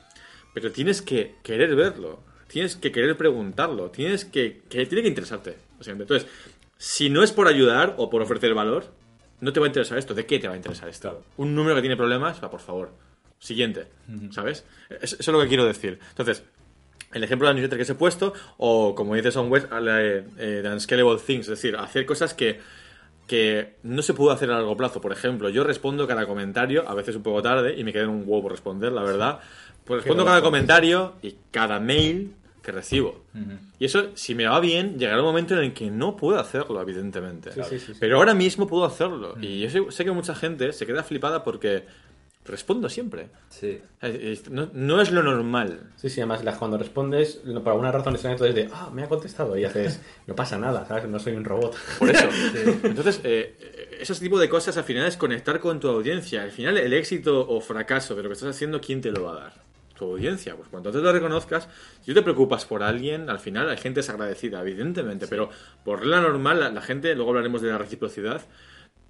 [0.54, 5.56] Pero tienes que querer verlo, tienes que querer preguntarlo, tienes que, que tiene que interesarte.
[5.86, 6.28] Entonces,
[6.78, 8.86] si no es por ayudar o por ofrecer valor,
[9.42, 10.14] no te va a interesar esto.
[10.14, 11.24] ¿De qué te va a interesar esto?
[11.38, 12.92] Un número que tiene problemas, va, por favor.
[13.40, 13.88] Siguiente,
[14.32, 14.66] ¿sabes?
[14.90, 16.00] Es- Eso es lo que quiero decir.
[16.10, 16.44] Entonces,
[17.14, 20.64] el ejemplo de la newsletter que os he puesto, o como dice Son West, the
[20.72, 22.60] unscalable things, es decir, hacer cosas que,
[23.28, 25.00] que no se pudo hacer a largo plazo.
[25.02, 28.24] Por ejemplo, yo respondo cada comentario, a veces un poco tarde, y me queda un
[28.26, 29.40] huevo responder, la verdad.
[29.86, 32.36] Pues respondo cada comentario y cada mail
[32.70, 33.24] que recibo.
[33.80, 36.80] Y eso, si me va bien, llegará un momento en el que no puedo hacerlo,
[36.82, 37.52] evidentemente.
[37.52, 37.98] Sí, sí, sí, sí.
[38.00, 39.36] Pero ahora mismo puedo hacerlo.
[39.42, 41.86] Y yo sé, sé que mucha gente se queda flipada porque
[42.46, 43.30] respondo siempre.
[43.50, 43.82] Sí.
[44.50, 45.92] No, no es lo normal.
[45.96, 49.58] Sí, sí, además cuando respondes, por alguna razón extraña, entonces de, ah, me ha contestado,
[49.58, 51.08] y haces, no pasa nada, ¿sabes?
[51.08, 51.76] No soy un robot.
[51.98, 52.28] Por eso.
[52.84, 56.44] Entonces, eh, ese tipo de cosas al final es conectar con tu audiencia.
[56.44, 59.32] Al final, el éxito o fracaso de lo que estás haciendo, ¿quién te lo va
[59.32, 59.70] a dar?
[60.00, 60.56] Tu audiencia.
[60.56, 61.68] Pues cuando te lo reconozcas,
[62.00, 65.28] si tú te preocupas por alguien, al final la gente es agradecida, evidentemente.
[65.28, 65.50] Pero
[65.84, 68.42] por regla normal, la, la gente, luego hablaremos de la reciprocidad,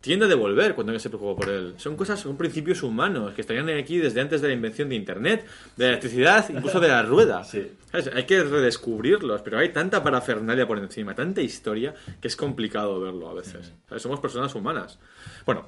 [0.01, 1.73] tiende a devolver cuando alguien se preocupa por él.
[1.77, 5.45] Son cosas, son principios humanos que estarían aquí desde antes de la invención de Internet,
[5.75, 7.43] de la electricidad, incluso de la rueda.
[7.49, 7.71] Sí.
[7.91, 8.11] ¿Sabes?
[8.13, 13.29] Hay que redescubrirlos, pero hay tanta parafernalia por encima, tanta historia, que es complicado verlo
[13.29, 13.73] a veces.
[13.87, 14.03] ¿Sabes?
[14.03, 14.99] Somos personas humanas.
[15.45, 15.65] Bueno,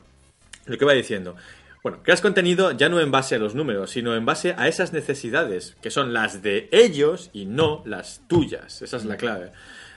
[0.65, 1.35] lo que va diciendo.
[1.83, 4.93] Bueno, creas contenido ya no en base a los números, sino en base a esas
[4.93, 8.83] necesidades, que son las de ellos y no las tuyas.
[8.83, 9.51] Esa es la clave.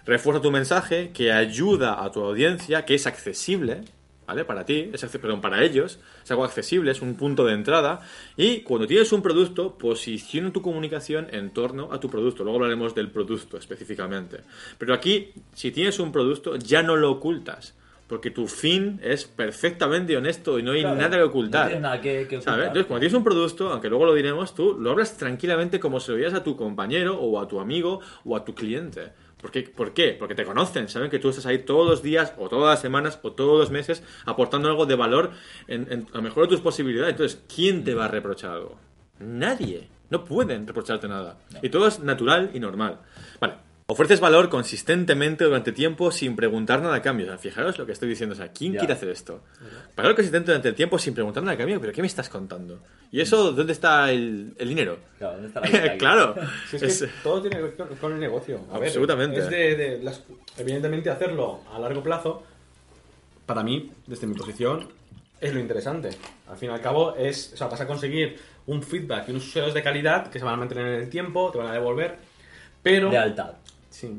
[0.07, 3.83] Refuerza tu mensaje, que ayuda a tu audiencia, que es accesible,
[4.27, 4.47] ¿vale?
[4.47, 8.01] Para ti, es perdón, para ellos, es algo accesible, es un punto de entrada.
[8.35, 12.45] Y cuando tienes un producto, posiciona tu comunicación en torno a tu producto.
[12.45, 14.41] Luego hablaremos del producto específicamente.
[14.79, 17.75] Pero aquí, si tienes un producto, ya no lo ocultas.
[18.07, 21.73] Porque tu fin es perfectamente honesto y no hay Claro, nada que ocultar.
[21.73, 22.59] No nada que, ocultar.
[22.61, 26.11] Entonces, cuando tienes un producto, aunque luego lo diremos, tú lo hablas tranquilamente como si
[26.11, 29.13] lo dieras a tu compañero o a tu amigo o a tu cliente.
[29.41, 29.63] ¿Por qué?
[29.63, 30.17] ¿Por qué?
[30.19, 33.19] Porque te conocen, saben que tú estás ahí todos los días o todas las semanas
[33.23, 35.31] o todos los meses aportando algo de valor
[35.67, 37.13] en, en- a lo mejor de tus posibilidades.
[37.13, 38.79] Entonces, ¿quién te va a reprochar algo?
[39.19, 39.89] Nadie.
[40.11, 41.39] No pueden reprocharte nada.
[41.63, 42.99] Y todo es natural y normal.
[43.41, 43.55] Vale.
[43.87, 47.27] Ofreces valor consistentemente durante tiempo sin preguntar nada a cambio.
[47.27, 48.33] O sea, fijaros lo que estoy diciendo.
[48.35, 48.79] O sea, ¿quién Ya.
[48.79, 49.43] quiere hacer esto?
[49.95, 51.79] Valor consistente durante el tiempo sin preguntar nada a cambio.
[51.83, 52.81] ¿Pero qué me estás contando?
[53.13, 54.99] ¿Y eso dónde está el, el dinero?
[55.19, 56.35] Claro, ¿dónde está la claro.
[56.71, 58.61] Si es que Es- todo tiene que ver con, el negocio.
[58.73, 59.41] A ver, Absolutamente.
[59.41, 60.23] es de, de las-
[60.57, 62.43] evidentemente hacerlo a largo plazo,
[63.45, 64.89] para mí, desde mi posición,
[65.43, 66.09] es lo interesante.
[66.49, 69.47] Al fin y al cabo, es, o sea, vas a conseguir un feedback y unos
[69.47, 72.17] usuarios de calidad que se van a mantener en el tiempo, te van a devolver,
[72.83, 73.11] pero...
[73.11, 73.53] Lealtad.
[73.95, 74.11] Sí.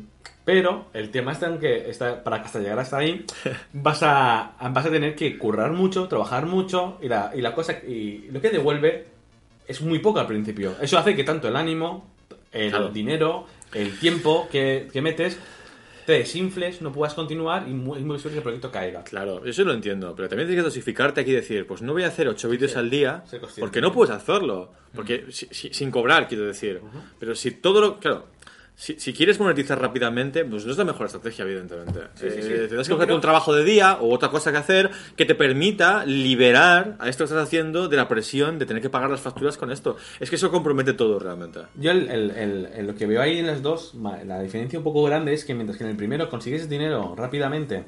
[0.46, 3.26] Pero el tema está en que está, para hasta llegar hasta ahí
[3.74, 7.74] vas a, vas a tener que currar mucho, trabajar mucho y la, y la cosa
[7.86, 9.06] y lo que devuelve
[9.68, 10.76] es muy poco al principio.
[10.82, 12.08] Eso hace que tanto el ánimo,
[12.54, 12.90] el Claro.
[12.90, 15.38] dinero, el tiempo que, que metes
[16.06, 19.04] te desinfles, no puedas continuar y muy, muy que el proyecto caiga.
[19.04, 22.04] Claro, eso lo entiendo, pero también tienes que dosificarte aquí y decir, pues no voy
[22.04, 23.24] a hacer ocho vídeos al día,
[23.60, 26.80] porque no puedes hacerlo, porque si- si- sin cobrar, quiero decir.
[27.20, 28.00] Pero si todo lo...
[28.00, 28.28] Claro,
[28.78, 32.00] si, si quieres monetizar rápidamente, pues no es la mejor estrategia, evidentemente.
[32.16, 32.48] Sí, sí, sí.
[32.52, 35.26] Eh, tendrás que No, pero- un trabajo de día o otra cosa que hacer que
[35.26, 39.10] te permita liberar a esto que estás haciendo de la presión de tener que pagar
[39.10, 39.96] las facturas con esto.
[40.20, 41.60] Es que eso compromete todo realmente.
[41.76, 43.94] Yo el, el- el- el- lo que veo ahí en las dos,
[44.26, 47.86] la diferencia un poco grande es que mientras que en el primero consigues dinero rápidamente,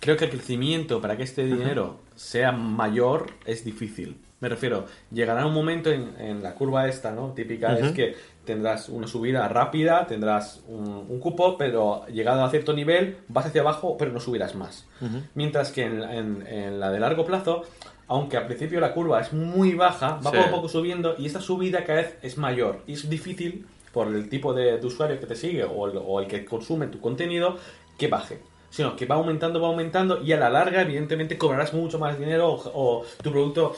[0.00, 4.18] creo que el crecimiento para que este dinero sea mayor es difícil.
[4.44, 7.32] Me refiero, llegará un momento en, en la curva esta, ¿no?
[7.32, 8.14] Típica es que
[8.44, 13.62] tendrás una subida rápida, tendrás un, un cupo, pero llegado a cierto nivel vas hacia
[13.62, 14.86] abajo, pero no subirás más.
[15.34, 17.62] Mientras que en, en- en la de largo plazo,
[18.06, 20.36] aunque al principio la curva es muy baja, va Sí.
[20.36, 22.82] poco a poco subiendo y esta subida cada vez es mayor.
[22.86, 26.20] Y es difícil, por el tipo de, de usuario que te sigue o el, o
[26.20, 27.56] el que consume tu contenido,
[27.96, 28.40] que baje.
[28.68, 32.52] Sino que va aumentando, va aumentando y a la larga, evidentemente, cobrarás mucho más dinero
[32.52, 33.76] o, o tu producto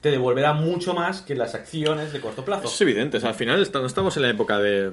[0.00, 2.68] te devolverá mucho más que las acciones de corto plazo.
[2.68, 3.16] Es evidente.
[3.16, 4.90] O sea, al final no estamos en la época de,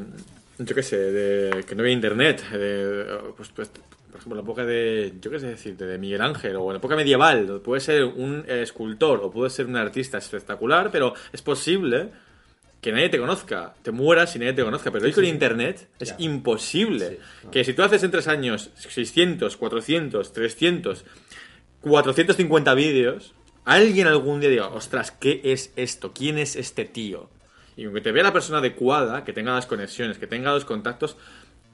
[0.57, 2.43] yo qué sé, de que no había internet.
[2.49, 3.05] de,
[3.37, 6.63] pues, pues, por ejemplo, la época de, yo qué sé decir, de Miguel Ángel o
[6.67, 7.61] en la época medieval.
[7.63, 12.09] Puede ser un escultor o puede ser un artista espectacular, pero es posible
[12.81, 13.75] que nadie te conozca.
[13.83, 14.91] Te mueras y nadie te conozca.
[14.91, 17.19] Pero hoy con internet es imposible.
[17.51, 21.05] Que si tú haces en tres años 600, 400, 300,
[21.81, 23.34] 450 vídeos,
[23.65, 26.13] alguien algún día diga, ostras, ¿qué es esto?
[26.13, 27.29] ¿Quién es este tío?
[27.75, 31.17] Y aunque te vea la persona adecuada, que tenga las conexiones, que tenga los contactos,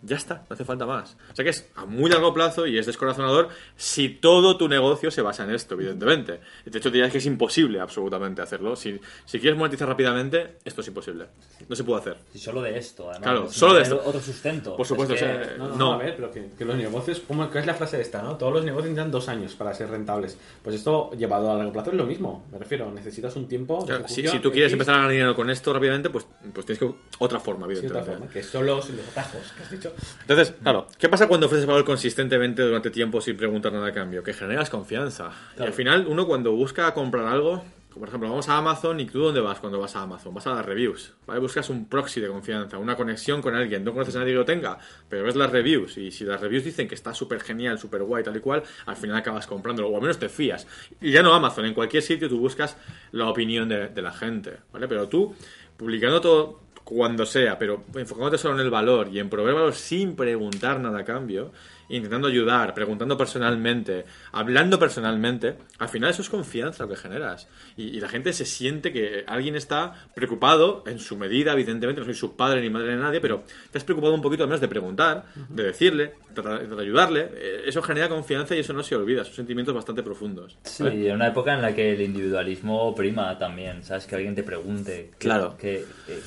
[0.04, 1.16] ya está, no hace falta más.
[1.32, 5.12] O sea que es a muy largo plazo y es descorazonador si todo tu negocio
[5.12, 6.40] se basa en esto, evidentemente.
[6.66, 8.76] De hecho, te diría que es imposible absolutamente hacerlo.
[8.76, 11.28] Si, si quieres monetizar rápidamente, esto es imposible.
[11.68, 12.18] No se puede hacer.
[12.34, 13.22] Y solo de esto, además.
[13.24, 14.02] Claro, solo de esto.
[14.06, 14.76] Otro sustento.
[14.76, 17.22] Por supuesto, Es que- o sea, No, no, a ver, pero que, que los negocios,
[17.28, 18.38] ¿cómo que es la frase esta, no?
[18.38, 20.38] Todos los negocios necesitan dos años para ser rentables.
[20.64, 22.46] Pues esto, llevado a largo plazo, es lo mismo.
[22.52, 23.86] Me refiero, necesitas un tiempo.
[23.86, 26.92] Claro, si, tú quieres empezar a ganar dinero con esto rápidamente, pues, pues tienes que
[27.20, 28.28] otra forma, de cierta evidentemente.
[28.28, 29.91] forma, que son los, los atajos que has dicho.
[30.22, 34.24] Entonces, claro, ¿qué pasa cuando ofreces valor consistentemente durante tiempo sin preguntar nada a cambio?
[34.24, 35.32] Que generas confianza.
[35.58, 39.06] Y al final, uno cuando busca comprar algo, como por ejemplo, vamos a Amazon y
[39.06, 40.34] tú dónde vas cuando vas a Amazon?
[40.34, 41.42] Vas a las reviews, ¿vale?
[41.42, 43.84] Buscas un proxy de confianza, una conexión con alguien.
[43.84, 44.80] No conoces a nadie que lo tenga,
[45.10, 48.24] pero ves las reviews y si las reviews dicen que está súper genial, súper guay,
[48.24, 50.68] tal y cual, al final acabas comprándolo o al menos te fías.
[51.02, 52.78] Y ya no Amazon, en cualquier sitio tú buscas
[53.12, 54.88] la opinión de, de la gente, ¿vale?
[54.88, 55.36] Pero tú,
[55.76, 56.62] publicando todo
[56.94, 61.00] cuando sea, pero enfocándote solo en el valor y en proveer valor sin preguntar nada
[61.00, 61.54] a cambio,
[61.88, 67.48] intentando ayudar, preguntando personalmente, hablando personalmente, al final eso es confianza lo que generas.
[67.78, 72.06] Y, y la gente se siente que alguien está preocupado, en su medida, evidentemente, no
[72.06, 74.60] soy su padre ni madre de nadie, pero te has preocupado un poquito al menos
[74.62, 77.30] de tratar, de decirle, tratar de ayudarle.
[77.36, 80.58] Eh, Eso genera confianza y eso no se olvida, son sentimientos bastante profundos.
[80.64, 84.06] Sí, en una época en la que el individualismo prima también, ¿sabes?
[84.08, 85.56] Que alguien te pregunte que- Claro.
[85.58, 86.20] que, eh,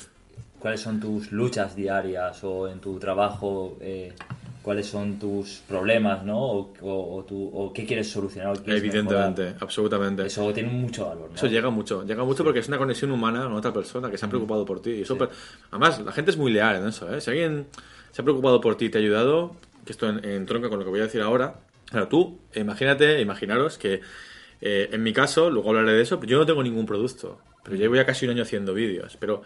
[0.65, 4.13] cuáles son tus luchas diarias o en tu trabajo, eh,
[4.63, 6.39] cuáles son tus problemas, ¿no?
[6.41, 8.49] O, o- o tu- o qué quieres solucionar.
[8.49, 9.63] o qué quieres Evidentemente, mejorar.
[9.63, 10.25] absolutamente.
[10.25, 11.35] Eso tiene mucho valor, ¿no?
[11.35, 14.25] Eso llega mucho, llega mucho porque es una conexión humana con otra persona que se
[14.25, 14.89] ha preocupado por ti.
[14.89, 15.29] Y eso, pues,
[15.69, 17.13] Además, la gente es muy leal en eso.
[17.13, 17.21] ¿eh?
[17.21, 17.67] Si alguien
[18.11, 19.55] se ha preocupado por ti y te ha ayudado,
[19.85, 21.59] que esto en, entronca con lo que voy a decir ahora,
[21.91, 24.01] claro, tú, imagínate, imaginaros que
[24.61, 27.37] eh, en mi caso, luego hablaré de eso, pero yo no tengo ningún producto.
[27.63, 29.15] Pero llevo ya casi un año haciendo vídeos.
[29.19, 29.43] Pero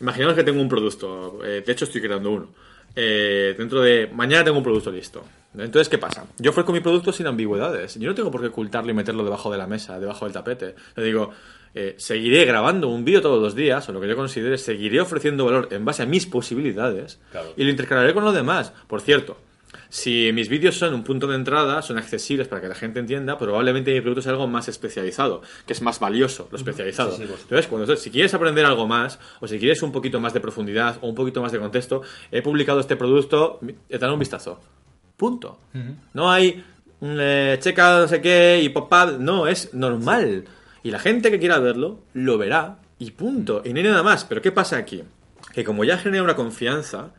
[0.00, 2.48] imaginaos que tengo un producto, eh, de hecho estoy creando uno.
[2.96, 5.22] Eh, dentro de mañana tengo un producto listo.
[5.54, 6.26] Entonces, ¿qué pasa?
[6.38, 7.94] Yo ofrezco mi producto sin ambigüedades.
[7.96, 10.74] Yo no tengo por qué ocultarlo y meterlo debajo de la mesa, debajo del tapete.
[10.96, 11.30] Le digo,
[11.74, 15.44] eh, seguiré grabando un vídeo todos los días, o lo que yo considere, seguiré ofreciendo
[15.44, 17.52] valor en base a mis posibilidades Claro.
[17.56, 18.72] y lo intercalaré con lo demás.
[18.88, 19.36] Por cierto,
[19.90, 23.36] si mis vídeos son un punto de entrada, son accesibles para que la gente entienda,
[23.36, 27.10] probablemente mi producto es algo más especializado, que es más valioso, lo especializado.
[27.10, 27.32] Sí, sí.
[27.42, 30.98] Entonces, cuando, si quieres aprender algo más, o si quieres un poquito más de profundidad
[31.00, 34.60] o un poquito más de contexto, he publicado este producto, dale un vistazo.
[35.16, 35.58] Punto.
[36.14, 36.64] No hay
[37.00, 40.44] mm, eh, checa no sé qué y pop-up, no, es normal.
[40.84, 43.60] Y la gente que quiera verlo, lo verá y punto.
[43.64, 44.24] Y no hay nada más.
[44.24, 45.02] Pero ¿qué pasa aquí?
[45.52, 47.12] Que como ya genera una confianza,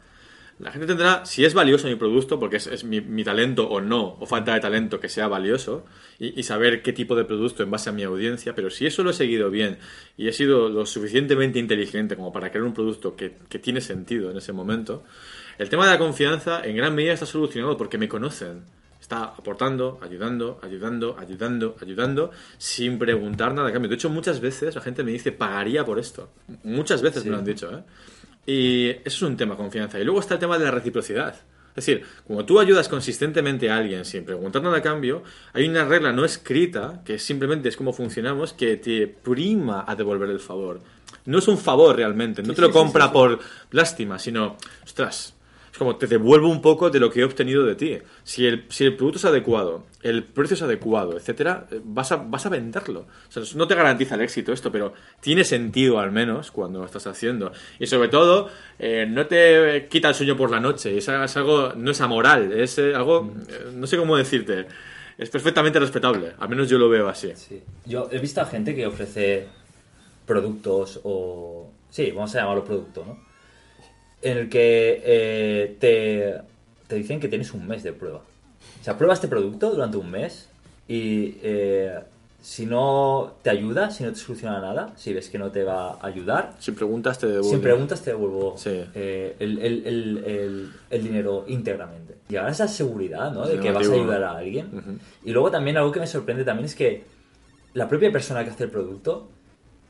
[0.61, 3.81] la gente tendrá, si es valioso mi producto, porque es, es mi, mi talento o
[3.81, 5.85] no, o falta de talento que sea valioso,
[6.19, 9.03] y, y saber qué tipo de producto en base a mi audiencia, pero si eso
[9.03, 9.79] lo he seguido bien
[10.17, 14.29] y he sido lo suficientemente inteligente como para crear un producto que, que tiene sentido
[14.29, 15.03] en ese momento,
[15.57, 18.63] el tema de la confianza en gran medida está solucionado porque me conocen.
[18.99, 23.89] Está aportando, ayudando, ayudando, ayudando, ayudando, sin preguntar nada a cambio.
[23.89, 26.29] De hecho, muchas veces la gente me dice, pagaría por esto.
[26.63, 27.83] Muchas veces me lo han dicho, ¿eh?
[28.45, 29.99] Y eso es un tema, confianza.
[29.99, 31.35] Y luego está el tema de la reciprocidad.
[31.75, 35.23] Es decir, como tú ayudas consistentemente a alguien sin preguntar nada a cambio,
[35.53, 40.29] hay una regla no escrita, que simplemente es como funcionamos, que te prima a devolver
[40.29, 40.81] el favor.
[41.25, 43.39] No es un favor realmente, no te lo compra por
[43.71, 45.33] lástima, sino, ostras,
[45.81, 47.97] como te devuelvo un poco de lo que he obtenido de ti.
[48.23, 52.17] Si el, si el producto es adecuado, el precio es adecuado, etcétera, eh, vas a,
[52.17, 53.07] vas a venderlo.
[53.27, 56.85] O sea, no te garantiza el éxito esto, pero tiene sentido al menos cuando lo
[56.85, 57.51] estás haciendo.
[57.79, 60.95] Y sobre todo, eh, no te quita el sueño por la noche.
[60.95, 64.67] Es, es algo, no es amoral, es eh, algo, eh, no sé cómo decirte,
[65.17, 66.33] es perfectamente respetable.
[66.37, 67.31] Al menos yo lo veo así.
[67.33, 67.59] Sí.
[67.87, 69.47] Yo he visto a gente que ofrece
[70.27, 71.71] productos o...
[71.89, 73.30] Sí, vamos a llamarlo producto, ¿no?
[74.21, 76.35] En el que eh, te,
[76.87, 78.19] te dicen que tienes un mes de prueba.
[78.19, 80.47] O sea, prueba este producto durante un mes
[80.87, 81.99] y eh,
[82.41, 85.91] si no te ayuda, si no te soluciona nada, si ves que no te va
[85.93, 87.49] a ayudar, Si preguntas, te devuelvo.
[87.49, 88.83] sin preguntas te devuelvo Sí.
[88.95, 92.15] eh, el, el- el- el- dinero íntegramente.
[92.29, 93.45] Y ahora esa seguridad, ¿no?
[93.47, 94.99] De que vas a ayudar a alguien.
[95.23, 97.03] Y luego también algo que me sorprende también es que
[97.73, 99.27] la propia persona que hace el producto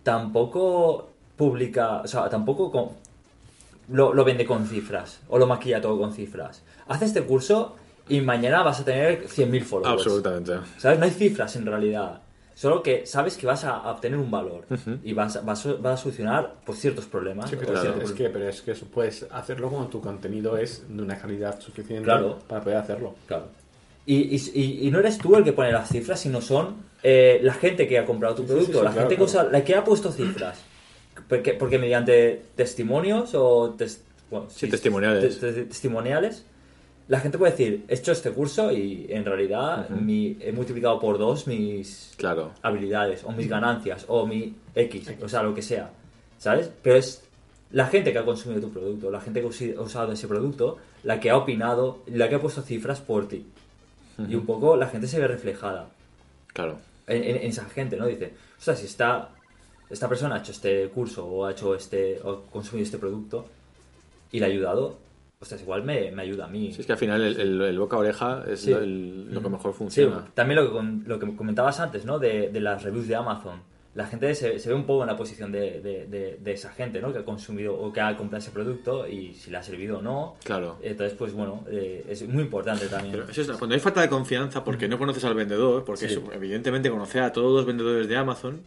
[0.03, 2.95] tampoco publica, o sea, tampoco
[3.91, 6.63] lo, lo vende con cifras o lo maquilla todo con cifras.
[6.87, 7.75] Hace este curso
[8.09, 9.93] y mañana vas a tener 100.000 followers.
[10.05, 10.53] Absolutamente.
[10.77, 10.99] ¿Sabes?
[10.99, 12.21] No hay cifras en realidad.
[12.53, 14.65] Solo que sabes que vas a obtener un valor
[15.03, 17.49] y vas, a- vas, a- vas a solucionar pues, ciertos problemas.
[17.49, 20.57] Sí, o pero ciertos es que, pero es que eso puedes hacerlo cuando tu contenido
[20.57, 22.39] es de una calidad suficiente Claro.
[22.47, 23.15] para poder hacerlo.
[23.25, 23.45] Claro.
[24.05, 27.39] Y, y- y- y no eres tú el que pone las cifras, sino son eh,
[27.41, 29.47] la gente que ha comprado tu producto, sí, sí, la claro, gente que, claro.
[29.47, 30.59] usa- la que ha puesto cifras.
[31.27, 35.39] Porque, porque mediante testimonios o tes- bueno, Sí, testimoniales.
[35.39, 36.45] te- te- testimoniales,
[37.07, 41.17] la gente puede decir, he hecho este curso y en realidad mi- he multiplicado por
[41.17, 42.51] dos mis Claro.
[42.61, 45.91] habilidades o mis ganancias o mi X, o sea, lo que sea.
[46.37, 46.71] ¿Sabes?
[46.81, 47.23] Pero es
[47.71, 51.19] la gente que ha consumido tu producto, la gente que ha usado ese producto, la
[51.19, 53.45] que ha opinado, la que ha puesto cifras por ti.
[54.27, 55.87] Y un poco la gente se ve reflejada
[56.53, 56.77] Claro.
[57.07, 58.05] en, en- en esa gente, ¿no?
[58.07, 59.29] Dice, o sea, si esta,
[59.91, 63.45] esta persona ha hecho este curso o ha hecho este, o ha consumido este producto
[64.31, 64.97] y le ha ayudado,
[65.39, 66.71] ostras, igual me, me ayuda a mí.
[66.73, 68.71] Sí, es que al final el, el- el boca a oreja es Sí.
[68.71, 70.25] lo, el- lo que mejor Sí, funciona.
[70.33, 72.19] también lo que, con- lo que comentabas antes, ¿no?
[72.19, 73.59] De, de las reviews de Amazon.
[73.93, 76.71] La gente se, se ve un poco en la posición de, de- de- de esa
[76.71, 77.11] gente, ¿no?
[77.11, 80.01] Que ha consumido o que ha comprado ese producto y si le ha servido o
[80.01, 80.35] no.
[80.45, 80.77] Claro.
[80.81, 83.11] Entonces, pues bueno, eh, es muy importante también.
[83.11, 86.13] Pero eso es, cuando hay falta de confianza porque no conoces al vendedor, porque Sí.
[86.13, 88.61] eso, evidentemente conocer a todos los vendedores de Amazon,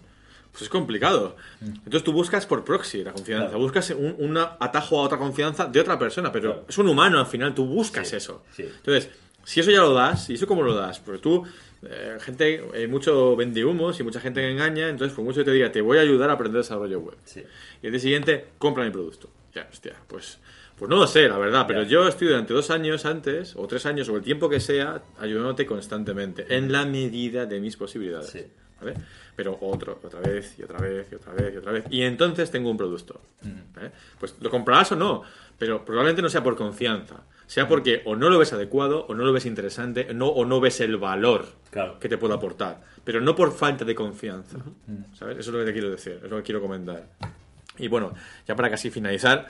[0.55, 1.36] pues es complicado.
[1.61, 3.59] Entonces tú buscas por proxy la confianza, Claro.
[3.61, 6.66] buscas un, un atajo a otra confianza de otra persona, pero Claro.
[6.68, 8.42] es un humano al final, tú buscas Sí, eso.
[8.52, 8.62] sí.
[8.62, 9.11] Entonces,
[9.42, 11.00] si eso ya lo das, ¿y eso cómo lo das?
[11.00, 11.44] Porque tú,
[11.82, 15.44] eh, gente, hay mucho vende humos y mucha gente que engaña, entonces por mucho que
[15.46, 17.16] te diga, te voy a ayudar a aprender desarrollo web.
[17.24, 17.42] Sí.
[17.82, 19.28] Y el día siguiente, compra mi producto.
[19.55, 20.38] Ya, hostia, pues,
[20.78, 23.86] pues no lo sé, la verdad, pero yo estoy durante dos años antes, o tres
[23.86, 28.46] años, o el tiempo que sea, ayudándote constantemente, en la medida de mis posibilidades.
[29.37, 31.85] Pero otro, otra vez, y otra vez, y otra vez, y otra vez.
[31.91, 33.20] Y entonces tengo un producto.
[33.74, 33.91] ¿vale?
[34.20, 35.22] Pues lo comprarás o no,
[35.59, 37.22] pero probablemente no sea por confianza.
[37.47, 40.61] Sea porque o no lo ves adecuado, o no lo ves interesante, no, o no
[40.61, 41.99] ves el valor Claro.
[41.99, 42.80] que te puedo aportar.
[43.05, 44.59] Pero no por falta de confianza.
[45.14, 45.39] ¿Sabes?
[45.39, 47.07] Eso es lo que te quiero decir, es lo que quiero comentar.
[47.78, 48.14] Y bueno,
[48.47, 49.49] ya para casi finalizar,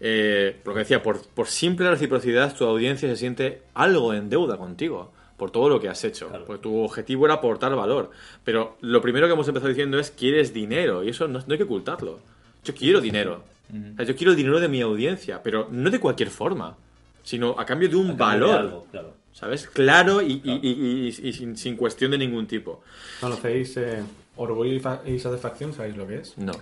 [0.00, 4.56] eh, lo que decía, por, por simple reciprocidad, tu audiencia se siente algo en deuda
[4.56, 6.28] contigo por todo lo que has hecho.
[6.28, 6.44] Claro.
[6.46, 8.10] Porque tu objetivo era aportar valor.
[8.44, 11.58] Pero lo primero que hemos empezado diciendo es quieres dinero, y eso no, no hay
[11.58, 12.20] que ocultarlo.
[12.64, 13.42] Yo quiero dinero.
[13.68, 16.76] O sea, yo quiero el dinero de mi audiencia, pero no de cualquier forma,
[17.24, 18.56] sino a cambio de un de valor.
[18.56, 19.14] algo, claro.
[19.32, 19.66] ¿Sabes?
[19.66, 22.82] Claro y, y- y- y- y sin, sin cuestión de ningún tipo.
[23.20, 24.02] ¿Conocéis eh,
[24.36, 25.74] orgullo y, fa- y satisfacción?
[25.74, 26.38] ¿Sabéis lo que es?
[26.38, 26.52] No.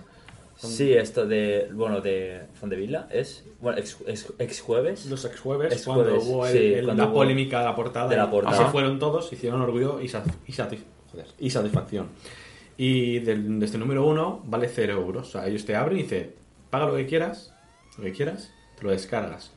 [0.57, 5.05] Sí, esto de, bueno, de Fondevilla es, bueno, ex, ex- ex jueves.
[5.07, 7.65] Los ex jueves, Ex cuando jueves, hubo el- sí, el- cuando la hubo- polémica de
[7.65, 8.07] la portada.
[8.09, 8.61] de la portada.
[8.63, 12.07] Así fueron todos, hicieron orgullo y, sat- y satis- joder, y satisfacción.
[12.77, 15.27] Y del- de este número uno vale 0 euros.
[15.27, 16.31] O sea, ellos te abren y dicen,
[16.69, 17.53] paga lo que quieras,
[17.97, 19.51] lo que quieras, te lo descargas.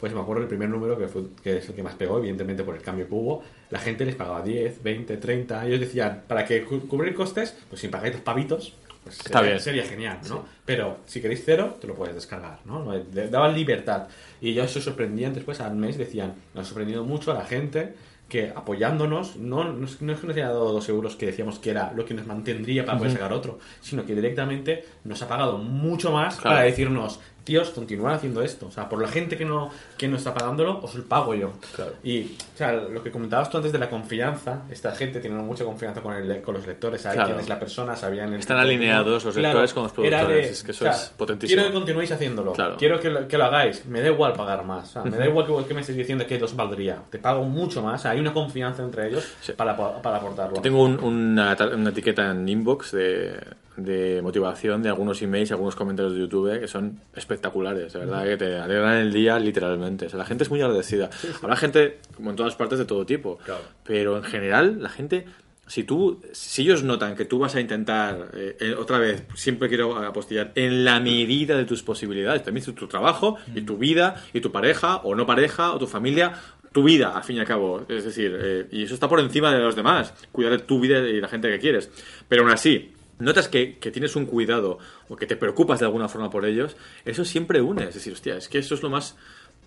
[0.00, 2.62] Pues me acuerdo el primer número que, fue, que es el que más pegó, evidentemente
[2.64, 3.42] por el cambio que hubo.
[3.70, 5.66] La gente les pagaba 10, 20, 30.
[5.66, 8.74] Ellos decían, para que cu- cubrir costes, pues si pagáis los pavitos,
[9.06, 9.60] pues Está sería, bien.
[9.62, 10.44] sería genial, ¿no?
[10.64, 12.84] Pero si queréis cero, te lo puedes descargar, ¿no?
[13.30, 14.08] Daban libertad.
[14.40, 17.94] Y yo eso sorprendían después, al mes decían, nos ha sorprendido mucho a la gente
[18.28, 21.60] que apoyándonos, no, no, es, no es que nos haya dado dos euros que decíamos
[21.60, 25.28] que era lo que nos mantendría para poder sacar otro, sino que directamente nos ha
[25.28, 26.56] pagado mucho más Claro.
[26.56, 28.66] para decirnos, tíos, continuad haciendo esto.
[28.66, 31.52] O sea, por la gente que no, que no está pagándolo, os lo pago yo.
[31.74, 31.92] Claro.
[32.02, 32.24] Y,
[32.54, 36.02] o sea, lo que comentabas tú antes de la confianza, esta gente tiene mucha confianza
[36.02, 37.30] con, el, con los lectores, saben Claro.
[37.30, 40.50] quién es la persona, sabían el Están de- alineados los Claro, lectores con los productores,
[40.50, 41.56] es que eso es potentísimo.
[41.56, 42.76] Quiero que continuéis haciéndolo, Claro.
[42.76, 45.26] quiero que lo, que lo hagáis, me da igual pagar más, o sea, me da
[45.26, 48.10] igual que, que me estéis diciendo que os valdría, te pago mucho más, o sea,
[48.10, 49.52] hay una confianza entre ellos Sí.
[49.52, 50.60] para, para aportarlo.
[50.60, 53.38] Tengo un- una, una etiqueta en inbox de,
[53.76, 58.24] de motivación de algunos emails y algunos comentarios de YouTube que son espectaculares, de verdad,
[58.24, 60.06] que te alegran el día literalmente.
[60.06, 61.10] O sea, la gente es muy agradecida.
[61.42, 63.38] Habrá gente, como en todas partes, de todo tipo.
[63.44, 63.62] Claro.
[63.84, 65.26] Pero en general, la gente,
[65.66, 69.68] si tú, si ellos notan que tú vas a intentar, eh, eh, otra vez, siempre
[69.68, 74.22] quiero apostillar, en la medida de tus posibilidades, también tu, tu trabajo y tu vida
[74.32, 76.34] y tu pareja o no pareja o tu familia,
[76.72, 77.86] tu vida, al fin y al cabo.
[77.88, 80.98] Es decir, eh, y eso está por encima de los demás, cuidar de tu vida
[80.98, 81.90] y la gente que quieres.
[82.28, 84.78] Pero aún así, notas que, que tienes un cuidado
[85.08, 87.84] o que te preocupas de alguna forma por ellos, eso siempre une.
[87.84, 89.16] Es decir, hostia, es que eso es lo más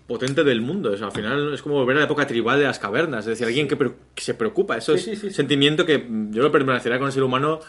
[0.06, 0.92] potente del mundo.
[0.92, 3.20] O sea, al final es como volver a la época tribal de las cavernas.
[3.20, 4.76] Es decir, alguien que, pre- que se preocupa.
[4.76, 5.34] Eso Sí, es sí, sí, sí.
[5.34, 7.60] sentimiento que yo lo permanecerá con el ser humano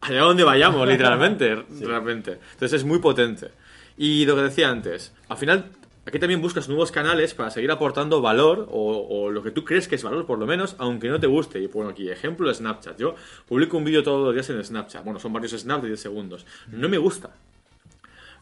[0.00, 1.54] allá donde vayamos, literalmente.
[1.80, 2.38] Realmente.
[2.52, 3.50] Entonces es muy potente.
[3.96, 5.70] Y lo que decía antes, al final
[6.06, 9.88] aquí también buscas nuevos canales para seguir aportando valor o, o lo que tú crees
[9.88, 11.58] que es valor, por lo menos, aunque no te guste.
[11.60, 12.98] Y bueno, aquí, ejemplo de Snapchat.
[12.98, 13.14] Yo
[13.46, 15.04] publico un vídeo todos los días en Snapchat.
[15.04, 16.46] Bueno, son varios snaps de 10 segundos.
[16.70, 17.30] No me gusta.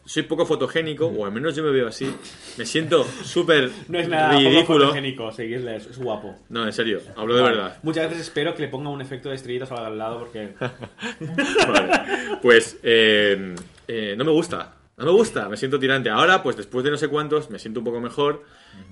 [0.05, 2.13] Soy poco fotogénico, o al menos yo me veo así.
[2.57, 6.35] Me siento súper No es nada poco fotogénico, seguirle, es, es guapo.
[6.49, 7.55] No, en serio, hablo de Vale.
[7.55, 7.77] verdad.
[7.83, 10.55] Muchas veces espero que le ponga un efecto de estrellitas al lado porque...
[10.59, 12.39] Vale.
[12.41, 13.55] Pues eh,
[13.87, 14.73] eh, no me gusta.
[15.03, 16.09] No me gusta, me siento tirante.
[16.09, 18.43] Ahora, pues después de no sé cuántos, me siento un poco mejor.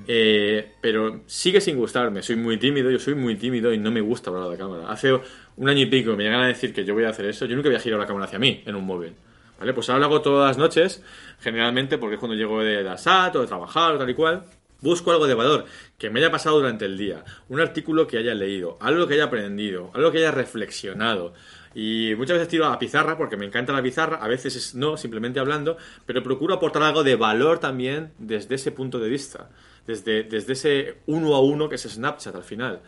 [0.07, 2.21] eh, pero sigue sin gustarme.
[2.21, 4.91] Soy muy tímido, yo soy muy tímido y no me gusta hablar a la cámara.
[4.91, 5.13] Hace
[5.55, 7.45] un año y pico me llegan a decir que yo voy a hacer eso.
[7.45, 9.13] Yo nunca había girado la cámara hacia mí en un móvil.
[9.57, 9.73] ¿Vale?
[9.73, 11.01] Pues ahora lo hago todas las noches,
[11.39, 14.43] generalmente porque es cuando llego de la SAT o de trabajar o tal y cual.
[14.81, 15.65] Busco algo de valor
[15.99, 19.25] que me haya pasado durante el día, un artículo que haya leído, algo que haya
[19.25, 21.35] aprendido, algo que haya reflexionado.
[21.73, 24.75] Y muchas veces tiro a la pizarra porque me encanta la pizarra, a veces es
[24.75, 29.49] no, simplemente hablando, pero procuro aportar algo de valor también desde ese punto de vista,
[29.87, 32.81] desde, desde ese uno a uno que es Snapchat al final.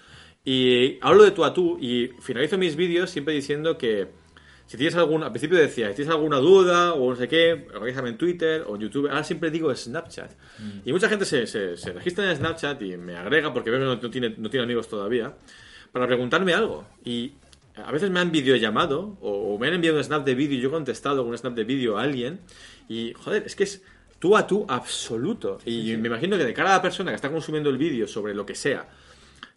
[0.43, 4.10] Y hablo de tú a tú y finalizo mis vídeos siempre diciendo que
[4.65, 8.10] si tienes algún, al principio decía, si tienes alguna duda o no sé qué, organízame
[8.10, 9.07] en Twitter o en YouTube.
[9.07, 10.31] Ahora siempre digo Snapchat.
[10.84, 13.85] Y mucha gente se, se, se registra en Snapchat y me agrega porque veo que
[13.85, 15.34] no, no tiene, no tiene amigos todavía
[15.91, 16.85] para preguntarme algo.
[17.05, 17.34] Y
[17.75, 20.61] a veces me han videollamado o, o me han enviado un snap de vídeo y
[20.61, 22.41] yo he contestado con un snap de vídeo a alguien.
[22.87, 23.81] Y joder, es que es
[24.19, 25.59] tú a tú absoluto.
[25.65, 28.33] Y me imagino que de cara a la persona que está consumiendo el vídeo sobre
[28.33, 28.87] lo que sea,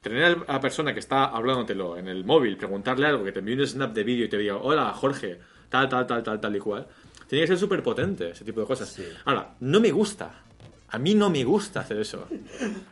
[0.01, 3.55] tener a la persona que está hablándotelo en el móvil, preguntarle algo, que te envíe
[3.55, 5.39] un snap de vídeo y te diga, hola Jorge,
[5.69, 6.87] tal, tal, tal, tal, tal y cual,
[7.29, 9.01] tiene que ser súper potente ese tipo de cosas.
[9.25, 10.46] Ahora, no me gusta.
[10.91, 12.27] A mí no me gusta hacer eso.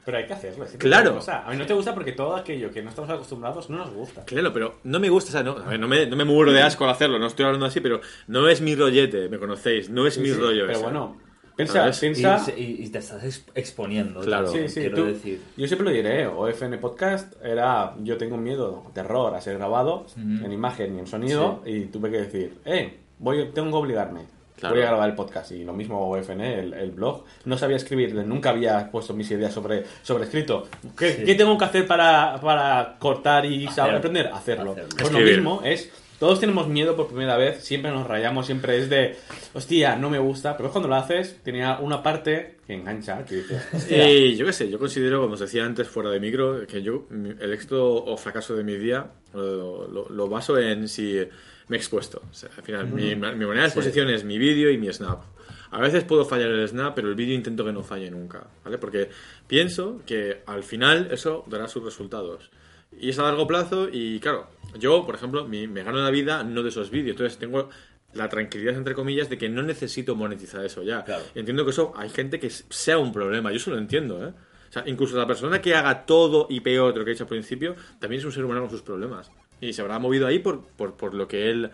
[0.05, 0.65] Pero hay que hacerlo.
[0.65, 1.17] es que Claro.
[1.17, 3.79] O sea, a mí no te gusta porque todo aquello que no estamos acostumbrados no
[3.79, 4.25] nos gusta.
[4.25, 6.53] Claro, pero no me gusta, o sea, no, a ver, no, me, no me muero
[6.53, 9.91] de asco al hacerlo, no estoy hablando así, pero no es mi rollete, me conocéis,
[9.91, 10.83] no es mi Sí, rollo Pero ese.
[10.83, 11.17] bueno,
[11.57, 11.89] piensa.
[11.89, 12.39] Y, piensa...
[12.41, 14.21] se- y- y te estás exp- exponiendo.
[14.23, 14.47] Claro.
[14.47, 15.41] también, Sí, sí, quiero tú- decir.
[15.57, 20.51] Yo siempre lo diré, OFN Podcast era yo tengo miedo, terror a ser grabado en
[20.51, 24.23] imagen y en sonido y tuve que decir, eh, voy, tengo que obligarme.
[24.59, 24.77] Claro.
[24.77, 27.25] Voy a grabar el podcast y lo mismo OFN, el, el blog.
[27.45, 30.69] No sabía escribir, nunca había puesto mis ideas sobre, sobre escrito.
[30.97, 31.25] ¿Qué, Sí.
[31.25, 34.27] qué tengo que hacer para, para cortar y saber Hacer- aprender?
[34.33, 34.71] Hacerlo.
[34.73, 34.89] hacerlo.
[34.91, 35.35] Pues lo Escribir.
[35.37, 35.91] mismo es,
[36.21, 39.17] todos tenemos miedo por primera vez, siempre nos rayamos, siempre es de,
[39.53, 43.91] hostia, no me gusta, pero cuando lo haces, tenía una parte que engancha, que dices,
[43.91, 47.07] Y yo qué sé, yo considero, como os decía antes fuera de micro, que yo
[47.11, 49.05] el éxito o fracaso de mi día
[49.35, 51.19] lo, lo- lo baso en si
[51.69, 52.23] me he expuesto.
[52.31, 55.23] O sea, al final, mi, mi manera de exposición es mi vídeo y mi snap.
[55.71, 58.79] A veces puedo fallar el snap, pero el vídeo intento que no falle nunca, ¿vale?
[58.79, 59.09] Porque
[59.47, 62.51] pienso que al final eso dará sus resultados.
[62.97, 64.47] Y es a largo plazo y claro,
[64.79, 67.69] yo, por ejemplo, mi- me gano la vida no de esos vídeos, entonces tengo
[68.13, 71.03] la tranquilidad, entre comillas, de que no necesito monetizar eso ya.
[71.03, 71.25] Claro.
[71.35, 74.33] Entiendo que eso hay gente que sea un problema, yo eso lo entiendo, ¿eh?
[74.69, 77.25] O sea, incluso la persona que haga todo y peor de lo que he hecho
[77.25, 79.31] al principio, también es un ser humano con sus problemas.
[79.69, 81.71] Y se habrá movido ahí por, por, por lo que él...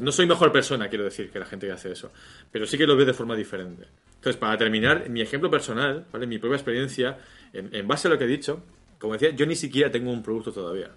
[0.00, 2.12] No soy mejor persona, quiero decir, que la gente que hace eso.
[2.50, 3.86] Pero sí que lo veo de forma diferente.
[4.14, 6.26] Entonces, para terminar, mi ejemplo personal, ¿vale?
[6.26, 7.18] Mi propia experiencia,
[7.52, 8.62] en, en base a lo que he dicho,
[8.98, 10.90] como decía, yo ni siquiera tengo un producto todavía.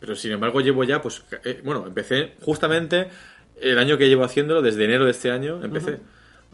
[0.00, 3.08] Pero sin embargo llevo ya, pues, eh, bueno, empecé justamente
[3.60, 6.00] el año que llevo haciéndolo, desde enero de este año, empecé.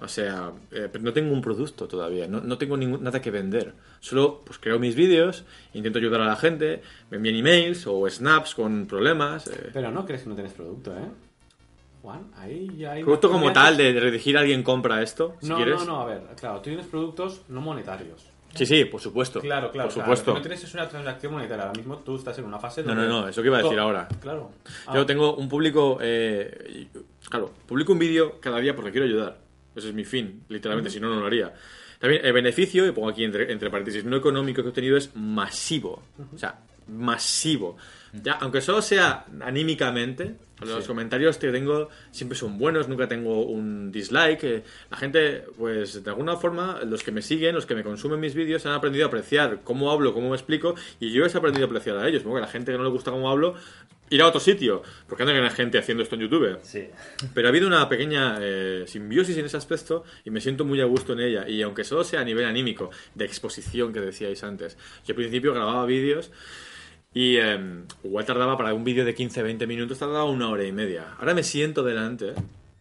[0.00, 3.74] O sea, eh, no tengo un producto todavía, no, no tengo ningún, nada que vender.
[3.98, 5.44] Solo pues creo mis vídeos,
[5.74, 9.48] intento ayudar a la gente, me envían emails o snaps con problemas.
[9.48, 9.70] eh.
[9.72, 11.08] Pero no crees que no tienes producto, ¿eh?
[12.00, 13.02] Juan, ahí ya hay...
[13.02, 15.78] Producto como tal, de, de redigir alguien compra esto, si No, quieres.
[15.80, 18.24] no, no, a ver, claro, tú tienes productos no monetarios.
[18.54, 19.40] Sí, sí, por supuesto.
[19.40, 19.88] Claro, claro.
[19.88, 20.30] Por supuesto.
[20.30, 21.64] lo que no tienes es una transacción monetaria.
[21.66, 23.62] Ahora mismo tú estás en una fase No, donde- no, no, eso que iba a
[23.62, 24.08] decir ahora.
[24.20, 24.50] Claro.
[24.94, 25.98] Yo Ah, tengo un público.
[26.00, 26.86] eh,
[27.28, 29.36] claro, publico un vídeo cada día porque quiero ayudar.
[29.74, 31.52] Ese es mi fin, literalmente, si no, no lo haría.
[31.98, 35.14] También el beneficio, y pongo aquí entre, entre paréntesis, no económico que he obtenido es
[35.14, 36.02] masivo.
[36.34, 37.76] O sea, masivo.
[38.12, 43.92] Ya, aunque solo sea anímicamente, los comentarios que tengo siempre son buenos, nunca tengo un
[43.92, 44.44] dislike.
[44.44, 48.18] eh, la gente, pues de alguna forma, los que me siguen, los que me consumen
[48.18, 51.64] mis vídeos, han aprendido a apreciar cómo hablo, cómo me explico, y yo he aprendido
[51.64, 52.22] a apreciar a ellos.
[52.22, 53.54] Porque la gente que no le gusta cómo hablo,
[54.10, 56.58] irá a otro sitio, porque que hay gente haciendo esto en YouTube.
[56.62, 56.88] Sí.
[57.34, 60.86] Pero ha habido una pequeña eh, simbiosis en ese aspecto y me siento muy a
[60.86, 61.48] gusto en ella.
[61.48, 64.76] Y aunque solo sea a nivel anímico, de exposición que decíais antes,
[65.06, 66.32] yo al principio grababa vídeos
[67.18, 67.58] y eh,
[68.04, 71.16] igual tardaba para un vídeo de 15-20 minutos, tardaba una hora y media.
[71.18, 72.32] Ahora me siento delante,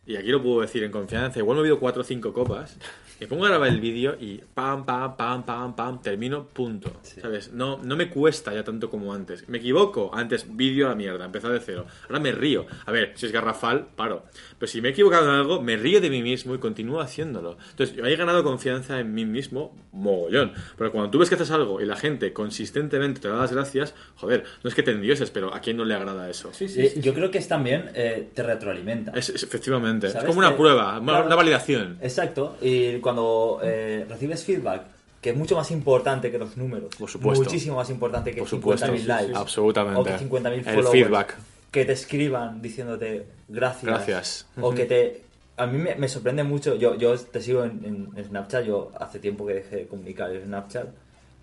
[0.05, 2.77] y aquí lo puedo decir en confianza, igual me he bebido 4 o 5 copas,
[3.19, 6.91] me pongo a grabar el vídeo y pam, pam, pam, pam, pam, termino, punto.
[7.02, 7.52] ¿Sabes?
[7.53, 9.48] No, no me cuesta ya tanto como antes.
[9.49, 11.85] Me equivoco, antes vídeo a la mierda, empezar de cero.
[12.03, 12.65] Ahora me río.
[12.85, 14.23] A ver, si es garrafal, paro.
[14.60, 17.57] Pero si me he equivocado en algo, me río de mí mismo y continúo haciéndolo.
[17.72, 20.53] Entonces, yo he ganado confianza en mí mismo, mogollón.
[20.77, 23.94] Pero cuando tú ves que haces algo y la gente consistentemente te da las gracias,
[24.15, 26.49] joder, no es que te endioses, pero ¿a quién no le agrada eso?
[26.53, 29.11] Sí, sí, Eh, sí, yo creo que es también eh, te retroalimenta.
[29.15, 30.07] Es, es- efectivamente.
[30.07, 30.27] Es ¿Sabes?
[30.27, 31.26] como una Que- prueba, una, claro.
[31.27, 31.98] una validación.
[32.02, 32.57] Exacto.
[32.61, 34.84] Y cuando eh, recibes feedback,
[35.22, 36.96] que es mucho más importante que los números.
[36.98, 37.44] Por supuesto.
[37.44, 38.86] Muchísimo más importante que Por supuesto.
[38.88, 39.28] 50.000 Sí, sí, likes.
[39.28, 39.34] sí.
[39.36, 40.00] Absolutamente.
[40.00, 40.90] O que 50.000 El followers.
[40.92, 41.36] feedback.
[41.72, 43.86] Que te escriban diciéndote gracias.
[43.86, 44.48] Gracias.
[44.62, 45.22] O que te...
[45.58, 46.76] A mí me, me sorprende mucho.
[46.76, 48.64] Yo, yo te sigo en, en Snapchat.
[48.66, 50.88] Yo hace tiempo que dejé de comunicar en Snapchat.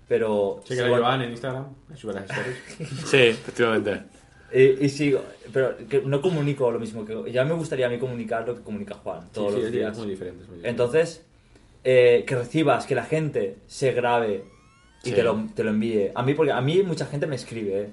[0.07, 0.61] Pero...
[0.66, 2.57] Sí, que la Joan en Instagram, me sube las stories.
[3.07, 4.03] Sí, efectivamente.
[4.53, 5.20] Y, y sigo,
[5.53, 7.32] pero que no comunico lo mismo que...
[7.32, 9.93] Ya me gustaría a mí comunicar lo que comunica Juan todos Sí, sí, los días.
[9.93, 10.43] Es muy diferente.
[10.43, 10.82] es muy diferente.
[10.82, 11.24] Entonces,
[11.85, 14.44] eh, que recibas, que la gente se grabe
[15.02, 15.15] y Sí.
[15.15, 16.11] te, lo, te lo envíe.
[16.15, 17.90] A mí, porque a mí mucha gente me escribe eh,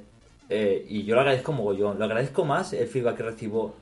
[0.49, 1.99] eh, y yo lo agradezco mogollón.
[1.99, 3.75] Lo agradezco más el feedback que recibo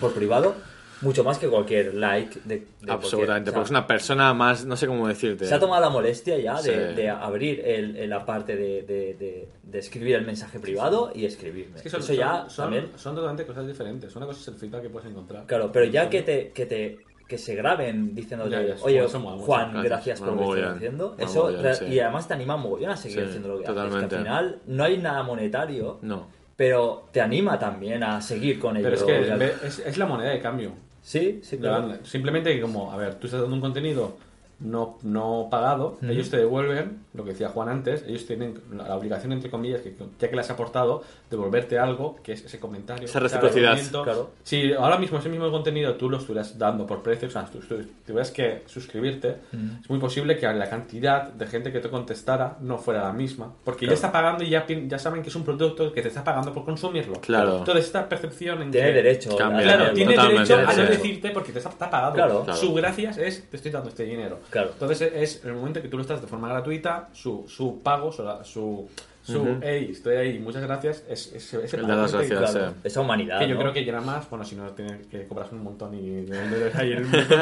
[0.00, 0.54] por privado,
[1.02, 3.12] mucho más que cualquier like de, de Absolutamente.
[3.12, 5.44] cualquier- o sea, Porque es una persona más, no sé cómo decirte.
[5.46, 6.94] se ha tomado la molestia ya de, Sí.
[6.96, 11.26] de abrir el, el- la parte de, de- de- de escribir el mensaje privado y
[11.26, 11.76] escribirme.
[11.76, 12.90] Es que son, Eso ya son, son- también.
[12.96, 14.14] son totalmente cosas diferentes.
[14.16, 15.46] Una cosa es el feedback que puedes encontrar.
[15.46, 16.98] Claro, pero ya que te, que te
[17.28, 19.44] que se graben ya, oye, eso mucho.
[19.44, 20.20] Juan, Gracias.
[20.20, 21.16] por lo que estás haciendo.
[21.18, 21.84] Eso, sí.
[21.86, 23.96] Y además te anima mogollón a seguir Sí, haciendo lo que totalmente.
[23.98, 24.08] haces.
[24.10, 26.26] Que al final no hay nada monetario, No.
[26.56, 28.84] pero te anima también a seguir con ello.
[28.84, 30.72] Pero es que al- es, es la moneda de cambio.
[31.02, 31.94] Sí, sí, claro.
[32.04, 34.16] Simplemente que como, a ver, tú estás dando un contenido
[34.60, 39.32] no, no pagado, ellos te devuelven, lo que decía Juan antes, ellos tienen la obligación,
[39.32, 43.04] entre comillas, que ya que les has aportado, devolverte algo, que es ese comentario.
[43.04, 43.78] Esa reciprocidad.
[44.02, 44.30] Claro.
[44.42, 47.60] Si ahora mismo ese mismo contenido tú lo estuvieras dando por precio, o sea, tú,
[47.60, 49.36] tú tuvieras que suscribirte,
[49.82, 53.52] es muy posible que la cantidad de gente que te contestara no fuera la misma,
[53.64, 56.24] porque ya está pagando y ya, ya saben que es un producto que te está
[56.24, 57.20] pagando por consumirlo.
[57.20, 57.58] Claro.
[57.58, 59.36] Entonces esta percepción en Tiene que- derecho.
[59.36, 59.60] Cambia.
[59.60, 62.14] a Claro, tiene derecho a no decirte porque te está, está pagado.
[62.14, 62.44] Claro.
[62.44, 62.58] Claro.
[62.58, 64.40] Su gracias es te estoy dando este dinero.
[64.50, 64.70] Claro.
[64.72, 68.22] Entonces es el momento que tú lo estás de forma gratuita, su, su pago, su,
[68.44, 68.88] su,
[69.22, 72.58] su hey, estoy ahí, muchas gracias, es, es, es El que- Claro, sí.
[72.84, 73.38] Esa humanidad.
[73.40, 73.60] que yo ¿no?
[73.60, 77.00] creo que llena más, bueno, si no tienes que cobras un montón y hay de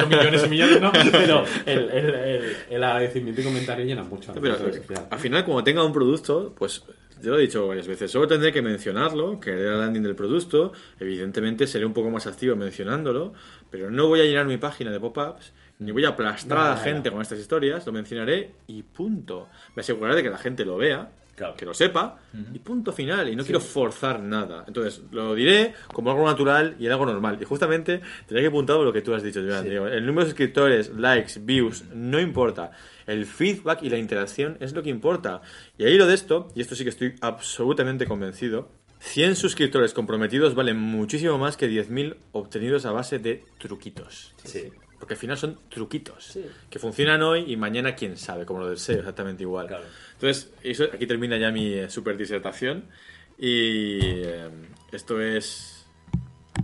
[0.09, 0.93] millones y millones, ¿no?
[1.13, 4.33] Pero el, el, el, el agradecimiento y comentario llena mucho.
[4.41, 4.57] Pero,
[5.11, 6.85] al final, como tenga un producto, pues
[7.21, 10.17] yo lo he dicho varias veces, solo tendré que mencionarlo, que era el landing del
[10.17, 13.33] producto, evidentemente seré un poco más activo mencionándolo,
[13.71, 15.53] pero no voy a llenar mi página de pop-ups,
[15.85, 19.49] ni voy a aplastar a la gente con estas historias, lo mencionaré y punto.
[19.75, 21.57] Me aseguraré de que la gente lo vea, Claro.
[21.57, 22.19] que lo sepa,
[22.53, 24.65] y punto final, y no quiero forzar nada.
[24.67, 27.39] Entonces, lo diré como algo natural y algo normal.
[27.41, 30.31] Y justamente tenía que apuntar lo que tú has dicho, Joan, digo, El número de
[30.31, 32.73] suscriptores, likes, views, no importa.
[33.07, 35.41] El feedback y la interacción es lo que importa.
[35.79, 38.69] Y ahí lo de esto, y esto sí que estoy absolutamente convencido,
[39.01, 44.33] 100 suscriptores comprometidos valen muchísimo más que 10.000 obtenidos a base de truquitos.
[44.45, 44.71] Sí.
[45.03, 46.47] Porque al final son truquitos Sí.
[46.71, 49.67] que funcionan hoy y mañana quién sabe, como lo del SEO, exactamente igual.
[49.67, 49.83] Claro.
[50.13, 52.85] Entonces, eso, aquí termina ya mi eh, super disertación
[53.37, 54.49] y eh,
[54.93, 55.85] esto es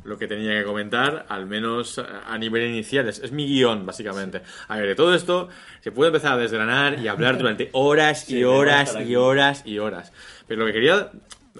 [0.04, 3.08] lo que tenía que comentar, al menos a nivel inicial.
[3.08, 4.42] Es, es mi guion, básicamente.
[4.68, 5.48] A ver, de todo esto
[5.80, 9.78] se puede empezar a desgranar y hablar durante horas y Sí, horas y horas y
[9.80, 10.12] horas.
[10.46, 11.10] Pero lo que quería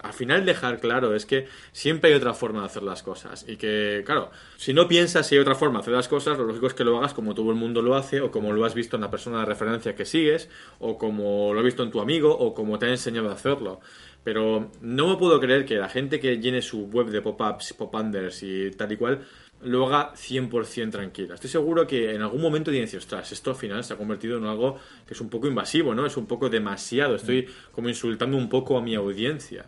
[0.03, 3.45] al final dejar claro es que siempre hay otra forma de hacer las cosas.
[3.49, 6.45] Y que, claro, si no piensas si hay otra forma de hacer las cosas, lo
[6.45, 8.75] lógico es que lo hagas como todo el mundo lo hace, o como lo has
[8.75, 10.49] visto en la persona de referencia que sigues,
[10.79, 13.81] o como lo has visto en tu amigo, o como te ha enseñado a hacerlo.
[14.25, 18.43] Pero no me puedo creer que la gente que llene su web de pop-ups, pop-unders
[18.43, 19.25] y tal y cual,
[19.63, 21.35] lo haga 100% tranquila.
[21.35, 24.39] Estoy seguro que en algún momento tiene decir, ostras, esto al final se ha convertido
[24.39, 26.07] en algo que es un poco invasivo, ¿no?
[26.07, 29.67] Es un poco demasiado, estoy como insultando un poco a mi audiencia.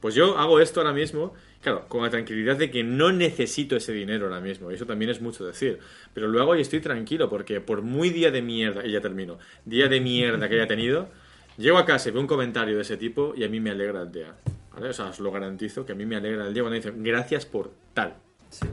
[0.00, 3.92] Pues yo hago esto ahora mismo, claro, con la tranquilidad de que no necesito ese
[3.92, 5.78] dinero ahora mismo, y eso también es mucho decir,
[6.14, 9.38] pero lo hago y estoy tranquilo, porque por muy día de mierda, y ya termino,
[9.64, 11.08] día de mierda que haya tenido,
[11.58, 14.02] llego a casa y veo un comentario de ese tipo y a mí me alegra
[14.02, 14.34] el día.
[14.72, 14.88] ¿vale?
[14.88, 17.44] O sea, os lo garantizo, que a mí me alegra el día cuando dicen gracias
[17.44, 18.14] por tal.
[18.48, 18.66] Sí.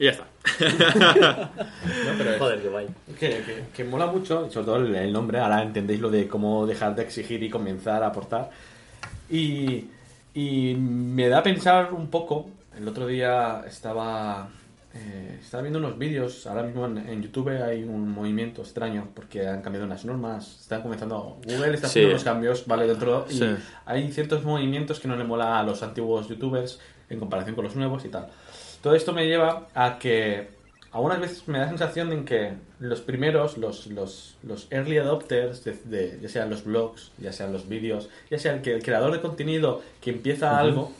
[0.00, 0.26] Y ya está.
[2.04, 2.86] No, pero es- Joder, qué guay.
[3.18, 6.66] Que, que- que mola mucho, sobre todo el, el nombre, ahora entendéis lo de cómo
[6.66, 8.50] dejar de exigir y comenzar a aportar.
[9.30, 9.86] Y,
[10.34, 12.48] y me da a pensar un poco,
[12.78, 14.48] el otro día estaba,
[14.94, 19.46] eh, estaba viendo unos vídeos, ahora mismo en, en YouTube hay un movimiento extraño porque
[19.46, 22.12] han cambiado unas normas, están comenzando, Google está haciendo Sí.
[22.14, 22.86] unos cambios, ¿vale?
[22.86, 23.56] Dentro, y Sí.
[23.84, 26.78] hay ciertos movimientos que no le mola a los antiguos youtubers
[27.10, 28.28] en comparación con los nuevos y tal.
[28.82, 30.56] Todo esto me lleva a que
[30.98, 35.64] algunas veces me da la sensación en que los primeros, los, los, los early adopters,
[35.64, 38.82] de, de- ya sean los blogs, ya sean los vídeos, ya sea el, que, el
[38.82, 40.92] creador de contenido que empieza algo,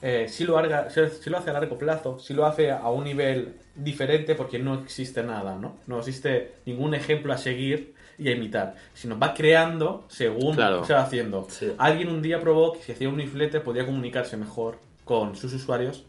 [0.00, 0.60] eh, sí, lo
[0.90, 4.58] sí, sí lo hace a largo plazo, sí lo hace a un nivel diferente porque
[4.58, 5.76] no existe nada, ¿no?
[5.86, 10.84] No existe ningún ejemplo a seguir y a imitar, sino va creando según Claro.
[10.84, 11.46] se va haciendo.
[11.48, 11.72] Sí.
[11.78, 16.04] Alguien un día probó que si hacía un newsletter podía comunicarse mejor con sus usuarios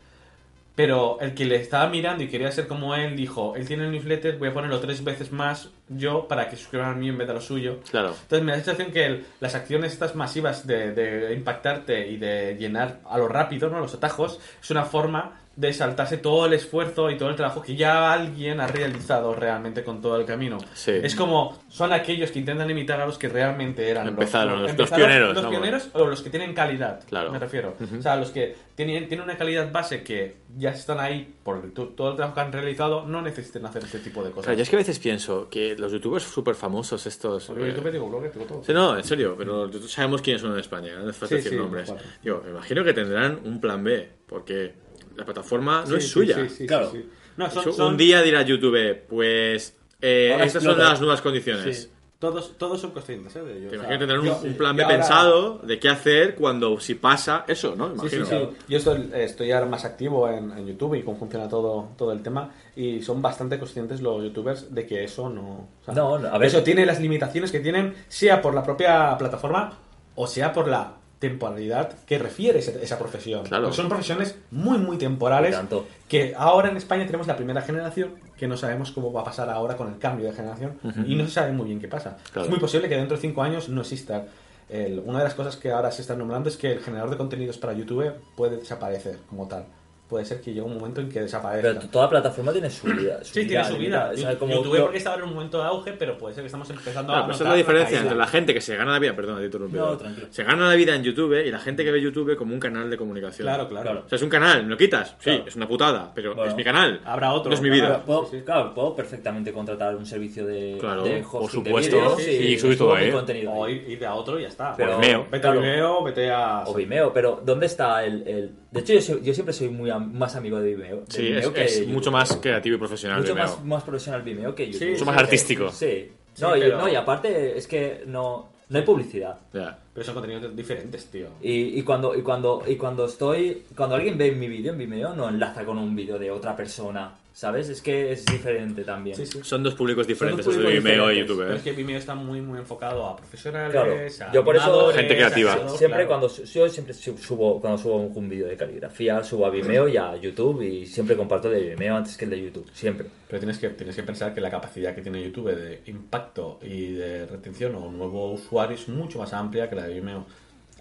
[0.75, 3.91] pero el que le estaba mirando y quería ser como él dijo, él tiene el
[3.91, 7.27] newsletter, voy a ponerlo tres veces más yo para que suscriban a mí en vez
[7.27, 7.79] de lo suyo.
[7.91, 8.15] Claro.
[8.23, 12.17] Entonces me da la sensación que el- las acciones estas masivas de, de impactarte y
[12.17, 13.79] de llenar a lo rápido, ¿no?
[13.79, 17.75] Los atajos, es una forma de saltarse todo el esfuerzo y todo el trabajo que
[17.75, 20.57] ya alguien ha realizado realmente con todo el camino.
[20.73, 20.91] Sí.
[21.03, 24.71] Es como, son aquellos que intentan imitar a los que realmente eran Empezaron, los- los
[24.71, 25.51] empezaron pioneros, Los vamos.
[25.59, 27.31] pioneros o los que tienen calidad, Claro.
[27.31, 27.75] me refiero.
[27.99, 32.09] O sea, los que tienen, tienen una calidad base que ya están ahí por todo
[32.09, 34.45] el trabajo que han realizado, no necesitan hacer este tipo de cosas.
[34.45, 37.45] Claro, yo es que a veces pienso que los youtubers súper famosos estos...
[37.45, 38.63] Porque eh, yo te digo blogger, digo todo.
[38.63, 41.59] Sí, no, en serio, pero sabemos quiénes son en España, no hace falta Sí, decir
[41.59, 41.89] nombres.
[41.89, 42.11] los cuatro.
[42.23, 44.81] Digo, me imagino que tendrán un plan B, porque
[45.15, 46.35] la plataforma no Sí, es suya.
[46.35, 46.89] sí, sí, Claro.
[46.91, 47.09] sí, sí.
[47.37, 51.83] No, son- Un día dirá YouTube, pues eh, estas son las nuevas condiciones.
[51.83, 51.89] Sí.
[52.19, 53.41] Todos, todos son conscientes, ¿eh?
[53.41, 53.69] De ello.
[53.69, 56.79] Sea, imagino que tendrán un, yo- un plan B ahora- pensado de qué hacer cuando
[56.79, 57.89] si pasa eso, ¿no?
[58.01, 58.39] Sí, sí, Imagino.
[58.51, 58.57] sí.
[58.69, 62.23] Yo estoy, estoy ahora más activo en, en YouTube y cómo funciona todo, todo el
[62.23, 62.49] tema.
[62.77, 65.41] Y son bastante conscientes los youtubers de que eso no.
[65.81, 66.47] o sea, No, no, a ver.
[66.47, 69.77] Eso tiene las limitaciones que tienen, sea por la propia plataforma
[70.15, 70.93] o sea por la
[71.29, 73.43] temporalidad que refiere esa profesión.
[73.45, 73.63] Claro.
[73.63, 75.51] Porque son profesiones muy, muy temporales.
[75.55, 75.85] Tanto.
[76.07, 79.49] Que ahora en España tenemos la primera generación que no sabemos cómo va a pasar
[79.49, 80.77] ahora con el cambio de generación
[81.07, 82.17] y no se sabe muy bien qué pasa.
[82.31, 82.45] Claro.
[82.45, 84.25] Es muy posible que dentro de cinco años no exista.
[84.69, 87.17] El- una de las cosas que ahora se están nombrando es que el generador de
[87.17, 89.65] contenidos para YouTube puede desaparecer como tal.
[90.07, 91.73] Puede ser que llegue un momento en que desaparezca.
[91.79, 93.23] Pero toda plataforma tiene su vida.
[93.23, 94.11] su Sí, tiene su vida.
[94.13, 96.35] O sea, como YouTube lo- porque está ahora en un momento de auge, pero puede
[96.35, 98.61] ser que estamos empezando Claro, a pero esa es la diferencia entre la gente que
[98.61, 99.97] se gana la vida, perdona, te he interrumpido.
[99.99, 100.11] No.
[100.29, 102.89] Se gana la vida en YouTube y la gente que ve YouTube como un canal
[102.91, 103.45] de comunicación.
[103.47, 103.83] Claro, claro.
[103.89, 104.03] Claro.
[104.05, 105.15] O sea, es un canal, ¿me lo quitas?
[105.19, 105.43] Sí, Claro.
[105.47, 106.51] es una putada, pero Bueno.
[106.51, 107.01] es mi canal.
[107.05, 107.49] Habrá otro.
[107.49, 107.87] No es mi vida.
[107.87, 108.43] Claro, puedo, Sí, sí.
[108.45, 112.59] claro, puedo perfectamente contratar un servicio de, Claro, de por de supuesto, sí, y y
[112.59, 113.09] subir todo ahí.
[113.11, 114.75] contenido O ir, ir a otro y ya está.
[114.77, 115.25] Pero- Vimeo.
[115.31, 116.63] Vete a Vimeo, vete a...
[116.67, 118.51] O Vimeo, pero ¿dónde está el...?
[118.73, 120.97] De hecho, yo, soy- yo siempre soy muy am- más amigo de Vimeo.
[121.01, 121.93] de Sí, Vimeo es, que es YouTube.
[121.93, 123.19] mucho más creativo y profesional.
[123.21, 123.47] Mucho Vimeo.
[123.47, 124.91] más, más profesional Vimeo que YouTube.
[124.91, 125.69] Mucho más artístico.
[125.71, 126.09] Sí.
[126.33, 129.37] Sí, No, y, pero- no, y aparte es que no, no hay publicidad.
[129.51, 131.27] Pero son contenidos diferentes, tío.
[131.41, 135.13] Y, y cuando y cuando y cuando estoy cuando alguien ve mi vídeo en Vimeo
[135.13, 139.25] no enlaza con un vídeo de otra persona sabes es que es diferente también Sí,
[139.25, 139.39] sí.
[139.43, 141.39] Son dos públicos diferentes, dos el de públicos Vimeo y YouTube.
[141.39, 141.57] Pero ¿eh?
[141.57, 143.71] es que Vimeo está muy, muy enfocado a profesionales,
[144.17, 144.29] Claro.
[144.29, 145.53] a Yo por eso- animadores, Gente creativa.
[145.69, 146.07] siempre claro.
[146.07, 149.87] cuando su- yo siempre su- subo cuando subo un vídeo de caligrafía subo a Vimeo
[149.87, 153.07] y a YouTube y siempre comparto el de Vimeo antes que el de YouTube siempre
[153.27, 156.93] Pero tienes que, tienes que pensar que la capacidad que tiene YouTube de impacto y
[156.93, 160.25] de retención o nuevo usuario es mucho más amplia que la de Vimeo.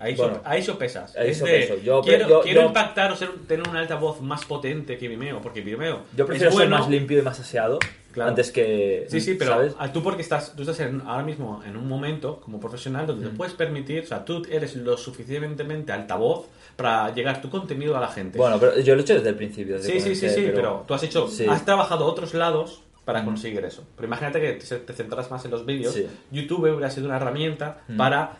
[0.03, 1.17] Ahí, Bueno, so- ahí sopesas.
[1.17, 1.77] ahí Es sopeso.
[1.77, 5.07] de, Yo- quiero yo- quiero yo- impactar o ser, tener un altavoz más potente que
[5.09, 7.79] Vimeo, porque Vimeo yo prefiero es ser bueno, más limpio y más aseado
[8.11, 8.31] Claro.
[8.31, 9.57] antes que Sí, sí, pero
[9.93, 13.37] tú porque estás, tú estás en- ahora mismo en un momento como profesional donde te
[13.37, 16.47] puedes permitir, o sea, tú eres lo suficientemente altavoz
[16.77, 18.39] para llegar tu contenido a la gente.
[18.39, 20.85] bueno pero yo lo he hecho desde el principio desde sí, sí, sí, sí, pero,
[20.87, 21.47] tú has hecho, Sí.
[21.49, 23.83] has trabajado otros lados para conseguir eso.
[23.97, 25.93] Pero imagínate que te, centras más en los vídeos.
[25.95, 26.07] Sí.
[26.31, 28.33] YouTube hubiera sido una herramienta para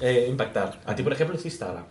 [0.00, 0.80] eh, impactar.
[0.86, 1.84] A ti, por ejemplo, es Instagram.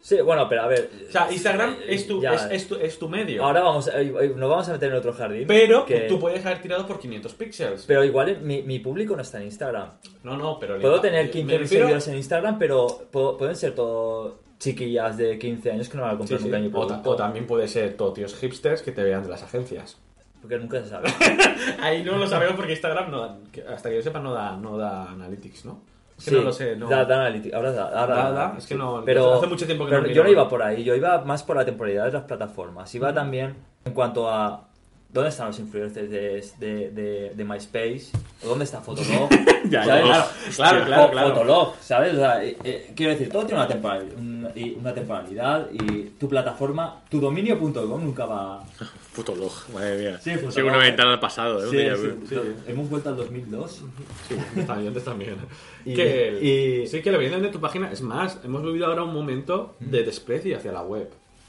[0.00, 0.90] Sí, bueno, pero a ver.
[1.08, 2.34] O sea, Instagram es tu, Ya.
[2.34, 3.42] es, es tu, es tu medio.
[3.42, 5.46] Ahora vamos, eh, eh, nos vamos a meter en otro jardín.
[5.48, 7.84] pero que- tú puedes haber tirado por 500 píxeles.
[7.86, 9.92] Pero igual eh, mi, mi público no está en Instagram.
[10.22, 10.78] No, no, pero...
[10.78, 15.38] Puedo tener me 15 refiero- seguidores en Instagram, pero puedo- pueden ser todo chiquillas de
[15.38, 16.44] 15 años que no van a Sí, comprar sí.
[16.46, 17.10] nunca mi O, ta- producto.
[17.10, 19.98] o también puede ser todo tíos hipsters que te vean de las agencias.
[20.42, 21.08] Porque nunca se sabe.
[21.80, 23.38] Ahí no lo sabemos porque Instagram, no da-
[23.74, 25.82] hasta que yo sepa, no da, no da analytics, ¿no?
[26.16, 26.88] Que Sí, no lo sé, no.
[26.88, 27.54] Da, da analytics.
[27.54, 27.82] Ahora da.
[27.88, 30.22] Ahora Da, da, da, es que no- Pero, hace mucho tiempo que pero no yo
[30.22, 30.84] no iba por ahí.
[30.84, 32.94] Yo iba más por la temporalidad de las plataformas.
[32.94, 33.54] Iba también
[33.84, 34.68] en cuanto a.
[35.10, 38.06] ¿Dónde están los influencers de, de, de, de MySpace?
[38.44, 39.28] ¿O dónde está Fotolog?
[39.70, 40.02] Ya, ¿Sabes?
[40.04, 40.24] claro,
[40.56, 41.28] claro, claro, Fo- claro.
[41.30, 42.14] Fotolog, ¿sabes?
[42.14, 46.02] O sea, eh, eh, quiero decir, todo tiene una, temporal- un- y una temporalidad y
[46.18, 48.62] tu plataforma, tu dominio.com nunca va...
[49.14, 50.20] Puto log, madre mía.
[50.20, 50.82] Sí, puto una log.
[50.82, 51.68] ventana al pasado, ¿eh?
[51.96, 52.36] Sí, sí, sí.
[52.66, 53.82] Hemos vuelto al 2002.
[54.28, 54.34] Sí,
[54.66, 55.36] también, antes también.
[55.84, 57.92] Y- que y- Sí, que la vienen de tu página.
[57.92, 61.08] Es más, hemos vivido ahora un momento de desprecio hacia la web.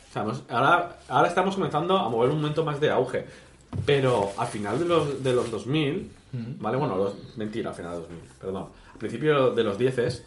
[0.09, 3.25] O sea, hemos- ahora, ahora estamos comenzando a mover un momento más de auge.
[3.85, 6.09] Pero al final de los, de los 2000,
[6.59, 6.77] ¿vale?
[6.77, 8.67] Bueno, los- mentira, al final de los 2000, perdón.
[8.93, 10.23] Al principio de los 10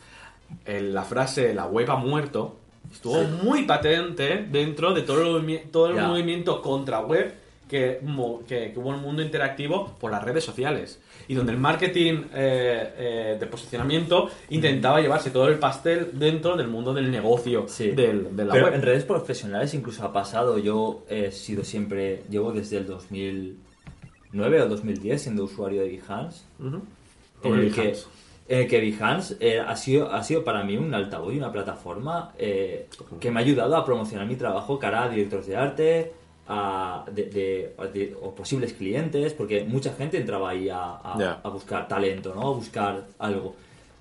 [0.67, 2.57] la frase la web ha muerto
[2.93, 7.35] estuvo muy patente dentro de todo el, todo el movimiento contra web
[7.69, 8.01] que,
[8.47, 11.01] que, que hubo en el mundo interactivo por las redes sociales.
[11.29, 16.69] Y donde el marketing eh, eh, de posicionamiento intentaba llevarse todo el pastel dentro del
[16.69, 17.91] mundo del negocio Sí.
[17.91, 18.75] del, de la Pero web.
[18.75, 20.57] en redes profesionales incluso ha pasado.
[20.59, 26.45] Yo he sido siempre, llevo desde el 2009 o 2010 siendo usuario de Behance.
[26.61, 28.07] En el, que, Behance.
[28.49, 31.53] En el que Behance eh, ha, sido, ha sido para mí un altavoz y una
[31.53, 32.89] plataforma eh,
[33.21, 36.13] que me ha ayudado a promocionar mi trabajo cara a directores de arte
[36.49, 41.41] a, de, de- de- o posibles clientes, porque mucha gente entraba ahí a, a- Ya.
[41.43, 42.41] a buscar talento, ¿no?
[42.41, 43.55] a buscar algo.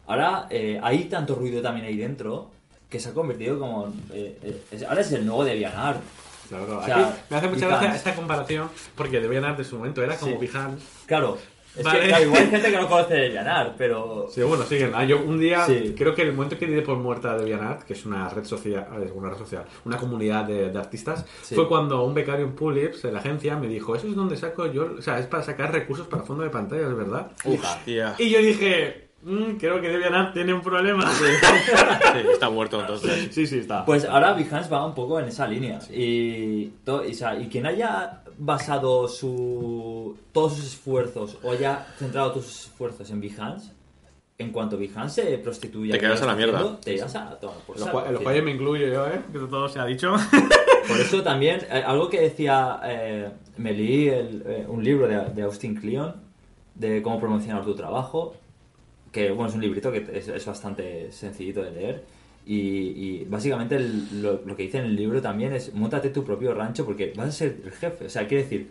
[0.08, 2.50] Ahora eh, hay tanto ruido también ahí dentro
[2.90, 3.88] que se ha convertido como...
[4.14, 6.00] eh, eh, es- ahora es el nuevo DeviantArt.
[6.48, 6.80] Claro, claro.
[6.82, 10.40] o sea, Aquí me hace mucha gracia esta comparación porque de su momento era como
[10.40, 10.48] Sí.
[10.48, 10.86] Behance.
[11.06, 11.38] Claro,
[11.78, 12.00] es Vale.
[12.02, 14.28] que claro, igual hay gente que no conoce DeviantArt, pero...
[14.30, 14.92] Sí, bueno, siguen.
[14.96, 15.94] Ah, yo un día, Sí.
[15.98, 18.44] creo que el momento que di de por muerta de DeviantArt, que es una red
[18.46, 21.56] social, es una red social, una comunidad de, de artistas, Sí.
[21.56, 24.66] fue cuando un becario en Pulips, en la agencia, me dijo, eso es donde saco
[24.72, 27.32] yo, o sea, es para sacar recursos para fondo de pantalla, ¿es verdad?
[27.46, 28.16] Hostia.
[28.18, 31.04] Y yo dije, "Mm, creo que DeviantArt tiene un problema.
[31.12, 33.28] Sí, está muerto entonces.
[33.32, 33.86] sí, sí, está.
[33.86, 35.80] Pues ahora Behance va un poco en esa línea.
[35.92, 41.86] Y, to- y, o sea, y quien haya basado su, todos sus esfuerzos o haya
[41.98, 43.72] centrado todos sus esfuerzos en Behance,
[44.38, 45.94] en cuanto Behance se prostituya...
[45.94, 46.58] Te quedas a la mierda.
[46.60, 49.22] haciendo, Te irás a tomar por Los cuales me incluyo yo, ¿eh?
[49.32, 50.16] Que todo se ha dicho.
[50.88, 55.20] Por eso también, eh, algo que decía, eh, me leí el- eh, un libro de,
[55.34, 56.16] de Austin Kleon
[56.76, 58.36] de cómo promocionar tu trabajo,
[59.12, 62.04] que bueno, es un librito que es, es bastante sencillito de leer.
[62.50, 66.24] Y, y básicamente el- lo, lo que dice en el libro también es montate tu
[66.24, 68.06] propio rancho porque vas a ser el jefe.
[68.06, 68.70] O sea, quiere decir,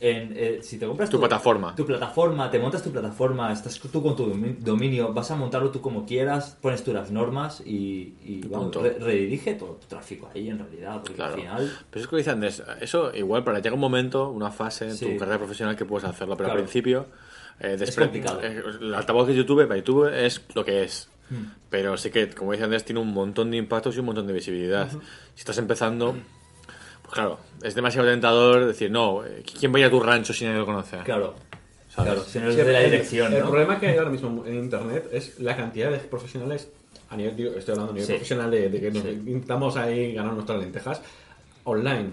[0.00, 1.74] en, eh, si te compras Tu plataforma.
[1.76, 5.70] tu plataforma, te montas tu plataforma, estás tú con tu domi- dominio, vas a montarlo
[5.70, 10.30] tú como quieras, pones tú las normas y, y, vamos, re- redirige todo tu tráfico
[10.34, 11.34] ahí en realidad, porque Claro.
[11.34, 11.72] al final...
[11.90, 15.04] Pero es que dice Andrés, eso igual para llega un momento, una fase en Sí.
[15.12, 16.60] tu carrera profesional que puedes hacerlo, pero Claro.
[16.60, 17.04] al principio
[17.60, 18.40] eh, Es complicado.
[18.42, 21.08] eh, el altavoz de YouTube, para YouTube es lo que es.
[21.30, 21.44] Hmm.
[21.68, 24.32] Pero sí que, como dice Andrés, tiene un montón de impactos y un montón de
[24.32, 24.90] visibilidad.
[24.90, 24.98] Si
[25.40, 26.12] estás empezando,
[27.02, 30.32] pues claro, es demasiado tentador decir, no, eh, ¿quién va a ir a tu rancho
[30.32, 30.98] si nadie lo conoce?
[31.04, 31.34] Claro,
[31.88, 32.12] ¿Sabes?
[32.12, 33.48] claro, si no es Sí, de la el- dirección, El ¿no?
[33.50, 36.68] problema que hay ahora mismo en internet es la cantidad de profesionales,
[37.10, 38.12] a nivel, digo, estoy hablando a nivel Sí.
[38.14, 39.08] profesional, de, de que nos Sí.
[39.10, 41.02] intentamos ahí ganar nuestras lentejas,
[41.64, 42.10] online.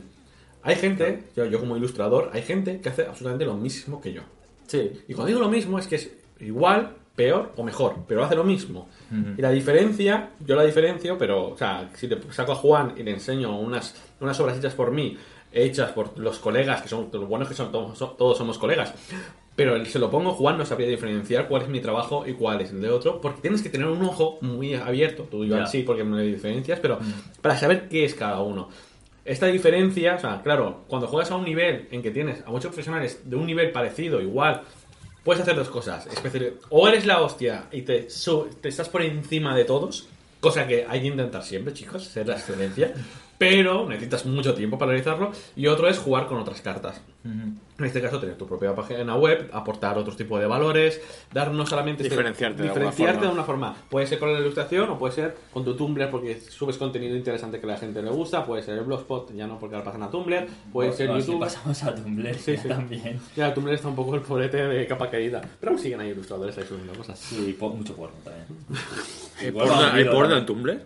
[0.63, 4.21] Hay gente, yo, yo como ilustrador, hay gente que hace absolutamente lo mismo que yo.
[4.67, 8.35] Sí, Y cuando digo lo mismo es que es igual, peor o mejor, pero hace
[8.35, 8.87] lo mismo.
[9.11, 9.33] Ujú.
[9.37, 13.03] Y la diferencia, yo la diferencio, pero, o sea, si te saco a Juan y
[13.03, 15.17] le enseño unas, unas obras hechas por mí,
[15.51, 18.93] hechas por los colegas, que son, lo bueno es que son, todos, todos somos colegas,
[19.55, 22.69] pero se lo pongo, Juan no sabría diferenciar cuál es mi trabajo y cuál es
[22.69, 25.65] el de otro, porque tienes que tener un ojo muy abierto, tú y yo Ya.
[25.65, 26.99] sí, porque me diferencias, pero
[27.41, 28.69] para saber qué es cada uno.
[29.27, 32.69] Esta diferencia, o sea, claro, cuando juegas a un nivel en que tienes a muchos
[32.69, 34.61] profesionales de un nivel parecido, igual,
[35.25, 36.07] puedes hacer dos cosas.
[36.69, 40.07] O eres la hostia y te estás por encima de todos,
[40.39, 42.93] cosa que hay que intentar siempre, chicos, ser la excelencia,
[43.37, 45.33] pero necesitas mucho tiempo para realizarlo.
[45.57, 47.01] Y otro es jugar con otras cartas.
[47.79, 50.99] En este caso, tener tu propia página web, aportar otro tipo de valores,
[51.31, 52.01] dar no solamente...
[52.03, 53.27] este- Diferenciarte de alguna diferenciarte forma.
[53.29, 53.75] de una forma.
[53.89, 57.59] Puede ser con la ilustración o puede ser con tu Tumblr porque subes contenido interesante
[57.59, 60.09] que a la gente le gusta, puede ser el Blogspot, ya no porque la página
[60.09, 61.39] Tumblr, puede ser Bueno, si YouTube.
[61.45, 62.67] pasamos a Tumblr Sí, ya sí.
[62.67, 63.19] también.
[63.35, 65.41] Ya, Tumblr está un poco el pobrete de capa caída.
[65.59, 67.19] Pero aún siguen ahí ilustradores ahí subiendo cosas.
[67.19, 68.45] Sí, po- mucho porno también.
[69.39, 70.39] ¿Hay porno, lo ¿hay olvido porno también.
[70.39, 70.81] en Tumblr?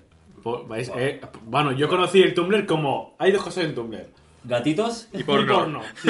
[0.97, 3.15] Eh, bueno, yo conocí el Tumblr como...
[3.19, 4.07] Hay dos cosas en Tumblr.
[4.43, 5.07] ¿Gatitos?
[5.13, 5.81] Y porno.
[6.01, 6.09] sí.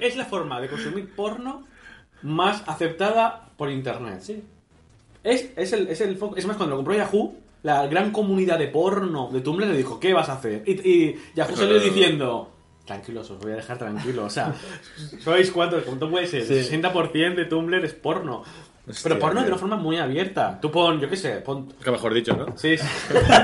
[0.00, 1.66] es, la forma de consumir porno
[2.22, 4.20] más aceptada por internet.
[4.22, 4.42] Sí.
[5.22, 6.36] Es, es, el, es el foco.
[6.36, 10.00] Es más, cuando lo compró Yahoo, la gran comunidad de porno de Tumblr le dijo,
[10.00, 10.62] ¿qué vas a hacer?
[10.66, 12.50] Y, y Yahoo salió diciendo,
[12.86, 14.24] tranquilos, os voy a dejar tranquilos.
[14.24, 14.54] O sea,
[15.20, 15.84] ¿sois cuántos?
[15.84, 16.44] ¿Cuánto puede ser?
[16.44, 16.76] Sí.
[16.76, 18.42] 60% de Tumblr es porno.
[18.88, 20.58] Hostia, Pero porno de una forma muy abierta.
[20.60, 21.68] Tú pon, yo qué sé, pon...
[21.84, 22.56] Que mejor dicho, ¿no?
[22.56, 22.86] Sí, sí.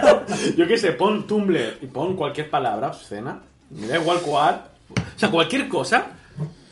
[0.56, 3.42] yo qué sé, pon Tumblr y pon cualquier palabra obscena.
[3.70, 4.64] Me da igual cuál.
[4.90, 6.06] O sea, cualquier cosa.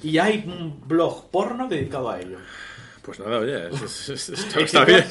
[0.03, 2.39] Y hay un blog porno dedicado a ello.
[3.03, 5.05] Pues nada, oye, es- es- es- está, está bien.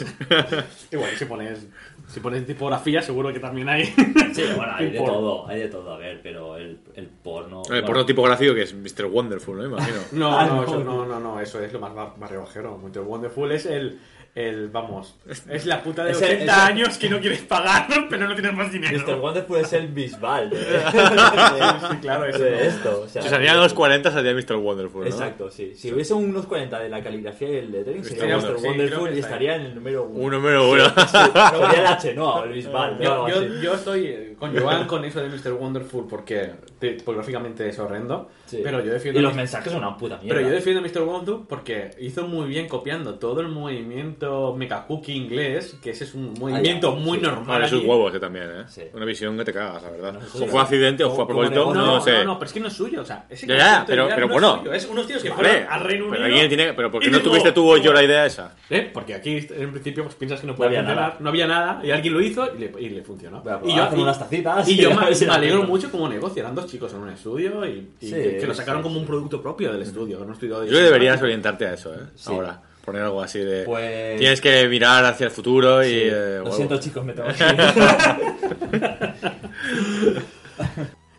[0.91, 1.59] Y bueno, si pones,
[2.07, 3.85] si pones tipografía, seguro que también hay.
[3.85, 5.13] Sí, bueno, hay de Porno.
[5.13, 7.61] todo, hay de todo, a ver, pero el, el porno...
[7.65, 9.05] El bueno, porno tipográfico que es Mr.
[9.05, 9.65] Wonderful, ¿no?
[9.65, 9.97] Imagino.
[10.13, 10.63] No, Ah, no, no.
[10.63, 12.77] eso, no, no, no, eso es lo más bar- barrio bajero.
[12.79, 13.99] Muy Wonderful es el,
[14.35, 17.41] el, vamos, es la puta de Es el- 80 es el- años que no quieres
[17.41, 18.97] pagar, pero no tienes más dinero.
[19.05, 19.19] Mr.
[19.19, 20.57] Wonderful es el Bisbal de,
[21.91, 22.39] Sí, claro, eso.
[22.39, 23.01] de esto.
[23.05, 24.55] O sea, Si salían los 40 salía Mr.
[24.55, 25.07] Wonderful, ¿no?
[25.07, 25.73] Exacto, sí.
[25.75, 28.59] Si hubiese unos 40 de la caligrafía y el lettering, sería Mr.
[28.59, 30.19] sí, Wonderful y estaría en el número 1.
[30.19, 30.83] Un número uno.
[31.07, 32.99] Sería el H-No, o el Bisbal.
[32.99, 35.53] Yo, yo, yo estoy eh, con Joan con eso de Mr.
[35.53, 38.29] Wonderful porque tipográficamente es horrendo.
[38.47, 38.61] Sí.
[38.63, 39.19] Pero yo defiendo.
[39.19, 40.35] Y los mensajes son una puta mierda.
[40.37, 41.01] Pero yo defiendo a Mr.
[41.07, 44.22] Wonderful porque hizo muy bien copiando todo el movimiento
[44.57, 47.23] Mecha Cookie inglés, que ese es un movimiento Ah, ya, muy sí.
[47.23, 47.45] normal.
[47.47, 48.63] Vale, sus huevos eh, también, ¿eh?
[48.67, 48.81] Sí.
[48.93, 50.15] Una visión que te cagas, la verdad.
[50.17, 51.81] o fue accidente o fue a propósito, negocio.
[51.81, 52.11] no, no, sé.
[52.13, 53.01] no, no, pero es que no es suyo.
[53.01, 54.53] O sea, ese Ya, ya, concepto pero- ya pero no bueno.
[54.55, 54.73] Es, suyo.
[54.73, 56.11] es unos tíos que Vale, fueron al Reino Unido.
[56.21, 57.93] pero alguien tiene pero ¿por qué no digo, tuviste tú yo "Toma".
[57.95, 58.55] la idea esa?
[58.69, 58.89] ¿Eh?
[58.93, 60.95] Porque aquí en principio pues, piensas que no No funcionar.
[60.95, 61.17] nada.
[61.19, 63.39] No había nada y alguien lo hizo y le, y le funcionó.
[63.39, 66.41] Y probar con y- unas tacitas Y yo me, alegro mucho como negocio.
[66.41, 69.81] Eran dos chicos en un estudio y, que, lo sacaron como un producto propio del
[69.81, 70.19] estudio.
[70.65, 71.99] Yo deberías orientarte a eso, ¿eh?
[72.27, 72.61] Ahora.
[72.83, 73.63] Poner algo así de...
[73.63, 75.89] Pues- Tienes que mirar hacia el futuro y...
[75.89, 75.99] Sí.
[76.03, 76.55] eh, Lo huevo.
[76.55, 79.13] siento, chicos, me tengo que ir.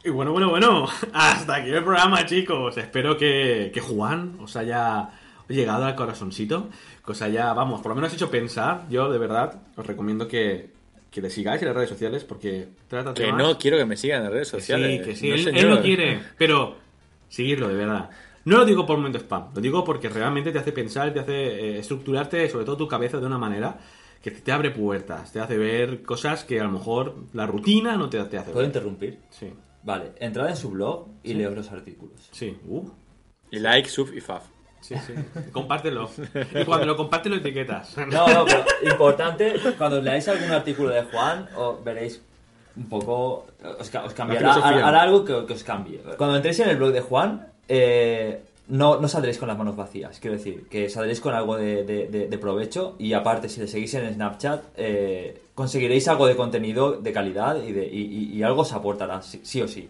[0.06, 2.76] Y bueno, bueno, bueno, hasta aquí el programa, chicos.
[2.76, 5.08] Espero que, que Juan os haya
[5.48, 6.68] llegado al corazoncito,
[7.04, 8.82] que os haya, vamos, por lo menos hecho pensar.
[8.90, 10.68] Yo, de verdad, os recomiendo que,
[11.10, 13.96] que le sigáis en las redes sociales porque trata Que temas- no quiero que me
[13.96, 14.98] sigan en las redes sociales.
[15.00, 16.76] sí, que sí, No, él, él no quiere, pero
[17.30, 18.10] seguirlo, de verdad.
[18.46, 21.32] No lo digo por momento spam, lo digo porque realmente te hace pensar, te hace
[21.34, 23.78] eh, estructurarte, sobre todo tu cabeza, de una manera
[24.22, 28.08] que te abre puertas, te hace ver cosas que a lo mejor la rutina no
[28.08, 28.66] te, te hace ¿Puedo ver.
[28.66, 29.18] interrumpir?
[29.30, 29.52] Sí,
[29.82, 32.28] Vale, entrad en su blog y leo los artículos.
[32.32, 32.88] sí, uh,
[33.50, 34.44] Y like, sub y faf.
[34.80, 35.12] sí, sí.
[35.52, 36.10] Compártelo.
[36.58, 37.94] Y cuando lo compartes lo etiquetas.
[38.10, 42.22] No, no, pero importante, cuando leáis algún artículo de Juan, o veréis
[42.76, 43.46] un poco,
[43.78, 46.00] os, os cambiará, hará algo que, que os cambie.
[46.16, 50.18] Cuando entréis en el blog de Juan, eh, no, no saldréis con las manos vacías,
[50.20, 53.68] quiero decir, que saldréis con algo de, de- de- de provecho y aparte, si le
[53.68, 58.42] seguís en Snapchat, eh, conseguiréis algo de contenido de calidad y, de, y, y- y
[58.42, 59.88] algo os aportará, sí, sí o sí.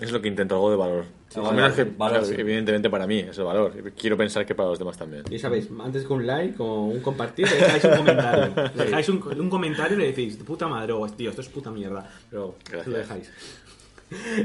[0.00, 1.04] Es lo que intento, algo de valor.
[1.36, 2.40] Algo de menos que, valor, valor, claro, sí.
[2.40, 3.72] evidentemente para mí es el valor.
[3.96, 5.22] Quiero pensar que para los demás también.
[5.30, 8.54] Y sabéis, antes que un like o un compartir, dejáis un comentario.
[8.74, 11.48] Le dejáis un, un comentario y le decís, de puta madre, o tío, esto es
[11.48, 12.08] puta mierda.
[12.28, 12.86] Pero Gracias.
[12.88, 13.30] lo dejáis.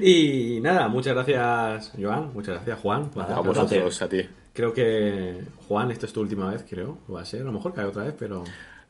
[0.02, 2.32] Y nada, muchas gracias, Joan.
[2.34, 3.10] Muchas gracias, Juan.
[3.16, 4.22] Nada, A vosotros, a ti.
[4.54, 6.98] Creo que, Juan, esta es tu última vez, creo.
[7.14, 8.44] Va a ser, a lo mejor cae otra vez, pero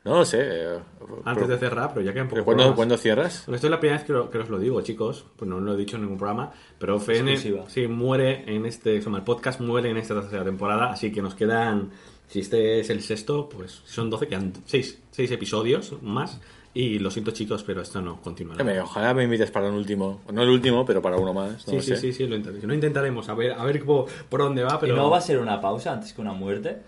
[0.04, 0.38] No lo sé.
[0.42, 0.78] eh,
[1.24, 2.76] antes pero- de cerrar, pero ya quedan pero pocos ¿cuándo, programas.
[2.76, 3.42] ¿Cuándo cierras?
[3.46, 5.26] Bueno, esto es la primera vez que, lo- que os lo digo, chicos.
[5.36, 6.50] Pues no lo he dicho en ningún programa.
[6.78, 8.98] Pero FN sí, muere en este.
[8.98, 10.90] o sea, el podcast muere en esta tercera temporada.
[10.90, 11.90] Así que nos quedan.
[12.26, 16.40] Si este es el sexto, pues son 12, quedan 6, seis episodios más.
[16.72, 18.84] Y lo siento, chicos, pero esto no continuará.
[18.84, 20.20] Ojalá me invites para un último.
[20.32, 21.52] No el último, pero para uno más.
[21.52, 21.96] No Sí, lo sí, sé.
[21.96, 22.68] sí, sí, lo intentaremos.
[22.68, 23.28] Lo intentaremos.
[23.28, 24.94] A ver, a ver por, por dónde va, pero.
[24.94, 26.78] ¿Y no va a ser una pausa antes que una muerte?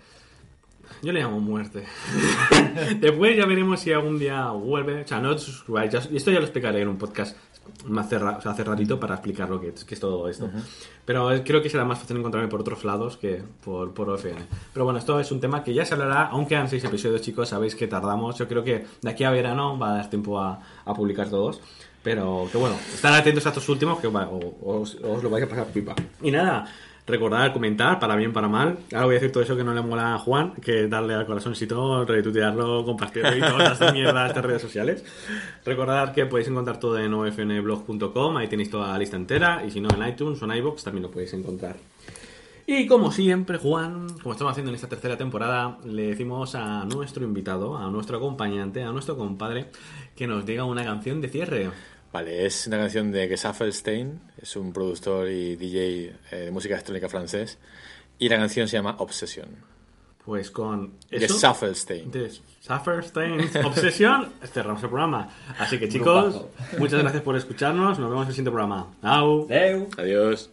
[1.01, 1.83] Yo le llamo muerte.
[2.99, 5.01] Después ya veremos si algún día vuelve.
[5.01, 5.93] O sea, no os suscribáis.
[5.93, 7.35] Esto ya lo explicaré en un podcast
[7.85, 10.49] más cerra, o sea, cerradito para explicar lo que es, que es todo esto.
[11.05, 14.45] Pero es- creo que será más fácil encontrarme por otros lados que por, por OFN.
[14.73, 17.49] Pero bueno, esto es un tema que ya se hablará, aunque quedan seis episodios, chicos.
[17.49, 18.37] Sabéis que tardamos.
[18.37, 21.61] Yo creo que de aquí a verano va a dar tiempo a, a publicar todos.
[22.03, 25.67] Pero que bueno, estar atentos a estos últimos que os, os lo vais a pasar
[25.67, 25.95] pipa.
[26.21, 26.65] Y nada,
[27.05, 28.77] recordar, comentar, para bien, para mal.
[28.93, 31.25] Ahora voy a decir todo eso que no le mola a Juan, que darle al
[31.25, 35.03] corazoncito, retuitearlo, compartirlo y todas estas mierdas, estas redes sociales.
[35.65, 39.81] Recordad que podéis encontrar todo en ofnblog.com, ahí tenéis toda la lista entera, y si
[39.81, 41.75] no en iTunes o en iVoox también lo podéis encontrar.
[42.65, 47.25] Y como siempre, Juan, como estamos haciendo en esta tercera temporada, le decimos a nuestro
[47.25, 49.65] invitado, a nuestro acompañante, a nuestro compadre,
[50.15, 51.71] que nos diga una canción de cierre.
[52.13, 57.09] Vale, es una canción de Gesaffelstein, es un productor y DJ eh, de música electrónica
[57.09, 57.57] francés,
[58.19, 59.47] y la canción se llama Obsession.
[60.23, 62.11] Pues con de Sufferstein's
[63.65, 65.27] Obsession, cerramos el programa.
[65.57, 66.51] Así que chicos, Grupazo.
[66.77, 67.97] muchas gracias por escucharnos.
[67.97, 68.93] Nos vemos en el siguiente programa.
[69.01, 69.47] Au.
[69.97, 70.51] Adiós.